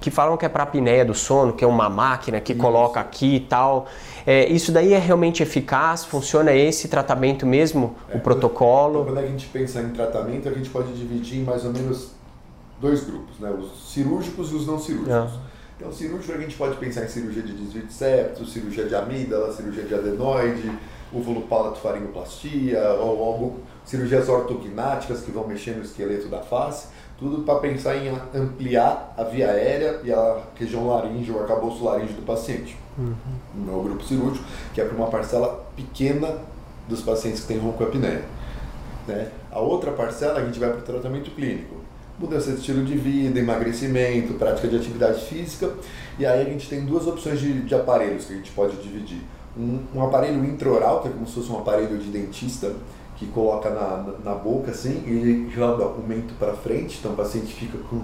que 0.00 0.10
falam 0.10 0.36
que 0.36 0.44
é 0.44 0.48
para 0.48 0.64
apneia 0.64 1.04
do 1.04 1.14
sono, 1.14 1.52
que 1.52 1.62
é 1.62 1.66
uma 1.66 1.88
máquina 1.88 2.40
que 2.40 2.52
isso. 2.52 2.60
coloca 2.60 2.98
aqui 2.98 3.36
e 3.36 3.40
tal. 3.40 3.86
É, 4.26 4.48
isso 4.48 4.72
daí 4.72 4.92
é 4.92 4.98
realmente 4.98 5.44
eficaz? 5.44 6.04
Funciona 6.04 6.52
esse 6.52 6.88
tratamento 6.88 7.46
mesmo, 7.46 7.94
é, 8.08 8.16
o 8.16 8.20
protocolo? 8.20 9.04
Quando 9.04 9.18
a 9.18 9.26
gente 9.26 9.46
pensa 9.46 9.80
em 9.80 9.90
tratamento, 9.90 10.48
a 10.48 10.52
gente 10.52 10.68
pode 10.70 10.92
dividir 10.92 11.38
em 11.38 11.44
mais 11.44 11.64
ou 11.64 11.72
menos 11.72 12.10
dois 12.80 13.04
grupos, 13.04 13.38
né? 13.38 13.50
os 13.50 13.92
cirúrgicos 13.92 14.50
e 14.50 14.56
os 14.56 14.66
não 14.66 14.78
cirúrgicos. 14.80 15.12
Ah. 15.12 15.50
Então, 15.76 15.92
cirúrgico 15.92 16.32
a 16.32 16.38
gente 16.38 16.56
pode 16.56 16.76
pensar 16.78 17.04
em 17.04 17.08
cirurgia 17.08 17.42
de 17.42 17.52
desvio 17.52 17.86
de 17.86 17.92
septo, 17.92 18.44
cirurgia 18.44 18.86
de 18.86 18.94
amígdala, 18.94 19.52
cirurgia 19.52 19.84
de 19.84 19.94
adenoide, 19.94 20.70
uvulopalato-faringoplastia, 21.12 22.82
ou 23.00 23.24
algo, 23.24 23.60
cirurgias 23.84 24.28
ortognáticas 24.28 25.20
que 25.20 25.30
vão 25.30 25.46
mexer 25.46 25.72
no 25.72 25.82
esqueleto 25.82 26.28
da 26.28 26.40
face, 26.40 26.88
tudo 27.18 27.42
para 27.42 27.58
pensar 27.58 27.96
em 27.96 28.08
ampliar 28.34 29.14
a 29.16 29.24
via 29.24 29.50
aérea 29.50 30.00
e 30.02 30.12
a 30.12 30.38
região 30.54 30.86
laringe, 30.86 31.30
o 31.30 31.38
arcabouço 31.38 31.84
laringe 31.84 32.14
do 32.14 32.22
paciente. 32.22 32.76
Uhum. 32.96 33.14
No 33.54 33.82
grupo 33.82 34.02
cirúrgico, 34.04 34.44
que 34.72 34.80
é 34.80 34.84
para 34.84 34.96
uma 34.96 35.08
parcela 35.08 35.66
pequena 35.76 36.38
dos 36.88 37.02
pacientes 37.02 37.42
que 37.42 37.48
têm 37.48 37.58
roncoapneia. 37.58 38.24
Né? 39.06 39.28
A 39.50 39.60
outra 39.60 39.92
parcela 39.92 40.40
a 40.40 40.44
gente 40.44 40.58
vai 40.58 40.70
para 40.70 40.78
o 40.78 40.82
tratamento 40.82 41.30
clínico. 41.32 41.76
Mudança 42.18 42.52
de 42.52 42.58
estilo 42.58 42.84
de 42.84 42.96
vida, 42.96 43.38
emagrecimento, 43.38 44.34
prática 44.34 44.68
de 44.68 44.76
atividade 44.76 45.24
física. 45.24 45.72
E 46.18 46.26
aí 46.26 46.42
a 46.42 46.44
gente 46.44 46.68
tem 46.68 46.84
duas 46.84 47.06
opções 47.06 47.40
de, 47.40 47.62
de 47.62 47.74
aparelhos 47.74 48.26
que 48.26 48.34
a 48.34 48.36
gente 48.36 48.50
pode 48.52 48.76
dividir 48.76 49.20
um, 49.56 49.80
um 49.94 50.02
aparelho 50.04 50.44
intraoral, 50.44 51.00
que 51.00 51.08
é 51.08 51.10
como 51.10 51.26
se 51.26 51.34
fosse 51.34 51.50
um 51.50 51.58
aparelho 51.58 51.98
de 51.98 52.10
dentista, 52.10 52.72
que 53.16 53.26
coloca 53.26 53.68
na, 53.68 54.14
na, 54.24 54.34
boca 54.34 54.70
assim, 54.70 55.02
e 55.06 55.10
ele 55.10 55.50
joga 55.50 55.84
o 55.84 56.02
mento 56.02 56.32
para 56.38 56.54
frente, 56.54 56.98
então 56.98 57.12
o 57.12 57.16
paciente 57.16 57.52
fica 57.52 57.76
com, 57.90 58.00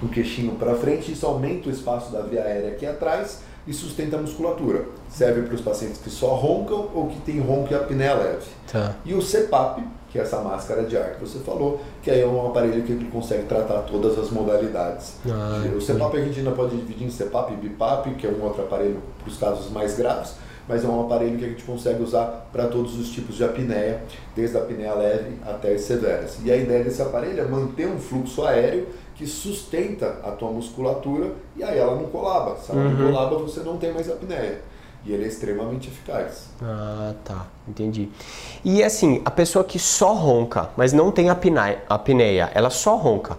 com 0.00 0.06
o 0.06 0.08
queixinho 0.08 0.56
para 0.56 0.74
frente, 0.74 1.12
isso 1.12 1.24
aumenta 1.24 1.68
o 1.68 1.72
espaço 1.72 2.10
da 2.10 2.22
via 2.22 2.42
aérea 2.42 2.72
aqui 2.72 2.84
atrás 2.84 3.40
e 3.66 3.72
sustenta 3.72 4.16
a 4.16 4.20
musculatura. 4.20 4.86
Serve 5.08 5.42
para 5.42 5.54
os 5.54 5.60
pacientes 5.60 6.00
que 6.00 6.10
só 6.10 6.34
roncam 6.34 6.88
ou 6.92 7.08
que 7.08 7.20
tem 7.20 7.40
ronco 7.40 7.72
e 7.72 7.76
apneia 7.76 8.14
leve. 8.14 8.46
Tá. 8.70 8.94
E 9.04 9.14
o 9.14 9.20
CPAP, 9.20 9.82
que 10.10 10.18
é 10.18 10.22
essa 10.22 10.40
máscara 10.40 10.84
de 10.84 10.96
ar 10.96 11.14
que 11.14 11.20
você 11.20 11.38
falou, 11.40 11.80
que 12.02 12.10
aí 12.10 12.20
é 12.20 12.26
um 12.26 12.48
aparelho 12.48 12.82
que 12.82 12.92
ele 12.92 13.08
consegue 13.10 13.44
tratar 13.44 13.82
todas 13.82 14.18
as 14.18 14.30
modalidades. 14.30 15.14
Ah, 15.28 15.62
o 15.76 15.80
CPAP 15.80 16.16
a 16.16 16.24
gente 16.24 16.38
ainda 16.40 16.52
pode 16.52 16.76
dividir 16.76 17.06
em 17.06 17.10
CPAP 17.10 17.52
e 17.52 17.56
BIPAP, 17.56 18.14
que 18.14 18.26
é 18.26 18.30
um 18.30 18.42
outro 18.42 18.62
aparelho 18.62 19.00
para 19.20 19.30
os 19.30 19.38
casos 19.38 19.70
mais 19.70 19.96
graves 19.96 20.34
mas 20.68 20.84
é 20.84 20.88
um 20.88 21.00
aparelho 21.00 21.38
que 21.38 21.44
a 21.44 21.48
gente 21.48 21.62
consegue 21.62 22.02
usar 22.02 22.48
para 22.52 22.66
todos 22.66 22.98
os 22.98 23.10
tipos 23.10 23.36
de 23.36 23.44
apneia, 23.44 24.02
desde 24.34 24.56
a 24.56 24.60
apneia 24.60 24.94
leve 24.94 25.36
até 25.44 25.72
as 25.72 25.82
severas. 25.82 26.38
E 26.44 26.50
a 26.50 26.56
ideia 26.56 26.82
desse 26.82 27.00
aparelho 27.00 27.40
é 27.40 27.44
manter 27.44 27.86
um 27.86 27.98
fluxo 27.98 28.44
aéreo 28.44 28.88
que 29.14 29.26
sustenta 29.26 30.18
a 30.22 30.30
tua 30.30 30.50
musculatura 30.50 31.32
e 31.56 31.62
aí 31.62 31.78
ela 31.78 31.94
não 31.94 32.04
colaba. 32.06 32.56
Se 32.56 32.70
ela 32.70 32.80
uhum. 32.80 32.90
não 32.90 33.06
colaba, 33.06 33.38
você 33.38 33.60
não 33.60 33.78
tem 33.78 33.92
mais 33.92 34.10
apneia. 34.10 34.60
E 35.04 35.12
ele 35.12 35.24
é 35.24 35.28
extremamente 35.28 35.88
eficaz. 35.88 36.48
Ah, 36.60 37.14
tá. 37.24 37.46
Entendi. 37.66 38.08
E 38.64 38.82
assim, 38.82 39.22
a 39.24 39.30
pessoa 39.30 39.64
que 39.64 39.78
só 39.78 40.12
ronca, 40.12 40.70
mas 40.76 40.92
não 40.92 41.12
tem 41.12 41.28
apneia, 41.30 42.50
ela 42.52 42.70
só 42.70 42.96
ronca. 42.96 43.38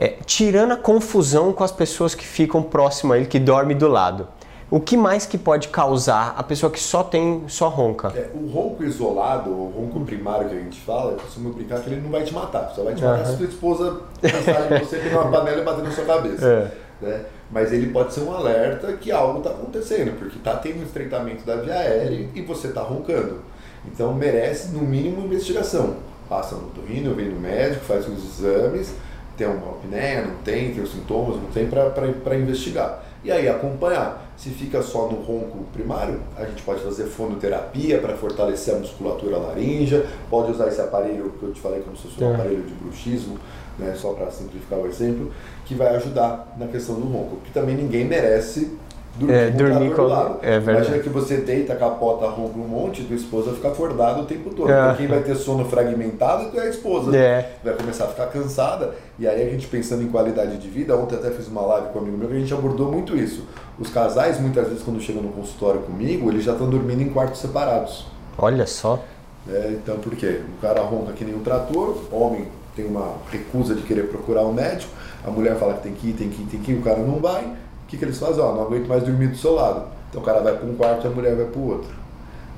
É, 0.00 0.16
tirando 0.24 0.72
a 0.72 0.76
confusão 0.76 1.52
com 1.52 1.64
as 1.64 1.72
pessoas 1.72 2.14
que 2.14 2.24
ficam 2.24 2.62
próximo 2.62 3.12
a 3.12 3.16
ele, 3.16 3.26
que 3.26 3.40
dorme 3.40 3.74
do 3.74 3.88
lado. 3.88 4.28
O 4.70 4.80
que 4.80 4.98
mais 4.98 5.24
que 5.24 5.38
pode 5.38 5.68
causar 5.68 6.34
a 6.36 6.42
pessoa 6.42 6.70
que 6.70 6.78
só 6.78 7.02
tem, 7.02 7.44
só 7.48 7.68
ronca? 7.68 8.08
É, 8.14 8.30
o 8.34 8.46
ronco 8.48 8.84
isolado, 8.84 9.50
o 9.50 9.72
ronco 9.74 10.00
primário 10.04 10.46
que 10.46 10.54
a 10.54 10.58
gente 10.58 10.78
fala, 10.80 11.12
eu 11.12 11.16
costumo 11.16 11.54
brincar 11.54 11.80
que 11.80 11.88
ele 11.88 12.02
não 12.02 12.10
vai 12.10 12.22
te 12.22 12.34
matar. 12.34 12.70
Só 12.76 12.82
vai 12.82 12.94
te 12.94 13.02
matar 13.02 13.20
uhum. 13.20 13.26
se 13.30 13.36
sua 13.38 13.46
esposa 13.46 14.00
pensar 14.20 14.70
em 14.70 14.78
você 14.78 14.98
pegar 14.98 15.22
uma 15.22 15.30
panela 15.30 15.62
e 15.62 15.64
bater 15.64 15.84
na 15.84 15.90
sua 15.90 16.04
cabeça. 16.04 16.46
É. 16.46 17.06
Né? 17.06 17.24
Mas 17.50 17.72
ele 17.72 17.90
pode 17.90 18.12
ser 18.12 18.20
um 18.20 18.32
alerta 18.34 18.92
que 18.92 19.10
algo 19.10 19.38
está 19.38 19.50
acontecendo, 19.50 20.18
porque 20.18 20.36
está 20.36 20.56
tendo 20.56 20.80
um 20.80 20.84
estreitamento 20.84 21.46
da 21.46 21.56
via 21.56 21.74
aérea 21.74 22.28
e 22.34 22.42
você 22.42 22.68
está 22.68 22.82
roncando. 22.82 23.40
Então 23.86 24.12
merece, 24.12 24.68
no 24.72 24.82
mínimo, 24.82 25.24
investigação. 25.24 25.96
Passa 26.28 26.56
no 26.56 26.68
torrino, 26.68 27.14
vem 27.14 27.30
no 27.30 27.40
médico, 27.40 27.86
faz 27.86 28.06
os 28.06 28.38
exames, 28.38 28.92
tem 29.34 29.46
uma 29.46 29.70
apneia, 29.70 30.26
não 30.26 30.34
tem, 30.44 30.74
tem 30.74 30.82
os 30.82 30.92
sintomas, 30.92 31.36
não 31.36 31.48
tem, 31.50 31.66
para 31.66 32.36
investigar. 32.36 33.02
E 33.28 33.30
aí 33.30 33.46
acompanhar. 33.46 34.26
Se 34.38 34.48
fica 34.48 34.80
só 34.80 35.06
no 35.06 35.20
ronco 35.20 35.58
primário, 35.70 36.18
a 36.34 36.46
gente 36.46 36.62
pode 36.62 36.80
fazer 36.80 37.04
fonoterapia 37.04 37.98
para 37.98 38.16
fortalecer 38.16 38.74
a 38.74 38.78
musculatura 38.78 39.36
laríngea, 39.36 40.06
pode 40.30 40.52
usar 40.52 40.68
esse 40.68 40.80
aparelho 40.80 41.34
que 41.38 41.42
eu 41.42 41.52
te 41.52 41.60
falei 41.60 41.82
como 41.82 41.94
se 41.94 42.04
fosse 42.04 42.24
um 42.24 42.30
é. 42.30 42.34
aparelho 42.34 42.62
de 42.62 42.72
bruxismo, 42.72 43.36
né, 43.78 43.94
só 43.94 44.14
para 44.14 44.30
simplificar 44.30 44.78
o 44.78 44.86
exemplo, 44.86 45.30
que 45.66 45.74
vai 45.74 45.94
ajudar 45.96 46.56
na 46.56 46.68
questão 46.68 46.94
do 46.94 47.06
ronco, 47.06 47.36
que 47.44 47.50
também 47.50 47.76
ninguém 47.76 48.06
merece 48.06 48.78
dormir, 49.18 49.34
é, 49.34 49.50
dormir 49.50 49.94
com 49.94 50.02
lado. 50.02 50.38
É 50.42 50.56
Imagina 50.56 50.98
que 50.98 51.08
você 51.08 51.38
deita, 51.38 51.74
capota, 51.74 52.26
ronca 52.28 52.58
um 52.58 52.68
monte, 52.68 53.02
tua 53.04 53.16
esposa 53.16 53.52
fica 53.52 53.68
acordada 53.68 54.20
o 54.20 54.24
tempo 54.24 54.50
todo. 54.50 54.70
É. 54.70 54.80
Então 54.80 54.96
quem 54.96 55.06
vai 55.06 55.20
ter 55.20 55.34
sono 55.34 55.64
fragmentado 55.64 56.56
é 56.58 56.62
a 56.62 56.68
esposa. 56.68 57.16
É. 57.16 57.52
Vai 57.62 57.74
começar 57.74 58.04
a 58.04 58.08
ficar 58.08 58.26
cansada. 58.26 58.94
E 59.18 59.26
aí 59.26 59.46
a 59.46 59.50
gente 59.50 59.66
pensando 59.66 60.02
em 60.02 60.08
qualidade 60.08 60.56
de 60.56 60.68
vida, 60.68 60.96
ontem 60.96 61.16
até 61.16 61.30
fiz 61.30 61.48
uma 61.48 61.62
live 61.62 61.88
com 61.88 61.98
um 61.98 62.02
amigo 62.02 62.16
meu 62.16 62.28
que 62.28 62.36
a 62.36 62.38
gente 62.38 62.54
abordou 62.54 62.90
muito 62.90 63.16
isso. 63.16 63.44
Os 63.78 63.90
casais, 63.90 64.40
muitas 64.40 64.68
vezes, 64.68 64.82
quando 64.82 65.00
chegam 65.00 65.22
no 65.22 65.30
consultório 65.30 65.80
comigo, 65.80 66.30
eles 66.30 66.44
já 66.44 66.52
estão 66.52 66.68
dormindo 66.68 67.02
em 67.02 67.08
quartos 67.08 67.40
separados. 67.40 68.06
Olha 68.36 68.66
só. 68.66 69.02
É, 69.48 69.72
então, 69.72 69.98
por 69.98 70.14
quê? 70.14 70.40
O 70.56 70.60
cara 70.60 70.80
ronca 70.82 71.12
que 71.12 71.24
nem 71.24 71.34
um 71.34 71.40
trator, 71.40 71.96
homem 72.12 72.46
tem 72.76 72.86
uma 72.86 73.14
recusa 73.30 73.74
de 73.74 73.82
querer 73.82 74.08
procurar 74.08 74.42
um 74.42 74.52
médico, 74.52 74.92
a 75.26 75.30
mulher 75.30 75.56
fala 75.56 75.74
que 75.74 75.82
tem 75.82 75.92
que 75.92 76.08
ir, 76.08 76.12
tem 76.12 76.28
que 76.28 76.42
ir, 76.42 76.46
tem 76.46 76.60
que 76.60 76.72
ir, 76.72 76.74
o 76.76 76.82
cara 76.82 76.98
não 76.98 77.18
vai 77.18 77.52
que, 77.88 77.96
que 77.96 78.04
eles 78.04 78.18
fazem? 78.18 78.42
Ó, 78.42 78.54
não 78.54 78.62
aguento 78.62 78.86
mais 78.86 79.02
dormir 79.02 79.28
do 79.28 79.36
seu 79.36 79.54
lado. 79.54 79.86
Então 80.08 80.22
o 80.22 80.24
cara 80.24 80.40
vai 80.40 80.56
para 80.56 80.66
um 80.66 80.74
quarto 80.74 81.06
e 81.06 81.08
a 81.08 81.10
mulher 81.10 81.34
vai 81.34 81.46
para 81.46 81.60
o 81.60 81.68
outro. 81.68 81.90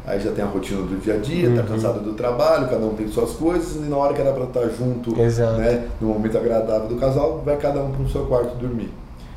Aí 0.05 0.19
já 0.19 0.33
tem 0.33 0.43
a 0.43 0.47
rotina 0.47 0.83
do 0.83 1.01
dia 1.01 1.15
a 1.15 1.19
dia, 1.19 1.45
tá 1.45 1.51
uhum. 1.51 1.57
tá 1.57 1.63
cansado 1.63 2.01
do 2.01 2.15
trabalho, 2.15 2.69
cada 2.69 2.85
um 2.85 2.95
tem 2.95 3.07
suas 3.09 3.33
coisas, 3.33 3.77
e 3.77 3.89
na 3.89 3.97
hora 3.97 4.15
que 4.15 4.21
era 4.21 4.33
para 4.33 4.45
estar 4.45 4.67
junto, 4.69 5.19
Exato. 5.21 5.59
né, 5.59 5.89
no 6.01 6.09
momento 6.09 6.39
agradável 6.39 6.89
do 6.89 6.97
casal, 6.97 7.43
vai 7.45 7.57
cada 7.59 7.81
um 7.83 7.93
para 7.93 8.03
o 8.03 8.09
seu 8.09 8.25
quarto 8.27 8.57
dormir. 8.57 8.91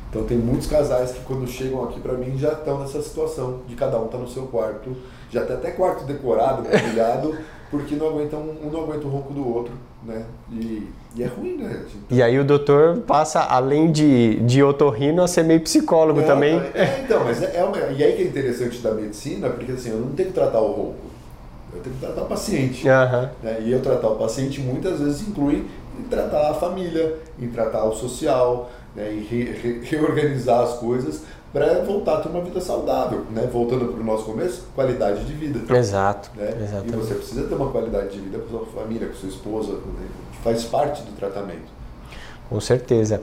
Então 0.08 0.24
tem 0.24 0.38
muitos 0.38 0.66
casais 0.66 1.12
que 1.12 1.20
quando 1.24 1.46
chegam 1.46 1.84
aqui 1.84 2.00
para 2.00 2.14
mim 2.14 2.38
já 2.38 2.52
estão 2.52 2.78
nessa 2.78 3.02
situação 3.02 3.60
de 3.66 3.74
cada 3.74 3.98
um 3.98 4.06
tá 4.06 4.16
no 4.16 4.28
seu 4.28 4.44
quarto, 4.44 4.96
já 5.30 5.44
tem 5.44 5.56
até 5.56 5.72
quarto 5.72 6.04
decorado, 6.04 6.62
mobiliado, 6.70 7.36
porque 7.70 7.94
não 7.96 8.08
aguentam, 8.08 8.40
um 8.40 8.70
não 8.70 8.84
aguenta 8.84 9.06
o 9.06 9.10
ronco 9.10 9.34
do 9.34 9.46
outro, 9.46 9.74
né? 10.04 10.24
E, 10.52 10.88
e 11.16 11.22
é 11.22 11.26
ruim, 11.26 11.56
né? 11.56 11.84
E 12.10 12.22
aí 12.22 12.38
o 12.38 12.44
doutor 12.44 12.98
passa, 12.98 13.40
além 13.40 13.90
de, 13.90 14.40
de 14.40 14.62
otorrino, 14.62 15.22
a 15.22 15.28
ser 15.28 15.44
meio 15.44 15.60
psicólogo 15.60 16.20
é, 16.20 16.24
também. 16.24 16.58
É, 16.74 17.02
então, 17.04 17.24
mas 17.24 17.42
é, 17.42 17.56
é 17.56 17.64
uma, 17.64 17.78
e 17.78 18.02
aí 18.02 18.12
que 18.14 18.22
é 18.22 18.26
interessante 18.26 18.78
da 18.78 18.92
medicina, 18.92 19.48
porque 19.48 19.72
assim, 19.72 19.90
eu 19.90 19.98
não 19.98 20.10
tenho 20.10 20.28
que 20.28 20.34
tratar 20.34 20.60
o 20.60 20.72
ronco, 20.72 20.94
eu 21.72 21.80
tenho 21.80 21.94
que 21.96 22.00
tratar 22.00 22.22
o 22.22 22.26
paciente. 22.26 22.86
Uhum. 22.86 23.28
Né? 23.42 23.62
E 23.62 23.72
eu 23.72 23.80
tratar 23.80 24.08
o 24.08 24.16
paciente 24.16 24.60
muitas 24.60 25.00
vezes 25.00 25.26
inclui 25.26 25.64
em 25.98 26.02
tratar 26.04 26.50
a 26.50 26.54
família, 26.54 27.16
em 27.38 27.48
tratar 27.48 27.84
o 27.84 27.94
social, 27.94 28.70
né? 28.94 29.12
e 29.12 29.20
re, 29.20 29.44
re, 29.52 29.80
reorganizar 29.84 30.62
as 30.62 30.74
coisas 30.74 31.22
para 31.54 31.84
voltar 31.84 32.16
a 32.16 32.20
ter 32.20 32.28
uma 32.28 32.40
vida 32.40 32.60
saudável, 32.60 33.24
né? 33.30 33.48
Voltando 33.50 33.86
para 33.92 34.00
o 34.00 34.04
nosso 34.04 34.24
começo, 34.24 34.66
qualidade 34.74 35.24
de 35.24 35.32
vida. 35.32 35.72
Exato. 35.72 36.32
Né? 36.34 36.50
E 36.84 36.90
você 36.90 37.14
precisa 37.14 37.46
ter 37.46 37.54
uma 37.54 37.70
qualidade 37.70 38.10
de 38.10 38.18
vida 38.18 38.38
com 38.38 38.48
sua 38.48 38.66
família, 38.66 39.06
com 39.06 39.14
sua 39.14 39.28
esposa, 39.28 39.74
né? 39.74 40.08
que 40.32 40.38
faz 40.38 40.64
parte 40.64 41.02
do 41.02 41.12
tratamento. 41.12 41.72
Com 42.50 42.60
certeza. 42.60 43.22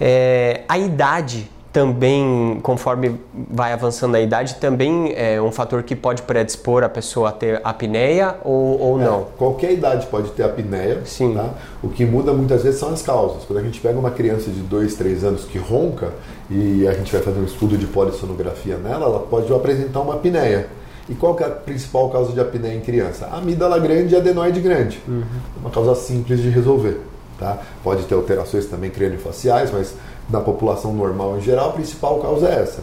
É, 0.00 0.64
a 0.66 0.78
idade 0.78 1.50
também, 1.72 2.58
conforme 2.62 3.20
vai 3.50 3.72
avançando 3.72 4.14
a 4.14 4.20
idade, 4.20 4.54
também 4.56 5.12
é 5.14 5.40
um 5.40 5.52
fator 5.52 5.82
que 5.82 5.94
pode 5.94 6.22
predispor 6.22 6.82
a 6.82 6.88
pessoa 6.88 7.28
a 7.28 7.32
ter 7.32 7.60
apneia 7.62 8.36
ou, 8.42 8.80
ou 8.80 9.00
é, 9.00 9.04
não? 9.04 9.26
Qualquer 9.36 9.72
idade 9.72 10.06
pode 10.06 10.30
ter 10.30 10.44
apneia. 10.44 11.02
Sim. 11.04 11.34
Tá? 11.34 11.50
O 11.82 11.88
que 11.88 12.06
muda 12.06 12.32
muitas 12.32 12.62
vezes 12.62 12.80
são 12.80 12.90
as 12.90 13.02
causas. 13.02 13.44
Quando 13.44 13.58
a 13.58 13.62
gente 13.62 13.80
pega 13.80 13.98
uma 13.98 14.10
criança 14.10 14.50
de 14.50 14.60
2, 14.60 14.94
3 14.94 15.24
anos 15.24 15.44
que 15.44 15.58
ronca 15.58 16.10
e 16.50 16.88
a 16.88 16.92
gente 16.94 17.12
vai 17.12 17.20
fazer 17.20 17.38
um 17.38 17.44
estudo 17.44 17.76
de 17.76 17.86
polissonografia 17.86 18.78
nela, 18.78 19.04
ela 19.04 19.20
pode 19.20 19.52
apresentar 19.52 20.00
uma 20.00 20.14
apneia. 20.14 20.68
E 21.08 21.14
qual 21.14 21.34
que 21.34 21.42
é 21.42 21.46
a 21.46 21.50
principal 21.50 22.10
causa 22.10 22.32
de 22.32 22.40
apneia 22.40 22.74
em 22.74 22.80
criança? 22.80 23.28
Amígdala 23.32 23.78
grande 23.78 24.14
e 24.14 24.16
adenoide 24.16 24.60
grande. 24.60 25.00
Uhum. 25.06 25.22
Uma 25.60 25.70
causa 25.70 25.94
simples 25.94 26.40
de 26.40 26.48
resolver. 26.50 27.00
Tá? 27.38 27.58
Pode 27.84 28.02
ter 28.04 28.14
alterações 28.14 28.66
também 28.66 28.90
craniofaciais, 28.90 29.70
mas 29.70 29.94
na 30.30 30.40
população 30.40 30.92
normal 30.92 31.38
em 31.38 31.40
geral, 31.40 31.70
a 31.70 31.72
principal 31.72 32.18
causa 32.18 32.48
é 32.48 32.62
essa. 32.62 32.82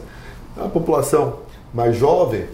Na 0.55 0.67
população 0.67 1.33
mais 1.73 1.95
jovem, 1.97 2.45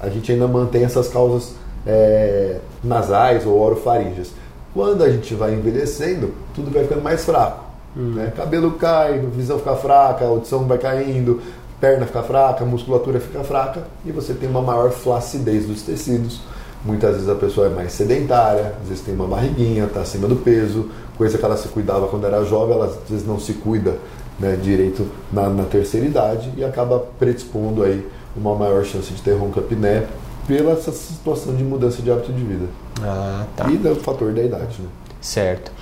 a 0.00 0.08
gente 0.08 0.32
ainda 0.32 0.46
mantém 0.46 0.84
essas 0.84 1.08
causas 1.08 1.54
é, 1.86 2.58
nasais 2.82 3.46
ou 3.46 3.58
orofaríngeas. 3.58 4.32
Quando 4.72 5.04
a 5.04 5.10
gente 5.10 5.34
vai 5.34 5.54
envelhecendo, 5.54 6.32
tudo 6.54 6.70
vai 6.72 6.82
ficando 6.82 7.02
mais 7.02 7.24
fraco. 7.24 7.64
Hum. 7.96 8.14
Né? 8.14 8.32
Cabelo 8.36 8.72
cai, 8.72 9.18
visão 9.18 9.58
fica 9.58 9.76
fraca, 9.76 10.24
audição 10.24 10.64
vai 10.64 10.78
caindo, 10.78 11.40
perna 11.80 12.06
fica 12.06 12.22
fraca, 12.22 12.64
musculatura 12.64 13.20
fica 13.20 13.44
fraca 13.44 13.84
e 14.04 14.10
você 14.10 14.34
tem 14.34 14.48
uma 14.48 14.60
maior 14.60 14.90
flacidez 14.90 15.66
dos 15.66 15.82
tecidos. 15.82 16.40
Muitas 16.84 17.12
vezes 17.12 17.28
a 17.28 17.34
pessoa 17.34 17.68
é 17.68 17.70
mais 17.70 17.92
sedentária, 17.92 18.74
às 18.82 18.88
vezes 18.88 19.02
tem 19.02 19.14
uma 19.14 19.26
barriguinha, 19.26 19.84
está 19.84 20.00
acima 20.00 20.28
do 20.28 20.36
peso, 20.36 20.90
coisa 21.16 21.38
que 21.38 21.44
ela 21.44 21.56
se 21.56 21.68
cuidava 21.68 22.08
quando 22.08 22.26
era 22.26 22.44
jovem, 22.44 22.74
ela 22.74 22.86
às 22.86 23.08
vezes 23.08 23.26
não 23.26 23.38
se 23.38 23.54
cuida 23.54 23.96
né, 24.38 24.58
direito 24.60 25.06
na, 25.32 25.48
na, 25.48 25.64
terceira 25.64 26.06
idade 26.06 26.50
e 26.56 26.64
acaba 26.64 26.98
predispondo 27.18 27.82
aí 27.82 28.06
uma 28.36 28.54
maior 28.54 28.84
chance 28.84 29.12
de 29.12 29.22
ter 29.22 29.32
roncapné 29.32 30.04
pela 30.46 30.72
essa 30.72 30.92
situação 30.92 31.54
de 31.54 31.62
mudança 31.62 32.02
de 32.02 32.10
hábito 32.10 32.32
de 32.32 32.42
vida. 32.42 32.66
Ah, 33.02 33.44
tá. 33.56 33.70
E 33.70 33.76
do 33.76 33.94
fator 33.96 34.32
da 34.32 34.42
idade, 34.42 34.82
né? 34.82 34.88
Certo. 35.20 35.72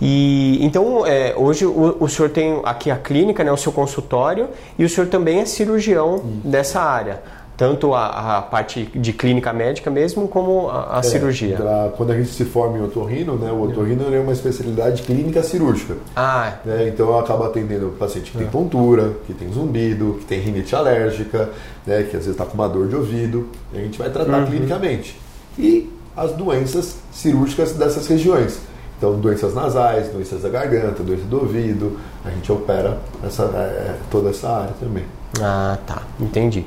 E 0.00 0.58
então 0.64 1.06
é, 1.06 1.34
hoje 1.36 1.64
o, 1.66 1.96
o, 2.00 2.08
senhor 2.08 2.30
tem 2.30 2.60
aqui 2.64 2.90
a 2.90 2.96
clínica, 2.96 3.44
né, 3.44 3.52
o 3.52 3.56
seu 3.56 3.70
consultório, 3.70 4.48
e 4.78 4.84
o 4.84 4.88
senhor 4.88 5.08
também 5.08 5.40
é 5.40 5.44
cirurgião 5.44 6.16
Isso. 6.16 6.48
dessa 6.48 6.80
área 6.80 7.22
tanto 7.60 7.92
a, 7.92 8.38
a, 8.38 8.40
parte 8.40 8.86
de 8.86 9.12
clínica 9.12 9.52
médica 9.52 9.90
mesmo 9.90 10.26
como 10.26 10.70
a, 10.70 10.96
a 10.96 11.00
é, 11.00 11.02
cirurgia. 11.02 11.58
Quando 11.94 12.10
a 12.10 12.16
gente 12.16 12.30
se 12.30 12.46
forma 12.46 12.78
em 12.78 12.82
otorrino, 12.82 13.36
né, 13.36 13.52
o 13.52 13.64
otorrino 13.64 14.02
é 14.14 14.18
uma 14.18 14.32
especialidade 14.32 15.02
clínica 15.02 15.42
cirúrgica. 15.42 15.94
Ah. 16.16 16.54
Né, 16.64 16.88
então 16.88 17.08
eu 17.08 17.18
acabo 17.18 17.44
atendendo 17.44 17.88
o 17.88 17.90
paciente 17.90 18.30
que 18.30 18.38
tem 18.38 18.46
tontura, 18.46 19.12
que 19.26 19.34
tem 19.34 19.52
zumbido, 19.52 20.16
que 20.20 20.24
tem 20.24 20.40
rinite 20.40 20.74
alérgica, 20.74 21.50
né, 21.86 22.02
que 22.04 22.16
às 22.16 22.24
vezes 22.24 22.28
está 22.28 22.46
com 22.46 22.54
uma 22.54 22.66
dor 22.66 22.88
de 22.88 22.96
ouvido. 22.96 23.50
a 23.74 23.76
gente 23.76 23.98
vai 23.98 24.08
tratar 24.08 24.38
uhum. 24.38 24.46
clinicamente. 24.46 25.20
E 25.58 25.92
as 26.16 26.32
doenças 26.32 26.96
cirúrgicas 27.12 27.74
dessas 27.74 28.06
regiões. 28.06 28.58
Então, 28.96 29.20
doenças 29.20 29.54
nasais, 29.54 30.08
doenças 30.08 30.40
da 30.40 30.48
garganta, 30.48 31.02
doença 31.02 31.24
do 31.24 31.40
ouvido, 31.40 31.98
a 32.24 32.30
gente 32.30 32.50
opera 32.50 32.98
essa, 33.22 33.42
é, 33.44 33.96
toda 34.10 34.30
essa 34.30 34.48
área 34.48 34.74
também. 34.80 35.04
Ah, 35.42 35.76
tá. 35.86 36.02
Entendi. 36.18 36.64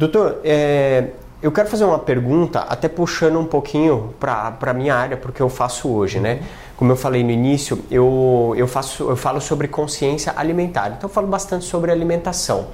Doutor, 0.00 0.40
é, 0.42 1.08
eu 1.42 1.52
quero 1.52 1.68
fazer 1.68 1.84
uma 1.84 1.98
pergunta, 1.98 2.60
até 2.60 2.88
puxando 2.88 3.38
um 3.38 3.44
pouquinho 3.44 4.14
para 4.18 4.56
a 4.58 4.72
minha 4.72 4.94
área, 4.94 5.14
porque 5.14 5.42
eu 5.42 5.50
faço 5.50 5.90
hoje, 5.90 6.18
né? 6.18 6.40
Como 6.74 6.90
eu 6.90 6.96
falei 6.96 7.22
no 7.22 7.30
início, 7.30 7.78
eu, 7.90 8.54
eu, 8.56 8.66
faço, 8.66 9.10
eu 9.10 9.14
falo 9.14 9.42
sobre 9.42 9.68
consciência 9.68 10.32
alimentar, 10.34 10.94
então 10.96 11.06
eu 11.06 11.12
falo 11.12 11.26
bastante 11.26 11.66
sobre 11.66 11.92
alimentação. 11.92 12.68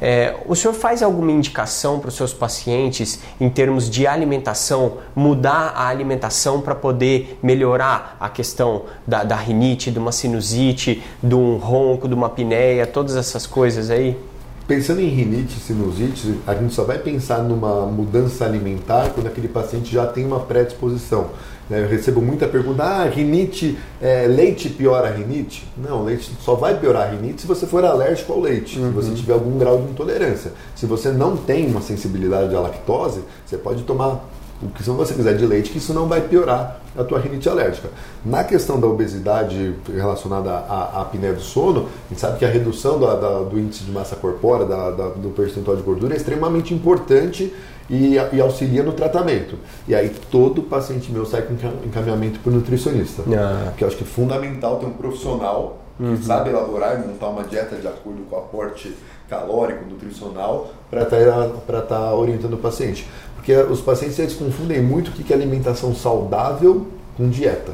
É, 0.00 0.34
o 0.46 0.56
senhor 0.56 0.72
faz 0.72 1.02
alguma 1.02 1.30
indicação 1.30 2.00
para 2.00 2.08
os 2.08 2.14
seus 2.14 2.32
pacientes 2.32 3.20
em 3.38 3.50
termos 3.50 3.90
de 3.90 4.06
alimentação, 4.06 4.96
mudar 5.14 5.74
a 5.76 5.88
alimentação 5.88 6.62
para 6.62 6.74
poder 6.74 7.38
melhorar 7.42 8.16
a 8.18 8.30
questão 8.30 8.84
da, 9.06 9.24
da 9.24 9.36
rinite, 9.36 9.90
de 9.90 9.98
uma 9.98 10.10
sinusite, 10.10 11.02
de 11.22 11.34
um 11.34 11.58
ronco, 11.58 12.08
de 12.08 12.14
uma 12.14 12.28
apneia, 12.28 12.86
todas 12.86 13.14
essas 13.14 13.46
coisas 13.46 13.90
aí? 13.90 14.31
Pensando 14.72 15.02
em 15.02 15.08
rinite, 15.08 15.60
sinusite, 15.60 16.40
a 16.46 16.54
gente 16.54 16.72
só 16.72 16.82
vai 16.82 16.96
pensar 16.96 17.42
numa 17.42 17.84
mudança 17.84 18.46
alimentar 18.46 19.10
quando 19.10 19.26
aquele 19.26 19.46
paciente 19.46 19.92
já 19.92 20.06
tem 20.06 20.24
uma 20.24 20.40
predisposição. 20.40 21.28
Né? 21.68 21.82
Eu 21.82 21.88
recebo 21.88 22.22
muita 22.22 22.48
pergunta: 22.48 22.82
ah, 22.82 23.04
rinite, 23.04 23.78
é, 24.00 24.26
leite 24.26 24.70
piora 24.70 25.08
a 25.08 25.10
rinite? 25.10 25.68
Não, 25.76 26.02
leite 26.02 26.32
só 26.40 26.54
vai 26.54 26.80
piorar 26.80 27.02
a 27.02 27.10
rinite 27.10 27.42
se 27.42 27.46
você 27.46 27.66
for 27.66 27.84
alérgico 27.84 28.32
ao 28.32 28.40
leite, 28.40 28.78
uhum. 28.78 28.86
se 28.86 28.92
você 28.94 29.08
uhum. 29.10 29.14
tiver 29.14 29.34
algum 29.34 29.58
grau 29.58 29.76
de 29.76 29.90
intolerância. 29.90 30.52
Se 30.74 30.86
você 30.86 31.10
não 31.10 31.36
tem 31.36 31.66
uma 31.66 31.82
sensibilidade 31.82 32.56
à 32.56 32.60
lactose, 32.60 33.20
você 33.44 33.58
pode 33.58 33.82
tomar 33.82 34.24
o 34.62 34.68
que 34.68 34.82
se 34.82 34.90
você 34.90 35.14
quiser 35.14 35.36
de 35.36 35.46
leite, 35.46 35.70
que 35.70 35.78
isso 35.78 35.92
não 35.92 36.06
vai 36.06 36.20
piorar 36.20 36.80
a 36.96 37.02
tua 37.02 37.18
rinite 37.18 37.48
alérgica. 37.48 37.88
Na 38.24 38.44
questão 38.44 38.78
da 38.78 38.86
obesidade 38.86 39.74
relacionada 39.92 40.50
à, 40.50 40.90
à 40.94 41.02
apneia 41.02 41.32
do 41.32 41.40
sono, 41.40 41.88
a 42.06 42.08
gente 42.10 42.20
sabe 42.20 42.38
que 42.38 42.44
a 42.44 42.48
redução 42.48 43.00
da, 43.00 43.14
da, 43.14 43.38
do 43.40 43.58
índice 43.58 43.84
de 43.84 43.90
massa 43.90 44.14
corpórea, 44.16 44.66
da, 44.66 44.90
do 44.90 45.30
percentual 45.30 45.76
de 45.76 45.82
gordura, 45.82 46.14
é 46.14 46.16
extremamente 46.16 46.72
importante 46.72 47.52
e, 47.90 48.14
e, 48.32 48.40
auxilia 48.40 48.82
no 48.82 48.92
tratamento. 48.92 49.56
E 49.88 49.94
aí 49.94 50.10
todo 50.30 50.62
paciente 50.62 51.10
meu 51.10 51.26
sai 51.26 51.42
com 51.42 51.54
encaminhamento 51.84 52.38
para 52.40 52.50
o 52.50 52.54
nutricionista. 52.54 53.22
Ah. 53.28 53.72
Que 53.76 53.84
eu 53.84 53.88
acho 53.88 53.96
que 53.96 54.04
é 54.04 54.06
fundamental 54.06 54.78
ter 54.78 54.86
um 54.86 54.92
profissional 54.92 55.78
que 55.96 56.04
uhum. 56.04 56.22
sabe 56.22 56.50
elaborar 56.50 57.00
e 57.00 57.06
montar 57.06 57.28
uma 57.28 57.44
dieta 57.44 57.76
de 57.76 57.86
acordo 57.86 58.22
com 58.28 58.36
o 58.36 58.38
aporte 58.38 58.94
calórico, 59.28 59.84
nutricional, 59.88 60.70
para 60.90 61.02
estar 61.02 61.48
tá, 61.66 61.80
tá 61.80 62.14
orientando 62.14 62.54
o 62.54 62.58
paciente. 62.58 63.08
Porque 63.42 63.56
os 63.56 63.80
pacientes 63.80 64.16
eles 64.20 64.34
confundem 64.34 64.80
muito 64.80 65.08
o 65.08 65.12
que 65.12 65.32
é 65.32 65.36
alimentação 65.36 65.92
saudável 65.92 66.86
com 67.16 67.28
dieta. 67.28 67.72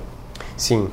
Sim. 0.57 0.89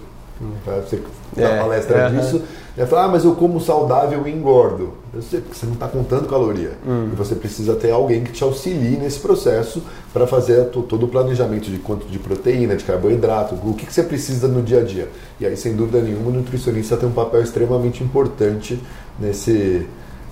Você 0.66 1.02
dá 1.34 1.44
é, 1.44 1.60
palestra 1.62 1.98
é, 1.98 2.10
disso, 2.10 2.42
é. 2.78 2.86
fala, 2.86 3.06
ah, 3.06 3.08
mas 3.08 3.24
eu 3.24 3.34
como 3.36 3.62
saudável 3.62 4.28
e 4.28 4.32
engordo. 4.32 4.92
Eu 5.14 5.22
sei, 5.22 5.40
porque 5.40 5.58
você 5.58 5.66
não 5.66 5.76
está 5.76 5.88
contando 5.88 6.28
caloria. 6.28 6.74
Hum. 6.86 7.08
E 7.14 7.16
você 7.16 7.36
precisa 7.36 7.74
ter 7.76 7.92
alguém 7.92 8.22
que 8.22 8.34
te 8.34 8.44
auxilie 8.44 8.98
nesse 8.98 9.18
processo 9.18 9.82
para 10.12 10.28
fazer 10.28 10.66
todo 10.66 11.06
o 11.06 11.08
planejamento 11.08 11.72
de 11.72 11.78
quanto 11.78 12.06
de 12.08 12.20
proteína, 12.20 12.76
de 12.76 12.84
carboidrato, 12.84 13.56
o 13.56 13.74
que, 13.74 13.86
que 13.86 13.94
você 13.94 14.04
precisa 14.04 14.50
no 14.50 14.62
dia 14.62 14.82
a 14.82 14.84
dia. 14.84 15.08
E 15.40 15.46
aí, 15.46 15.56
sem 15.56 15.74
dúvida 15.74 16.02
nenhuma, 16.02 16.32
o 16.32 16.34
nutricionista 16.34 16.98
tem 16.98 17.08
um 17.08 17.14
papel 17.14 17.42
extremamente 17.42 18.04
importante 18.04 18.78
nesse, 19.18 19.88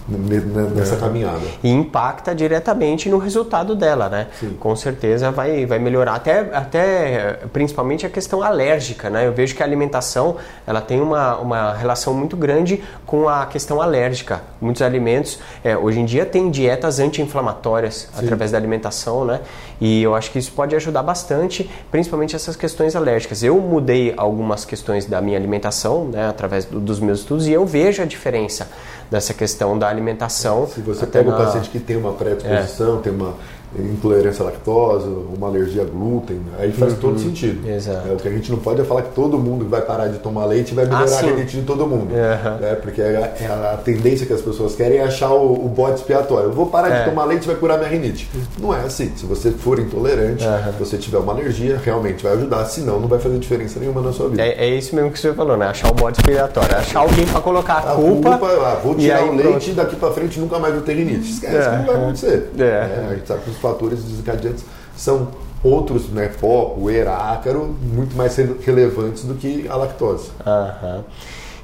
nessa 0.08 0.96
é. 0.96 0.98
caminhada. 0.98 1.42
E 1.64 1.70
impacta 1.70 2.36
diretamente 2.36 3.10
no 3.10 3.18
resultado 3.18 3.76
dela, 3.76 4.10
né? 4.10 4.28
Sim. 4.40 4.58
Com 4.60 4.76
certeza 4.76 5.32
vai, 5.32 5.66
vai 5.66 5.80
melhorar, 5.80 6.16
até, 6.16 6.40
até 6.54 7.40
principalmente 7.52 8.06
a 8.06 8.10
questão 8.10 8.44
alérgica, 8.44 9.10
né? 9.10 9.26
Eu 9.28 9.34
vejo 9.34 9.56
que 9.56 9.64
a 9.64 9.66
alimentação 9.66 10.36
ela 10.68 10.82
tem 10.82 11.02
uma, 11.02 11.38
uma 11.38 11.74
relação 11.74 12.14
muito 12.14 12.36
grande 12.36 12.84
com 13.06 13.28
a 13.30 13.46
questão 13.46 13.82
alérgica. 13.82 14.42
Muitos 14.60 14.82
alimentos, 14.82 15.40
é, 15.64 15.78
hoje 15.78 16.00
em 16.00 16.06
dia 16.06 16.26
tem 16.26 16.50
dietas 16.50 17.00
anti-inflamatórias 17.00 18.10
através 18.18 18.52
da 18.52 18.58
alimentação, 18.58 19.26
né? 19.26 19.42
E 19.80 20.02
eu 20.02 20.16
acho 20.16 20.32
que 20.32 20.40
isso 20.40 20.52
pode 20.52 20.76
ajudar 20.76 21.04
bastante, 21.04 21.70
principalmente 21.92 22.36
essas 22.36 22.56
questões 22.56 22.96
alérgicas. 22.96 23.44
Eu 23.44 23.60
mudei 23.60 24.14
algumas 24.16 24.66
questões 24.66 25.06
da 25.06 25.22
minha 25.22 25.38
alimentação, 25.38 26.06
né? 26.06 26.28
Através 26.28 26.66
do, 26.66 26.80
dos 26.80 27.00
meus 27.00 27.20
estudos 27.20 27.48
e 27.48 27.52
eu 27.52 27.66
vejo 27.66 28.02
a 28.02 28.06
diferença 28.06 28.70
dessa 29.10 29.34
questão 29.34 29.78
da 29.78 29.93
alimentação. 29.94 30.68
Se 30.68 30.82
você 30.82 31.06
pega 31.06 31.30
na... 31.30 31.36
um 31.36 31.46
paciente 31.46 31.70
que 31.70 31.80
tem 31.80 31.96
uma 31.96 32.14
predisposição, 32.14 33.00
é. 33.00 33.02
tem 33.02 33.14
uma 33.14 33.36
intolerância 33.80 34.44
à 34.44 34.46
lactose, 34.46 35.08
uma 35.36 35.48
alergia 35.48 35.82
a 35.82 35.86
glúten, 35.86 36.40
aí 36.60 36.72
faz 36.72 36.94
uhum. 36.94 37.00
todo 37.00 37.20
sentido. 37.20 37.68
Exato. 37.68 38.08
É, 38.08 38.14
o 38.14 38.18
que 38.18 38.28
a 38.28 38.32
gente 38.32 38.52
não 38.52 38.60
pode 38.60 38.82
é 38.82 38.84
falar 38.84 39.04
que 39.04 39.14
todo 39.14 39.38
mundo 39.38 39.68
vai 39.68 39.82
parar 39.82 40.08
de 40.08 40.20
tomar 40.20 40.46
leite 40.46 40.72
e 40.72 40.76
vai 40.76 40.86
melhorar 40.86 41.12
ah, 41.12 41.20
a 41.20 41.22
rinite 41.22 41.58
de 41.58 41.64
todo 41.64 41.88
mundo. 41.88 42.12
Uhum. 42.14 42.58
Né? 42.60 42.76
Porque 42.82 43.02
é 43.02 43.18
a, 43.18 43.44
é 43.44 43.74
a, 43.74 43.78
tendência 43.78 44.26
que 44.26 44.34
as 44.34 44.42
pessoas 44.42 44.76
querem 44.76 45.00
é 45.00 45.04
achar 45.04 45.32
o, 45.32 45.66
o 45.66 45.70
bode 45.70 45.96
expiatório. 45.96 46.50
Eu 46.50 46.54
vou 46.54 46.68
parar 46.68 46.90
é. 46.90 47.00
de 47.00 47.10
tomar 47.10 47.26
leite 47.26 47.44
e 47.44 47.48
vai 47.48 47.56
curar 47.56 47.78
minha 47.78 47.90
rinite. 47.90 48.30
Não 48.60 48.74
é 48.74 48.82
assim. 48.82 49.12
Se 49.16 49.26
você 49.26 49.52
for 49.52 49.80
intolerante, 49.80 50.46
uhum. 50.46 50.74
se 50.74 50.80
você 50.80 50.98
tiver 50.98 51.18
uma 51.18 51.34
alergia, 51.34 51.80
realmente 51.84 52.24
vai 52.24 52.34
ajudar. 52.34 52.66
Senão, 52.66 53.00
não 53.00 53.08
vai 53.08 53.20
fazer 53.20 53.38
diferença 53.40 53.80
nenhuma 53.80 54.02
na 54.02 54.14
sua 54.14 54.30
vida. 54.30 54.44
É, 54.44 54.66
é 54.66 54.70
isso 54.70 54.96
mesmo 54.96 55.12
que 55.12 55.20
você 55.20 55.34
falou, 55.34 55.58
né? 55.58 55.68
Achar 55.68 55.90
o 55.92 55.94
bode 55.94 56.20
expiatório. 56.20 56.78
Achar 56.78 57.00
alguém 57.00 57.26
para 57.26 57.42
colocar 57.42 57.74
a, 57.76 57.94
a 57.94 57.96
culpa. 57.96 58.38
culpa 58.38 58.48
ah, 58.48 58.80
vou 58.84 58.96
tirar 58.96 59.26
o 59.26 59.36
leite 59.36 59.72
e 59.72 59.74
daqui 59.74 59.96
para 59.96 60.12
frente 60.12 60.40
nunca 60.40 60.60
mais 60.60 60.74
vou 60.74 60.84
ter 60.84 60.94
rinite. 60.94 61.32
Esquece 61.32 61.70
que 61.70 61.76
não 61.78 61.86
vai 61.86 61.96
acontecer. 61.96 62.50
É. 62.60 63.08
a 63.10 63.14
gente 63.16 63.28
sabe 63.28 63.42
que 63.44 63.50
os 63.50 63.58
fatores 63.64 64.04
desencadeados 64.04 64.44
adiantes 64.44 64.66
são 64.96 65.30
outros, 65.64 66.10
né, 66.10 66.28
pó, 66.40 66.76
poeira, 66.78 67.16
ácaro, 67.16 67.76
muito 67.82 68.16
mais 68.16 68.36
relevantes 68.36 69.24
do 69.24 69.36
que 69.36 69.68
a 69.68 69.76
lactose. 69.76 70.30
Aham. 70.46 71.06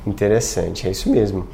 Interessante, 0.07 0.87
é 0.87 0.91
isso 0.91 1.09
mesmo. 1.09 1.45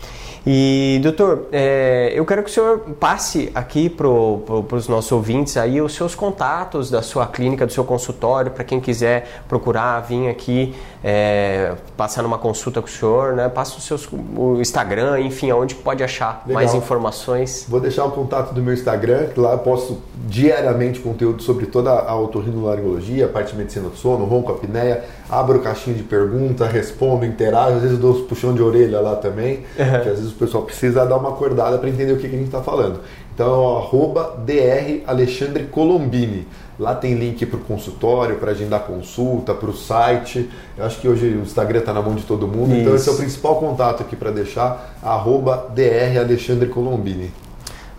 E, 0.47 0.99
doutor, 1.01 1.47
é, 1.51 2.13
eu 2.13 2.23
quero 2.23 2.43
que 2.43 2.51
o 2.51 2.53
senhor 2.53 2.79
passe 2.99 3.51
aqui 3.55 3.89
para 3.89 4.05
pro, 4.05 4.63
os 4.73 4.87
nossos 4.87 5.11
ouvintes 5.11 5.57
aí 5.57 5.81
os 5.81 5.95
seus 5.95 6.13
contatos 6.13 6.91
da 6.91 7.01
sua 7.01 7.25
clínica, 7.25 7.65
do 7.65 7.73
seu 7.73 7.83
consultório, 7.83 8.51
para 8.51 8.63
quem 8.63 8.79
quiser 8.79 9.43
procurar, 9.49 9.99
vir 10.01 10.29
aqui, 10.29 10.75
é, 11.03 11.73
passar 11.97 12.21
numa 12.21 12.37
consulta 12.37 12.79
com 12.79 12.87
o 12.87 12.91
senhor, 12.91 13.33
né? 13.33 13.49
Passa 13.49 13.79
o, 13.79 13.81
seus, 13.81 14.07
o 14.11 14.61
Instagram, 14.61 15.19
enfim, 15.21 15.49
aonde 15.49 15.73
pode 15.73 16.03
achar 16.03 16.43
Legal. 16.45 16.61
mais 16.61 16.75
informações. 16.75 17.65
Vou 17.67 17.79
deixar 17.79 18.05
o 18.05 18.11
contato 18.11 18.53
do 18.53 18.61
meu 18.61 18.75
Instagram, 18.75 19.29
que 19.29 19.39
lá 19.39 19.53
eu 19.53 19.59
posso 19.59 19.97
diariamente 20.25 20.99
conteúdo 20.99 21.43
sobre 21.43 21.67
toda 21.67 21.91
a 21.91 22.19
otorrinolaringologia, 22.19 23.25
a 23.25 23.29
parte 23.29 23.51
de 23.51 23.57
medicina 23.59 23.87
do 23.87 23.95
sono, 23.95 24.25
ronco, 24.25 24.51
apneia, 24.51 25.03
abro 25.29 25.59
caixinha 25.59 25.95
de 25.95 26.01
pergunta, 26.01 26.65
respondo, 26.65 27.25
interajo, 27.25 27.75
às 27.75 27.83
vezes 27.83 27.99
dou 27.99 28.15
puxão 28.23 28.53
de 28.53 28.61
orelha 28.61 28.99
lá 28.99 29.15
também, 29.15 29.59
uhum. 29.77 30.01
que 30.01 30.09
às 30.09 30.17
vezes 30.17 30.31
o 30.31 30.35
pessoal 30.35 30.63
precisa 30.63 31.05
dar 31.05 31.17
uma 31.17 31.29
acordada 31.29 31.77
para 31.77 31.87
entender 31.87 32.13
o 32.13 32.17
que, 32.17 32.27
que 32.27 32.35
a 32.35 32.39
gente 32.39 32.47
está 32.47 32.61
falando. 32.61 33.01
Então 33.33 33.47
é 33.47 33.57
o 33.57 33.77
arroba 33.77 34.35
dr 34.43 35.03
Alexandre 35.05 35.65
Colombini. 35.65 36.47
Lá 36.79 36.95
tem 36.95 37.13
link 37.13 37.45
para 37.45 37.57
o 37.57 37.61
consultório, 37.61 38.37
para 38.37 38.51
agendar 38.51 38.81
consulta, 38.81 39.53
para 39.53 39.69
o 39.69 39.73
site. 39.73 40.49
Eu 40.77 40.85
acho 40.85 40.99
que 40.99 41.07
hoje 41.07 41.27
o 41.27 41.41
Instagram 41.41 41.79
está 41.79 41.93
na 41.93 42.01
mão 42.01 42.15
de 42.15 42.23
todo 42.23 42.47
mundo, 42.47 42.71
Isso. 42.71 42.81
então 42.81 42.95
esse 42.95 43.07
é 43.07 43.11
o 43.11 43.15
principal 43.15 43.57
contato 43.57 44.01
aqui 44.01 44.15
para 44.15 44.31
deixar, 44.31 44.97
arroba 45.03 45.67
dr 45.69 46.19
Alexandre 46.19 46.67
Colombini. 46.67 47.31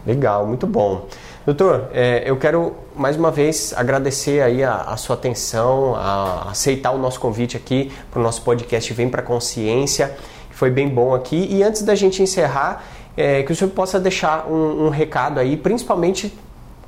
Legal, 0.06 0.46
muito 0.46 0.66
bom. 0.66 1.06
Doutor, 1.46 1.90
é, 1.92 2.28
eu 2.28 2.36
quero 2.36 2.74
mais 2.92 3.16
uma 3.16 3.30
vez 3.30 3.72
agradecer 3.76 4.42
aí 4.42 4.64
a, 4.64 4.78
a 4.78 4.96
sua 4.96 5.14
atenção, 5.14 5.94
a 5.94 6.50
aceitar 6.50 6.90
o 6.90 6.98
nosso 6.98 7.20
convite 7.20 7.56
aqui 7.56 7.92
para 8.10 8.18
o 8.18 8.22
nosso 8.22 8.42
podcast 8.42 8.92
Vem 8.92 9.08
para 9.08 9.22
Consciência, 9.22 10.16
que 10.50 10.56
foi 10.56 10.70
bem 10.72 10.88
bom 10.88 11.14
aqui. 11.14 11.46
E 11.48 11.62
antes 11.62 11.82
da 11.82 11.94
gente 11.94 12.20
encerrar, 12.20 12.82
é, 13.16 13.44
que 13.44 13.52
o 13.52 13.54
senhor 13.54 13.70
possa 13.70 14.00
deixar 14.00 14.48
um, 14.48 14.86
um 14.86 14.88
recado 14.88 15.38
aí, 15.38 15.56
principalmente 15.56 16.36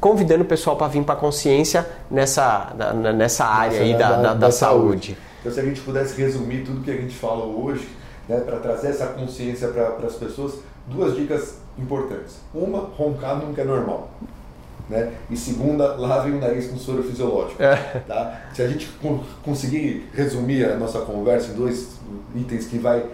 convidando 0.01 0.43
o 0.43 0.45
pessoal 0.45 0.75
para 0.75 0.89
vir 0.89 1.05
para 1.05 1.15
a 1.15 1.19
consciência 1.19 1.89
nessa, 2.11 2.73
na, 2.77 3.13
nessa 3.13 3.45
área 3.45 3.81
aí 3.81 3.97
da, 3.97 4.11
da, 4.11 4.17
da, 4.17 4.35
da 4.35 4.51
saúde. 4.51 5.15
saúde. 5.15 5.19
Então, 5.39 5.53
se 5.53 5.61
a 5.61 5.63
gente 5.63 5.81
pudesse 5.83 6.21
resumir 6.21 6.65
tudo 6.65 6.81
que 6.83 6.91
a 6.91 6.97
gente 6.97 7.15
fala 7.15 7.45
hoje, 7.45 7.89
né, 8.29 8.41
para 8.41 8.59
trazer 8.59 8.89
essa 8.89 9.07
consciência 9.07 9.69
para 9.69 10.05
as 10.05 10.17
pessoas, 10.17 10.55
duas 10.89 11.15
dicas 11.15 11.59
importantes. 11.79 12.39
Uma, 12.53 12.81
roncar 12.97 13.37
nunca 13.37 13.63
é 13.63 13.65
normal. 13.65 14.11
Né? 14.89 15.13
E 15.31 15.37
segunda, 15.37 15.97
lavem 15.97 16.35
o 16.35 16.41
nariz 16.41 16.69
com 16.69 16.77
soro 16.77 17.03
fisiológico. 17.03 17.63
É. 17.63 17.77
Tá? 18.07 18.49
Se 18.55 18.63
a 18.63 18.69
gente 18.69 18.89
conseguir 19.43 20.09
resumir 20.15 20.65
a 20.65 20.77
nossa 20.77 21.01
conversa 21.01 21.53
em 21.53 21.55
dois 21.55 21.99
itens 22.35 22.67
que 22.67 22.79
vai 22.79 23.05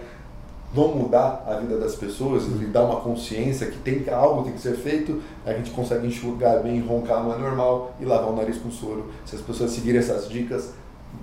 vão 0.73 0.89
mudar 0.89 1.45
a 1.47 1.53
vida 1.53 1.77
das 1.77 1.95
pessoas 1.95 2.43
e 2.61 2.65
dar 2.65 2.83
uma 2.83 2.99
consciência 2.99 3.67
que 3.67 3.77
tem 3.77 3.99
que 3.99 4.09
algo 4.09 4.43
tem 4.43 4.51
que 4.51 4.59
ser 4.59 4.75
feito, 4.75 5.21
a 5.45 5.53
gente 5.53 5.71
consegue 5.71 6.05
enxugar 6.05 6.61
bem, 6.61 6.81
roncar 6.81 7.23
não 7.23 7.33
é 7.33 7.37
normal 7.37 7.95
e 7.97 8.03
lavar 8.03 8.29
o 8.29 8.35
nariz 8.35 8.57
com 8.57 8.69
soro. 8.69 9.09
Se 9.25 9.37
as 9.37 9.41
pessoas 9.41 9.71
seguirem 9.71 9.99
essas 9.99 10.27
dicas, 10.27 10.73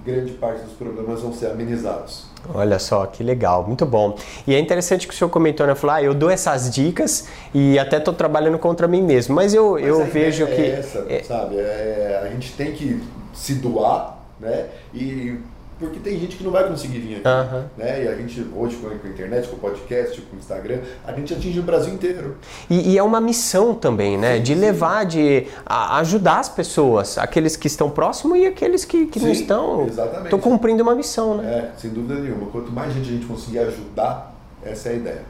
grande 0.05 0.32
parte 0.32 0.62
dos 0.62 0.72
problemas 0.72 1.20
vão 1.20 1.32
ser 1.32 1.47
amenizados. 1.47 2.26
Olha 2.53 2.78
só, 2.78 3.07
que 3.07 3.22
legal, 3.22 3.64
muito 3.66 3.86
bom. 3.86 4.16
E 4.47 4.55
é 4.55 4.59
interessante 4.59 5.07
que 5.07 5.14
o 5.14 5.16
senhor 5.16 5.30
comentou, 5.30 5.66
né? 5.66 5.74
Falou, 5.74 5.97
ah, 5.97 6.03
eu 6.03 6.12
dou 6.12 6.28
essas 6.28 6.70
dicas 6.70 7.28
e 7.55 7.78
até 7.78 7.99
estou 7.99 8.12
trabalhando 8.12 8.59
contra 8.59 8.88
mim 8.88 9.03
mesmo. 9.03 9.34
Mas 9.34 9.55
eu, 9.55 9.72
mas 9.72 9.84
eu 9.84 10.05
vejo 10.07 10.45
é 10.45 10.47
que. 10.47 10.62
Essa, 10.62 11.07
é... 11.09 11.22
sabe? 11.22 11.57
É, 11.57 12.20
a 12.24 12.28
gente 12.30 12.53
tem 12.53 12.72
que 12.72 13.01
se 13.32 13.55
doar, 13.55 14.18
né? 14.40 14.66
E 14.93 15.38
porque 15.82 15.98
tem 15.98 16.18
gente 16.18 16.36
que 16.36 16.44
não 16.44 16.52
vai 16.52 16.68
conseguir 16.68 17.00
vir 17.00 17.16
aqui. 17.16 17.28
Uhum. 17.28 17.64
Né? 17.76 18.04
E 18.04 18.08
a 18.08 18.14
gente, 18.14 18.46
hoje 18.54 18.76
com 18.76 18.88
a 18.88 19.08
internet, 19.08 19.48
com 19.48 19.56
o 19.56 19.58
podcast, 19.58 20.20
com 20.22 20.36
o 20.36 20.38
Instagram, 20.38 20.78
a 21.04 21.12
gente 21.12 21.34
atinge 21.34 21.58
o 21.58 21.62
Brasil 21.62 21.92
inteiro. 21.92 22.36
E, 22.70 22.92
e 22.92 22.98
é 22.98 23.02
uma 23.02 23.20
missão 23.20 23.74
também, 23.74 24.16
né? 24.16 24.36
Sim, 24.36 24.42
de 24.42 24.54
levar, 24.54 25.02
sim. 25.02 25.08
de 25.08 25.46
a, 25.66 25.98
ajudar 25.98 26.38
as 26.38 26.48
pessoas, 26.48 27.18
aqueles 27.18 27.56
que 27.56 27.66
estão 27.66 27.90
próximos 27.90 28.38
e 28.38 28.46
aqueles 28.46 28.84
que, 28.84 29.06
que 29.06 29.18
sim, 29.18 29.26
não 29.26 29.32
estão. 29.32 29.86
Exatamente. 29.86 30.24
Estão 30.24 30.38
cumprindo 30.38 30.82
uma 30.82 30.94
missão, 30.94 31.38
né? 31.38 31.72
É, 31.74 31.80
sem 31.80 31.90
dúvida 31.90 32.20
nenhuma. 32.20 32.46
Quanto 32.46 32.70
mais 32.70 32.94
gente 32.94 33.08
a 33.08 33.12
gente 33.12 33.26
conseguir 33.26 33.58
ajudar, 33.58 34.34
essa 34.64 34.88
é 34.88 34.92
a 34.92 34.94
ideia. 34.94 35.22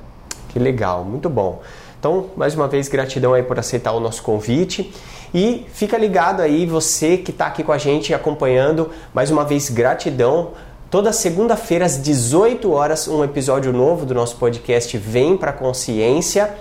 Que 0.51 0.59
legal, 0.59 1.03
muito 1.03 1.31
bom. 1.31 1.63
Então, 2.03 2.31
mais 2.37 2.57
uma 2.57 2.67
vez, 2.67 2.89
gratidão 2.89 3.33
aí 3.33 3.45
por 3.45 3.61
aceitar 3.61 3.93
o 3.93 4.01
nosso 4.01 4.25
convite. 4.25 4.93
E 5.33 5.65
fica 5.73 5.97
ligado 5.97 6.41
aí, 6.41 6.67
você 6.67 7.17
que 7.17 7.31
está 7.31 7.47
aqui 7.47 7.63
com 7.63 7.71
a 7.71 7.79
gente 7.79 8.13
acompanhando, 8.13 8.91
mais 9.15 9.31
uma 9.31 9.45
vez, 9.45 9.71
gratidão. 9.71 10.49
Toda 10.91 11.13
segunda-feira, 11.13 11.85
às 11.85 12.03
18 12.03 12.73
horas, 12.73 13.07
um 13.07 13.23
episódio 13.23 13.73
novo 13.73 14.05
do 14.05 14.15
nosso 14.15 14.35
podcast 14.35 14.99
Vem 14.99 15.37
para 15.37 15.53
Consciência. 15.53 16.53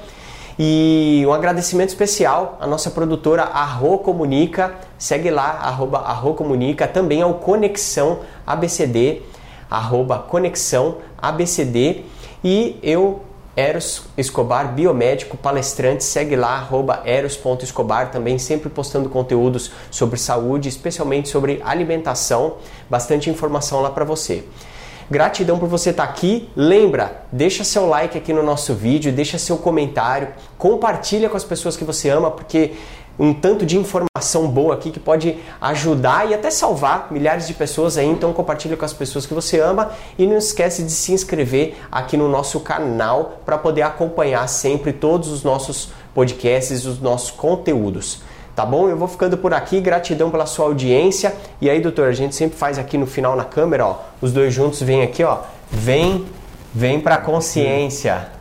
E 0.60 1.24
um 1.26 1.34
agradecimento 1.34 1.90
especial 1.90 2.60
à 2.62 2.68
nossa 2.68 2.92
produtora 2.92 3.42
Arro 3.42 3.98
Comunica. 3.98 4.76
Segue 4.96 5.32
lá, 5.32 5.58
arroba 5.60 6.02
Arro 6.02 6.36
Comunica. 6.36 6.88
Também 6.88 7.24
ao 7.24 7.34
Conexão 7.34 8.20
ABCD, 8.46 9.24
arroba 9.68 10.20
Conexão 10.20 10.98
ABCD. 11.20 12.04
E 12.44 12.78
eu 12.84 13.22
Eros 13.56 14.04
Escobar, 14.18 14.74
biomédico, 14.74 15.36
palestrante, 15.36 16.04
segue 16.04 16.36
lá, 16.36 16.56
arroba 16.58 17.02
eros.escobar, 17.06 18.10
também 18.10 18.38
sempre 18.38 18.70
postando 18.70 19.10
conteúdos 19.10 19.72
sobre 19.90 20.18
saúde, 20.18 20.70
especialmente 20.70 21.28
sobre 21.28 21.62
alimentação, 21.64 22.56
bastante 22.90 23.30
informação 23.30 23.82
lá 23.82 23.90
para 23.90 24.06
você. 24.06 24.44
Gratidão 25.12 25.60
por 25.60 25.68
você 25.68 25.90
estar 25.90 26.08
tá 26.08 26.10
aqui. 26.10 26.50
Lembra, 26.56 27.26
deixa 27.30 27.66
seu 27.66 27.86
like 27.86 28.18
aqui 28.18 28.32
no 28.32 28.42
nosso 28.42 28.74
vídeo, 28.74 29.12
deixa 29.12 29.38
seu 29.38 29.58
comentário, 29.58 30.30
compartilha 30.58 31.28
com 31.28 31.36
as 31.36 31.44
pessoas 31.44 31.76
que 31.76 31.84
você 31.84 32.08
ama, 32.08 32.32
porque 32.32 32.76
um 33.22 33.36
tanto 33.36 33.68
de 33.68 33.78
informação 33.78 34.48
boa 34.48 34.74
aqui 34.74 34.90
que 34.90 35.00
pode 35.00 35.38
ajudar 35.62 36.28
e 36.28 36.34
até 36.34 36.50
salvar 36.50 37.10
milhares 37.12 37.46
de 37.46 37.54
pessoas 37.54 37.96
aí. 37.96 38.08
Então 38.08 38.34
compartilha 38.34 38.76
com 38.76 38.84
as 38.84 38.94
pessoas 38.94 39.28
que 39.28 39.34
você 39.36 39.60
ama 39.60 39.92
e 40.18 40.26
não 40.26 40.40
esquece 40.40 40.82
de 40.82 40.92
se 40.92 41.14
inscrever 41.14 41.76
aqui 41.92 42.18
no 42.18 42.28
nosso 42.28 42.60
canal 42.62 43.40
para 43.46 43.60
poder 43.60 43.84
acompanhar 43.84 44.50
sempre 44.50 44.92
todos 44.92 45.30
os 45.30 45.44
nossos 45.44 45.90
podcasts, 46.16 46.84
os 46.84 47.00
nossos 47.00 47.30
conteúdos. 47.30 48.24
Tá 48.56 48.66
bom? 48.66 48.90
Eu 48.90 48.98
vou 48.98 49.08
ficando 49.08 49.38
por 49.38 49.54
aqui. 49.54 49.80
Gratidão 49.80 50.32
pela 50.32 50.48
sua 50.48 50.66
audiência. 50.66 51.36
E 51.62 51.70
aí, 51.70 51.80
doutor, 51.80 52.10
a 52.10 52.14
gente 52.14 52.34
sempre 52.34 52.58
faz 52.58 52.80
aqui 52.80 52.98
no 52.98 53.06
final 53.06 53.36
na 53.36 53.46
câmera, 53.46 53.86
ó. 53.86 54.00
Os 54.20 54.34
dois 54.34 54.52
juntos 54.52 54.82
vêm 54.82 55.04
aqui, 55.04 55.24
ó. 55.24 55.38
Vem, 55.70 56.26
vem 56.74 57.00
para 57.00 57.18
consciência. 57.18 58.41